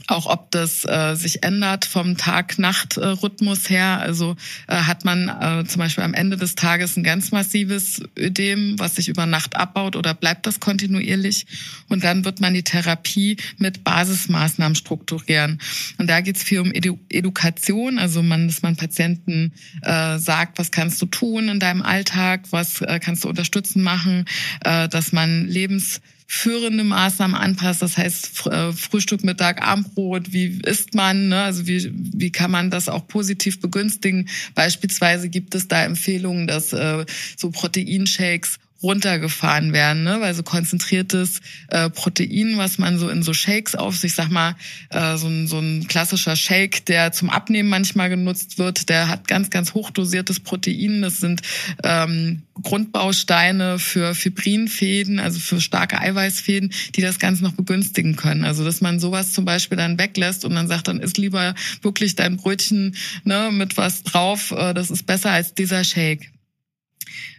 auch 0.08 0.26
ob 0.26 0.52
das 0.52 0.86
äh, 0.86 1.16
sich 1.16 1.44
ändert 1.44 1.86
vom 1.86 2.18
Tag-Nacht-Rhythmus 2.18 3.70
her. 3.70 4.00
Also 4.00 4.36
äh, 4.68 4.76
hat 4.76 5.06
man 5.06 5.30
äh, 5.30 5.66
zum 5.68 5.80
Beispiel 5.80 6.04
am 6.04 6.14
Ende 6.14 6.38
des 6.38 6.56
Tages 6.56 6.98
ein 6.98 7.04
ganz 7.04 7.32
massives 7.32 8.02
Ödem, 8.18 8.80
was 8.80 8.96
sich 8.96 9.10
über 9.10 9.26
Nacht 9.26 9.56
abbaut 9.56 9.96
oder 9.96 10.14
bleibt 10.14 10.48
das 10.48 10.60
kontinuierlich? 10.60 11.46
Und 11.90 12.04
dann 12.04 12.26
wird 12.26 12.40
man 12.40 12.54
die 12.54 12.64
Therapie 12.64 13.38
mit 13.58 13.84
Basismaßnahmen 13.84 14.76
strukturieren. 14.76 15.60
Und 15.98 16.10
da 16.10 16.22
geht 16.22 16.38
es 16.38 16.44
viel 16.44 16.60
um 16.60 16.72
Edu 16.74 16.98
Education, 17.10 18.00
also 18.00 18.24
man, 18.24 18.48
dass 18.48 18.62
man 18.62 18.76
Patienten 18.76 19.54
äh, 19.82 20.18
sagt, 20.18 20.58
was 20.58 20.72
kannst 20.72 21.02
du 21.02 21.06
tun 21.06 21.50
in 21.50 21.60
deinem 21.60 21.82
Alltag, 21.82 22.46
was 22.52 22.82
äh, 22.82 23.00
kannst 23.02 23.24
du 23.24 23.30
unterstützen 23.30 23.84
machen, 23.84 24.26
äh, 24.64 24.88
dass 24.88 25.12
man 25.12 25.48
Lebens 25.48 26.02
führende 26.28 26.84
Maßnahmen 26.84 27.36
anpasst. 27.36 27.82
Das 27.82 27.98
heißt 27.98 28.48
äh, 28.48 28.74
Frühstück, 28.74 29.24
Mittag, 29.24 29.66
Abendbrot. 29.66 30.34
Wie 30.34 30.60
isst 30.66 30.94
man? 30.94 31.30
Ne? 31.30 31.42
Also 31.42 31.68
wie, 31.68 31.90
wie 31.94 32.32
kann 32.32 32.52
man 32.52 32.70
das 32.70 32.90
auch 32.90 33.08
positiv 33.08 33.62
begünstigen? 33.62 34.28
Beispielsweise 34.54 35.30
gibt 35.30 35.56
es 35.56 35.70
da 35.70 35.84
Empfehlungen, 35.84 36.46
dass 36.46 36.74
äh, 36.74 37.06
so 37.38 37.50
Proteinshakes 37.50 38.60
runtergefahren 38.84 39.74
werden, 39.74 40.04
ne? 40.04 40.18
weil 40.22 40.34
so 40.34 40.44
konzentriertes 40.44 41.42
äh, 41.70 41.90
Protein, 41.90 42.58
was 42.58 42.78
man 42.78 43.00
so 43.00 43.10
in 43.10 43.24
so 43.24 43.34
Shakes 43.34 43.76
auf 43.76 43.96
sich, 43.96 44.14
sag 44.14 44.30
mal, 44.30 44.56
äh, 44.90 45.18
so, 45.18 45.28
ein, 45.28 45.48
so 45.48 45.60
ein 45.60 45.88
klassischer 45.88 46.36
Shake, 46.36 46.86
der 46.86 47.12
zum 47.12 47.30
Abnehmen 47.30 47.70
manchmal 47.70 48.10
genutzt 48.10 48.60
wird, 48.60 48.90
der 48.90 49.08
hat 49.08 49.28
ganz, 49.28 49.50
ganz 49.50 49.74
hochdosiertes 49.74 50.40
Protein. 50.40 51.02
Das 51.02 51.18
sind 51.18 51.42
ähm, 51.84 52.44
Grundbausteine 52.62 53.80
für 53.80 54.14
Fibrinfäden, 54.14 55.20
also 55.20 55.40
für 55.40 55.60
starke 55.60 56.00
Eiweißfäden, 56.00 56.72
die 56.96 57.02
das 57.02 57.20
Ganze 57.20 57.44
noch 57.44 57.54
begünstigen 57.54 58.16
können. 58.16 58.46
Also 58.46 58.64
dass 58.64 58.82
man 58.82 59.00
sowas 59.00 59.34
zum 59.34 59.46
Beispiel 59.46 59.78
dann 59.78 60.00
weglässt 60.00 60.46
und 60.46 60.54
dann 60.54 60.68
sagt, 60.68 60.88
dann 60.88 61.00
isst 61.00 61.18
lieber 61.18 61.56
wirklich 61.82 62.16
dein 62.16 62.38
Brötchen 62.38 62.96
ne, 63.24 63.50
mit 63.52 63.78
was 63.78 64.04
drauf, 64.04 64.52
äh, 64.52 64.74
das 64.74 64.92
ist 64.92 65.06
besser 65.08 65.32
als 65.32 65.56
dieser 65.56 65.84
Shake. 65.84 66.32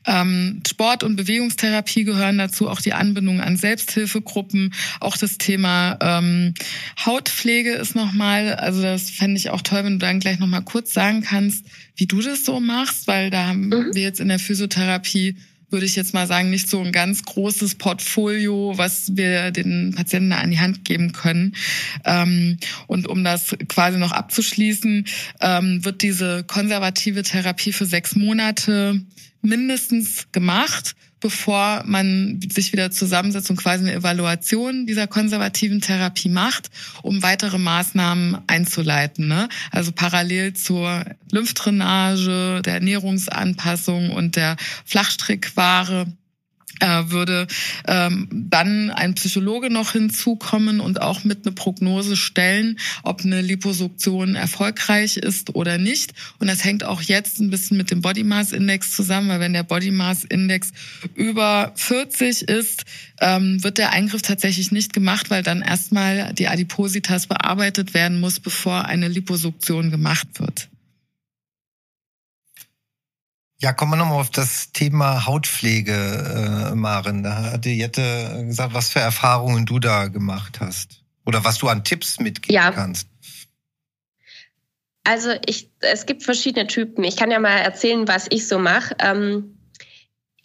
Ähm, 0.06 0.62
Sport- 0.66 1.02
und 1.02 1.16
Bewegungstherapie 1.16 2.04
gehören 2.04 2.38
dazu, 2.38 2.68
auch 2.68 2.80
die 2.80 2.92
Anbindung 2.92 3.40
an 3.40 3.56
Selbsthilfegruppen, 3.56 4.72
auch 5.00 5.16
das 5.16 5.38
Thema 5.38 5.98
ähm, 6.00 6.54
Hautpflege 7.04 7.72
ist 7.72 7.94
nochmal, 7.94 8.54
also 8.54 8.80
das 8.82 9.10
fände 9.10 9.36
ich 9.36 9.50
auch 9.50 9.62
toll, 9.62 9.84
wenn 9.84 9.94
du 9.94 10.06
dann 10.06 10.20
gleich 10.20 10.38
nochmal 10.38 10.62
kurz 10.62 10.92
sagen 10.92 11.22
kannst, 11.22 11.66
wie 11.96 12.06
du 12.06 12.22
das 12.22 12.44
so 12.44 12.60
machst, 12.60 13.06
weil 13.06 13.30
da 13.30 13.48
haben 13.48 13.68
mhm. 13.68 13.90
wir 13.92 14.02
jetzt 14.02 14.20
in 14.20 14.28
der 14.28 14.38
Physiotherapie 14.38 15.36
würde 15.70 15.84
ich 15.84 15.96
jetzt 15.96 16.14
mal 16.14 16.26
sagen, 16.26 16.50
nicht 16.50 16.68
so 16.68 16.80
ein 16.80 16.92
ganz 16.92 17.24
großes 17.24 17.74
Portfolio, 17.74 18.72
was 18.76 19.16
wir 19.16 19.50
den 19.50 19.92
Patienten 19.94 20.32
an 20.32 20.50
die 20.50 20.60
Hand 20.60 20.84
geben 20.84 21.12
können. 21.12 21.54
Ähm, 22.04 22.56
und 22.86 23.06
um 23.06 23.22
das 23.22 23.56
quasi 23.68 23.98
noch 23.98 24.12
abzuschließen, 24.12 25.06
ähm, 25.40 25.84
wird 25.84 26.02
diese 26.02 26.44
konservative 26.44 27.22
Therapie 27.22 27.72
für 27.72 27.86
sechs 27.86 28.16
Monate 28.16 29.02
mindestens 29.42 30.26
gemacht 30.32 30.94
bevor 31.20 31.82
man 31.84 32.40
sich 32.48 32.72
wieder 32.72 32.90
zusammensetzt 32.90 33.50
und 33.50 33.56
quasi 33.56 33.84
eine 33.84 33.94
Evaluation 33.94 34.86
dieser 34.86 35.06
konservativen 35.06 35.80
Therapie 35.80 36.28
macht, 36.28 36.70
um 37.02 37.22
weitere 37.22 37.58
Maßnahmen 37.58 38.38
einzuleiten. 38.46 39.28
Ne? 39.28 39.48
Also 39.70 39.92
parallel 39.92 40.54
zur 40.54 41.04
Lymphdrainage, 41.32 42.62
der 42.64 42.74
Ernährungsanpassung 42.74 44.10
und 44.10 44.36
der 44.36 44.56
Flachstrickware 44.84 46.06
würde 46.80 47.46
ähm, 47.86 48.28
dann 48.30 48.90
ein 48.90 49.14
Psychologe 49.14 49.70
noch 49.70 49.92
hinzukommen 49.92 50.80
und 50.80 51.00
auch 51.02 51.24
mit 51.24 51.44
eine 51.44 51.54
Prognose 51.54 52.16
stellen, 52.16 52.78
ob 53.02 53.22
eine 53.24 53.40
Liposuktion 53.40 54.34
erfolgreich 54.34 55.16
ist 55.16 55.54
oder 55.54 55.78
nicht. 55.78 56.12
Und 56.38 56.46
das 56.46 56.64
hängt 56.64 56.84
auch 56.84 57.02
jetzt 57.02 57.40
ein 57.40 57.50
bisschen 57.50 57.76
mit 57.76 57.90
dem 57.90 58.00
Body 58.00 58.24
Mass 58.24 58.52
Index 58.52 58.92
zusammen, 58.92 59.28
weil 59.28 59.40
wenn 59.40 59.52
der 59.52 59.62
Body 59.62 59.90
Mass 59.90 60.24
Index 60.24 60.72
über 61.14 61.72
40 61.74 62.42
ist, 62.42 62.84
ähm, 63.20 63.62
wird 63.62 63.78
der 63.78 63.92
Eingriff 63.92 64.22
tatsächlich 64.22 64.70
nicht 64.72 64.92
gemacht, 64.92 65.30
weil 65.30 65.42
dann 65.42 65.62
erstmal 65.62 66.32
die 66.34 66.48
Adipositas 66.48 67.26
bearbeitet 67.26 67.94
werden 67.94 68.20
muss, 68.20 68.40
bevor 68.40 68.84
eine 68.84 69.08
Liposuktion 69.08 69.90
gemacht 69.90 70.28
wird. 70.38 70.68
Ja, 73.60 73.72
kommen 73.72 73.92
wir 73.92 73.96
nochmal 73.96 74.20
auf 74.20 74.30
das 74.30 74.70
Thema 74.72 75.26
Hautpflege, 75.26 75.92
äh, 75.92 76.74
Maren. 76.76 77.24
Da 77.24 77.52
hat 77.52 77.64
die 77.64 77.76
Jette 77.76 78.44
gesagt, 78.46 78.72
was 78.72 78.90
für 78.90 79.00
Erfahrungen 79.00 79.66
du 79.66 79.80
da 79.80 80.06
gemacht 80.06 80.60
hast. 80.60 81.02
Oder 81.26 81.44
was 81.44 81.58
du 81.58 81.66
an 81.68 81.82
Tipps 81.82 82.20
mitgeben 82.20 82.54
ja. 82.54 82.70
kannst. 82.70 83.08
Also 85.02 85.30
ich, 85.46 85.70
es 85.80 86.06
gibt 86.06 86.22
verschiedene 86.22 86.68
Typen. 86.68 87.02
Ich 87.02 87.16
kann 87.16 87.32
ja 87.32 87.40
mal 87.40 87.58
erzählen, 87.58 88.06
was 88.06 88.26
ich 88.30 88.46
so 88.46 88.58
mache. 88.60 88.94
Ähm, 89.00 89.58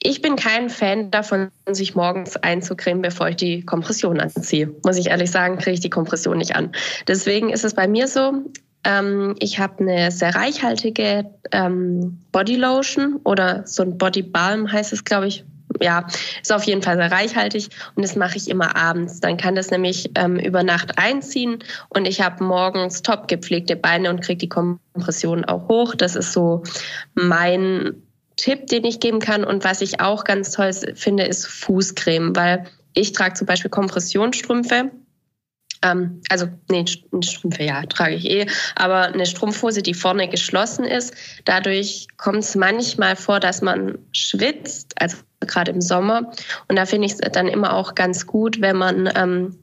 ich 0.02 0.22
bin 0.22 0.36
kein 0.36 0.72
Fan 0.72 1.12
davon, 1.12 1.52
sich 1.70 1.94
morgens 1.94 2.36
einzucremen, 2.36 3.04
bevor 3.04 3.30
ich 3.30 3.36
die 3.36 3.64
Kompression 3.64 4.20
anziehe. 4.20 4.74
Muss 4.84 4.98
ich 4.98 5.08
ehrlich 5.08 5.30
sagen, 5.30 5.60
kriege 5.60 5.76
ich 5.76 5.80
die 5.82 5.90
Kompression 5.90 6.38
nicht 6.38 6.56
an. 6.56 6.72
Deswegen 7.08 7.52
ist 7.52 7.64
es 7.64 7.76
bei 7.76 7.88
mir 7.88 8.08
so, 8.08 8.44
ähm, 8.84 9.36
ich 9.40 9.60
habe 9.60 9.80
eine 9.80 10.12
sehr 10.12 10.36
reichhaltige 10.36 11.26
ähm, 11.52 12.20
Bodylotion 12.32 13.20
oder 13.24 13.66
so 13.66 13.84
ein 13.84 13.98
Body 13.98 14.24
Balm 14.24 14.72
heißt 14.72 14.94
es, 14.94 15.04
glaube 15.04 15.28
ich. 15.28 15.46
Ja, 15.82 16.06
ist 16.40 16.54
auf 16.54 16.66
jeden 16.66 16.84
Fall 16.84 16.98
sehr 16.98 17.12
reichhaltig 17.12 17.70
und 17.96 18.04
das 18.04 18.16
mache 18.16 18.38
ich 18.38 18.48
immer 18.48 18.76
abends. 18.76 19.22
Dann 19.22 19.38
kann 19.38 19.56
das 19.56 19.72
nämlich 19.72 20.12
ähm, 20.16 20.38
über 20.38 20.62
Nacht 20.62 21.00
einziehen 21.00 21.60
und 21.90 22.08
ich 22.08 22.22
habe 22.22 22.44
morgens 22.44 23.02
top 23.02 23.28
gepflegte 23.28 23.76
Beine 23.76 24.12
und 24.12 24.22
kriege 24.22 24.38
die 24.38 24.50
Kompression 24.50 25.46
auch 25.46 25.68
hoch. 25.70 25.96
Das 25.96 26.16
ist 26.16 26.32
so 26.32 26.62
mein 27.16 27.96
Tipp, 28.36 28.68
den 28.68 28.86
ich 28.86 29.00
geben 29.00 29.20
kann. 29.20 29.44
Und 29.44 29.64
was 29.64 29.82
ich 29.82 30.00
auch 30.00 30.26
ganz 30.26 30.52
toll 30.52 30.74
finde, 30.74 31.24
ist 31.24 31.48
Fußcreme, 31.48 32.36
weil 32.36 32.66
ich 32.94 33.14
trage 33.14 33.34
zum 33.34 33.48
Beispiel 33.48 33.72
Kompressionsstrümpfe 33.72 34.92
ähm, 35.84 36.22
also, 36.30 36.48
nee, 36.70 36.86
Strümpfe, 36.88 37.64
ja, 37.64 37.84
trage 37.84 38.16
ich 38.16 38.30
eh, 38.30 38.48
aber 38.76 39.04
eine 39.04 39.26
Strumpfhose, 39.26 39.82
die 39.82 39.94
vorne 39.94 40.28
geschlossen 40.28 40.86
ist. 40.86 41.14
Dadurch 41.46 42.08
kommt 42.18 42.40
es 42.40 42.56
manchmal 42.56 43.16
vor, 43.16 43.40
dass 43.40 43.62
man 43.62 44.00
schwitzt, 44.14 44.94
also 45.00 45.18
gerade 45.42 45.72
im 45.72 45.82
Sommer. 45.82 46.32
Und 46.70 46.78
da 46.78 46.86
finde 46.86 47.08
ich 47.08 47.14
es 47.14 47.20
dann 47.20 47.48
immer 47.48 47.74
auch 47.74 47.96
ganz 47.96 48.26
gut, 48.26 48.62
wenn 48.62 48.78
man 48.78 49.10
ähm, 49.16 49.60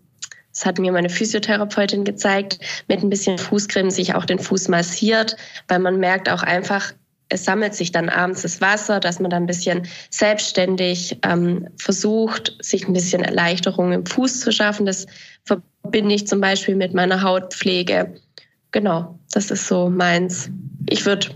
das 0.53 0.67
hat 0.67 0.79
mir 0.79 0.91
meine 0.93 1.09
Physiotherapeutin 1.09 2.05
gezeigt, 2.05 2.59
mit 2.89 3.03
ein 3.03 3.09
bisschen 3.09 3.39
Fußcreme 3.39 3.91
sich 3.91 4.15
auch 4.15 4.25
den 4.25 4.41
Fuß 4.41 4.69
massiert, 4.69 5.37
weil 5.69 5.79
man 5.79 5.99
merkt 6.01 6.29
auch 6.29 6.43
einfach, 6.43 6.93
es 7.31 7.45
sammelt 7.45 7.75
sich 7.75 7.93
dann 7.93 8.09
abends 8.09 8.43
das 8.43 8.61
Wasser, 8.61 9.01
dass 9.01 9.21
man 9.21 9.31
dann 9.31 9.45
ein 9.45 9.47
bisschen 9.47 9.89
selbstständig 10.11 11.19
ähm, 11.25 11.69
versucht, 11.79 12.57
sich 12.61 12.87
ein 12.87 12.93
bisschen 12.93 13.23
Erleichterung 13.23 13.93
im 13.93 14.05
Fuß 14.05 14.41
zu 14.41 14.53
schaffen. 14.53 14.85
Das 14.85 15.07
verbinde 15.45 16.15
ich 16.15 16.27
zum 16.27 16.41
Beispiel 16.41 16.75
mit 16.75 16.93
meiner 16.93 17.23
Hautpflege. 17.23 18.15
Genau, 18.73 19.19
das 19.33 19.51
ist 19.51 19.67
so 19.69 19.89
meins. 19.89 20.51
Ich 20.89 21.07
würde 21.07 21.29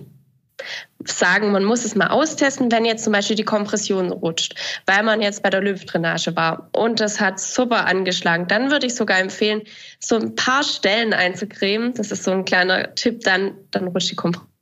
sagen, 1.07 1.53
man 1.53 1.65
muss 1.65 1.85
es 1.85 1.95
mal 1.95 2.09
austesten, 2.09 2.73
wenn 2.73 2.85
jetzt 2.85 3.05
zum 3.05 3.13
Beispiel 3.13 3.37
die 3.37 3.45
Kompression 3.45 4.11
rutscht, 4.11 4.55
weil 4.87 5.03
man 5.03 5.21
jetzt 5.21 5.43
bei 5.43 5.51
der 5.51 5.61
Lymphdrainage 5.61 6.35
war 6.35 6.71
und 6.73 7.01
das 7.01 7.21
hat 7.21 7.39
super 7.39 7.87
angeschlagen. 7.87 8.49
Dann 8.49 8.71
würde 8.71 8.87
ich 8.87 8.95
sogar 8.95 9.19
empfehlen, 9.21 9.63
so 10.01 10.17
ein 10.17 10.35
paar 10.35 10.63
Stellen 10.63 11.13
einzucremen. 11.13 11.95
Das 11.95 12.11
ist 12.11 12.25
so 12.25 12.31
ein 12.31 12.45
kleiner 12.45 12.95
Tipp, 12.95 13.21
dann, 13.21 13.53
dann 13.71 13.89
rutscht 13.89 14.11
die 14.13 14.17
Kompression 14.17 14.54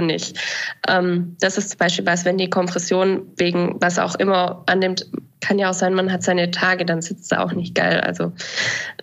nicht. 0.00 0.38
Ähm, 0.86 1.36
das 1.40 1.58
ist 1.58 1.70
zum 1.70 1.78
Beispiel 1.78 2.06
was, 2.06 2.24
wenn 2.24 2.38
die 2.38 2.50
Kompression 2.50 3.26
wegen 3.36 3.76
was 3.80 3.98
auch 3.98 4.14
immer 4.16 4.62
annimmt, 4.66 5.06
kann 5.40 5.58
ja 5.58 5.70
auch 5.70 5.74
sein, 5.74 5.94
man 5.94 6.10
hat 6.10 6.22
seine 6.22 6.50
Tage, 6.50 6.84
dann 6.84 7.02
sitzt 7.02 7.32
er 7.32 7.44
auch 7.44 7.52
nicht 7.52 7.74
geil. 7.74 8.00
Also 8.00 8.32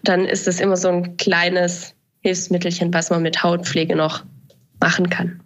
dann 0.03 0.25
ist 0.25 0.47
es 0.47 0.59
immer 0.59 0.77
so 0.77 0.89
ein 0.89 1.17
kleines 1.17 1.93
Hilfsmittelchen, 2.21 2.93
was 2.93 3.09
man 3.09 3.21
mit 3.21 3.43
Hautpflege 3.43 3.95
noch 3.95 4.23
machen 4.79 5.09
kann. 5.09 5.41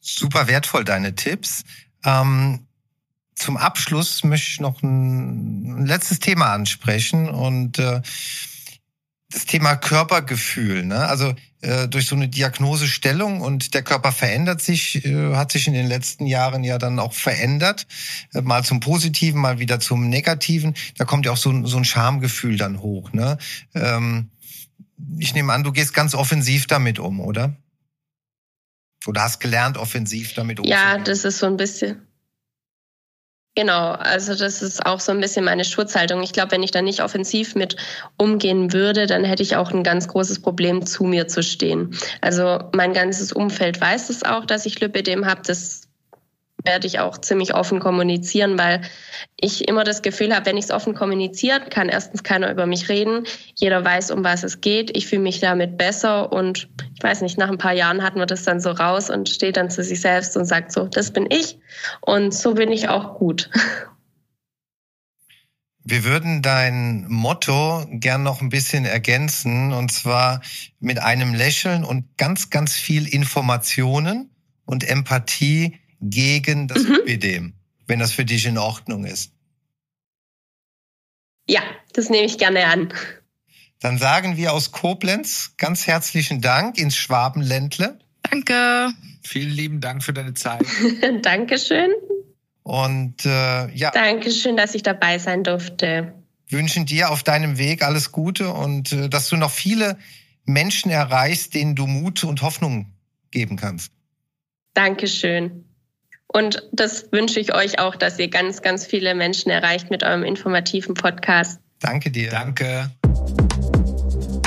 Super 0.00 0.48
wertvoll, 0.48 0.84
deine 0.84 1.14
Tipps. 1.14 1.64
Ähm, 2.04 2.66
zum 3.34 3.56
Abschluss 3.56 4.24
möchte 4.24 4.48
ich 4.50 4.60
noch 4.60 4.82
ein, 4.82 5.82
ein 5.82 5.86
letztes 5.86 6.18
Thema 6.18 6.52
ansprechen 6.52 7.28
und 7.28 7.78
äh, 7.78 8.00
das 9.30 9.44
Thema 9.44 9.76
Körpergefühl. 9.76 10.84
Ne? 10.84 11.06
Also 11.06 11.34
äh, 11.60 11.86
durch 11.88 12.06
so 12.06 12.16
eine 12.16 12.28
Diagnosestellung 12.28 13.40
und 13.40 13.74
der 13.74 13.82
Körper 13.82 14.10
verändert 14.10 14.62
sich, 14.62 15.04
äh, 15.04 15.34
hat 15.34 15.52
sich 15.52 15.66
in 15.66 15.74
den 15.74 15.86
letzten 15.86 16.26
Jahren 16.26 16.64
ja 16.64 16.78
dann 16.78 16.98
auch 16.98 17.12
verändert, 17.12 17.86
äh, 18.32 18.40
mal 18.40 18.64
zum 18.64 18.80
Positiven, 18.80 19.40
mal 19.40 19.58
wieder 19.58 19.80
zum 19.80 20.08
Negativen. 20.08 20.74
Da 20.96 21.04
kommt 21.04 21.26
ja 21.26 21.32
auch 21.32 21.36
so, 21.36 21.66
so 21.66 21.76
ein 21.76 21.84
Schamgefühl 21.84 22.56
dann 22.56 22.80
hoch. 22.80 23.12
Ne? 23.12 23.36
Ähm, 23.74 24.30
ich 25.18 25.34
nehme 25.34 25.52
an, 25.52 25.62
du 25.62 25.72
gehst 25.72 25.92
ganz 25.92 26.14
offensiv 26.14 26.66
damit 26.66 26.98
um, 26.98 27.20
oder? 27.20 27.54
Oder 29.06 29.22
hast 29.22 29.40
gelernt, 29.40 29.76
offensiv 29.76 30.34
damit 30.34 30.58
umzugehen? 30.58 30.78
Ja, 30.78 30.98
das 30.98 31.24
ist 31.24 31.38
so 31.38 31.46
ein 31.46 31.56
bisschen. 31.56 32.07
Genau, 33.58 33.90
also 33.90 34.36
das 34.36 34.62
ist 34.62 34.86
auch 34.86 35.00
so 35.00 35.10
ein 35.10 35.20
bisschen 35.20 35.44
meine 35.44 35.64
Schutzhaltung. 35.64 36.22
Ich 36.22 36.32
glaube, 36.32 36.52
wenn 36.52 36.62
ich 36.62 36.70
da 36.70 36.80
nicht 36.80 37.02
offensiv 37.02 37.56
mit 37.56 37.74
umgehen 38.16 38.72
würde, 38.72 39.08
dann 39.08 39.24
hätte 39.24 39.42
ich 39.42 39.56
auch 39.56 39.72
ein 39.72 39.82
ganz 39.82 40.06
großes 40.06 40.42
Problem, 40.42 40.86
zu 40.86 41.02
mir 41.02 41.26
zu 41.26 41.42
stehen. 41.42 41.98
Also 42.20 42.60
mein 42.72 42.92
ganzes 42.92 43.32
Umfeld 43.32 43.80
weiß 43.80 44.10
es 44.10 44.22
auch, 44.22 44.46
dass 44.46 44.64
ich 44.64 44.78
Lipidem 44.78 45.26
habe. 45.26 45.42
Das 45.44 45.87
werde 46.68 46.86
ich 46.86 47.00
auch 47.00 47.18
ziemlich 47.18 47.54
offen 47.54 47.80
kommunizieren, 47.80 48.58
weil 48.58 48.82
ich 49.40 49.66
immer 49.68 49.84
das 49.84 50.02
Gefühl 50.02 50.34
habe, 50.34 50.44
wenn 50.46 50.58
ich 50.58 50.66
es 50.66 50.70
offen 50.70 50.94
kommuniziere, 50.94 51.60
kann 51.70 51.88
erstens 51.88 52.22
keiner 52.22 52.50
über 52.50 52.66
mich 52.66 52.90
reden. 52.90 53.24
Jeder 53.54 53.82
weiß, 53.82 54.10
um 54.10 54.22
was 54.22 54.44
es 54.44 54.60
geht. 54.60 54.94
Ich 54.94 55.06
fühle 55.06 55.22
mich 55.22 55.40
damit 55.40 55.78
besser 55.78 56.30
und 56.30 56.68
ich 56.94 57.02
weiß 57.02 57.22
nicht, 57.22 57.38
nach 57.38 57.48
ein 57.48 57.58
paar 57.58 57.72
Jahren 57.72 58.02
hat 58.02 58.16
man 58.16 58.28
das 58.28 58.42
dann 58.44 58.60
so 58.60 58.70
raus 58.70 59.08
und 59.08 59.30
steht 59.30 59.56
dann 59.56 59.70
zu 59.70 59.82
sich 59.82 60.00
selbst 60.00 60.36
und 60.36 60.44
sagt 60.44 60.70
so, 60.72 60.84
das 60.84 61.10
bin 61.10 61.26
ich 61.30 61.58
und 62.02 62.34
so 62.34 62.52
bin 62.54 62.70
ich 62.70 62.88
auch 62.88 63.14
gut. 63.18 63.48
Wir 65.84 66.04
würden 66.04 66.42
dein 66.42 67.06
Motto 67.08 67.86
gern 67.88 68.22
noch 68.22 68.42
ein 68.42 68.50
bisschen 68.50 68.84
ergänzen 68.84 69.72
und 69.72 69.90
zwar 69.90 70.42
mit 70.80 70.98
einem 70.98 71.32
Lächeln 71.32 71.82
und 71.82 72.18
ganz, 72.18 72.50
ganz 72.50 72.74
viel 72.74 73.08
Informationen 73.08 74.28
und 74.66 74.86
Empathie 74.86 75.78
gegen 76.00 76.68
das 76.68 76.84
mhm. 76.84 76.94
Lipidem, 76.94 77.54
wenn 77.86 77.98
das 77.98 78.12
für 78.12 78.24
dich 78.24 78.46
in 78.46 78.58
Ordnung 78.58 79.04
ist. 79.04 79.32
Ja, 81.48 81.62
das 81.92 82.10
nehme 82.10 82.26
ich 82.26 82.38
gerne 82.38 82.66
an. 82.66 82.92
Dann 83.80 83.98
sagen 83.98 84.36
wir 84.36 84.52
aus 84.52 84.72
Koblenz 84.72 85.54
ganz 85.56 85.86
herzlichen 85.86 86.40
Dank 86.40 86.78
ins 86.78 86.96
Schwabenländle. 86.96 87.98
Danke. 88.22 88.92
Vielen 89.22 89.50
lieben 89.50 89.80
Dank 89.80 90.02
für 90.02 90.12
deine 90.12 90.34
Zeit. 90.34 90.64
Dankeschön. 91.22 91.90
Und 92.62 93.24
äh, 93.24 93.70
ja. 93.74 93.90
Dankeschön, 93.92 94.56
dass 94.56 94.74
ich 94.74 94.82
dabei 94.82 95.18
sein 95.18 95.44
durfte. 95.44 96.12
Wünschen 96.50 96.86
dir 96.86 97.10
auf 97.10 97.22
deinem 97.22 97.56
Weg 97.56 97.82
alles 97.82 98.12
Gute 98.12 98.50
und 98.50 98.92
äh, 98.92 99.08
dass 99.08 99.28
du 99.28 99.36
noch 99.36 99.50
viele 99.50 99.96
Menschen 100.44 100.90
erreichst, 100.90 101.54
denen 101.54 101.74
du 101.74 101.86
Mut 101.86 102.24
und 102.24 102.42
Hoffnung 102.42 102.92
geben 103.30 103.56
kannst. 103.56 103.92
Dankeschön. 104.74 105.67
Und 106.28 106.62
das 106.72 107.10
wünsche 107.10 107.40
ich 107.40 107.54
euch 107.54 107.78
auch, 107.78 107.96
dass 107.96 108.18
ihr 108.18 108.28
ganz, 108.28 108.62
ganz 108.62 108.86
viele 108.86 109.14
Menschen 109.14 109.50
erreicht 109.50 109.90
mit 109.90 110.02
eurem 110.02 110.22
informativen 110.22 110.94
Podcast. 110.94 111.60
Danke 111.80 112.10
dir. 112.10 112.30
Danke. 112.30 112.90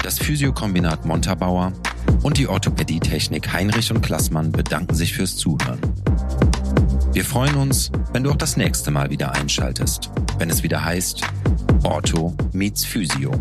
Das 0.04 0.20
Physiokombinat 0.20 1.06
Montabaur 1.06 1.74
und 2.24 2.38
die 2.38 2.48
Orthopädietechnik 2.48 3.52
Heinrich 3.52 3.92
und 3.92 4.02
Klassmann 4.02 4.52
bedanken 4.52 4.94
sich 4.94 5.14
fürs 5.14 5.38
Zuhören. 5.38 5.80
Wir 7.14 7.26
freuen 7.26 7.56
uns, 7.56 7.92
wenn 8.14 8.24
du 8.24 8.32
auch 8.32 8.38
das 8.38 8.58
nächste 8.58 8.92
Mal 8.92 9.10
wieder 9.10 9.34
einschaltest, 9.34 10.10
wenn 10.38 10.50
es 10.50 10.64
wieder 10.64 10.84
heißt 10.84 11.22
Ortho 11.84 12.36
meets 12.54 12.86
Physio. 12.86 13.32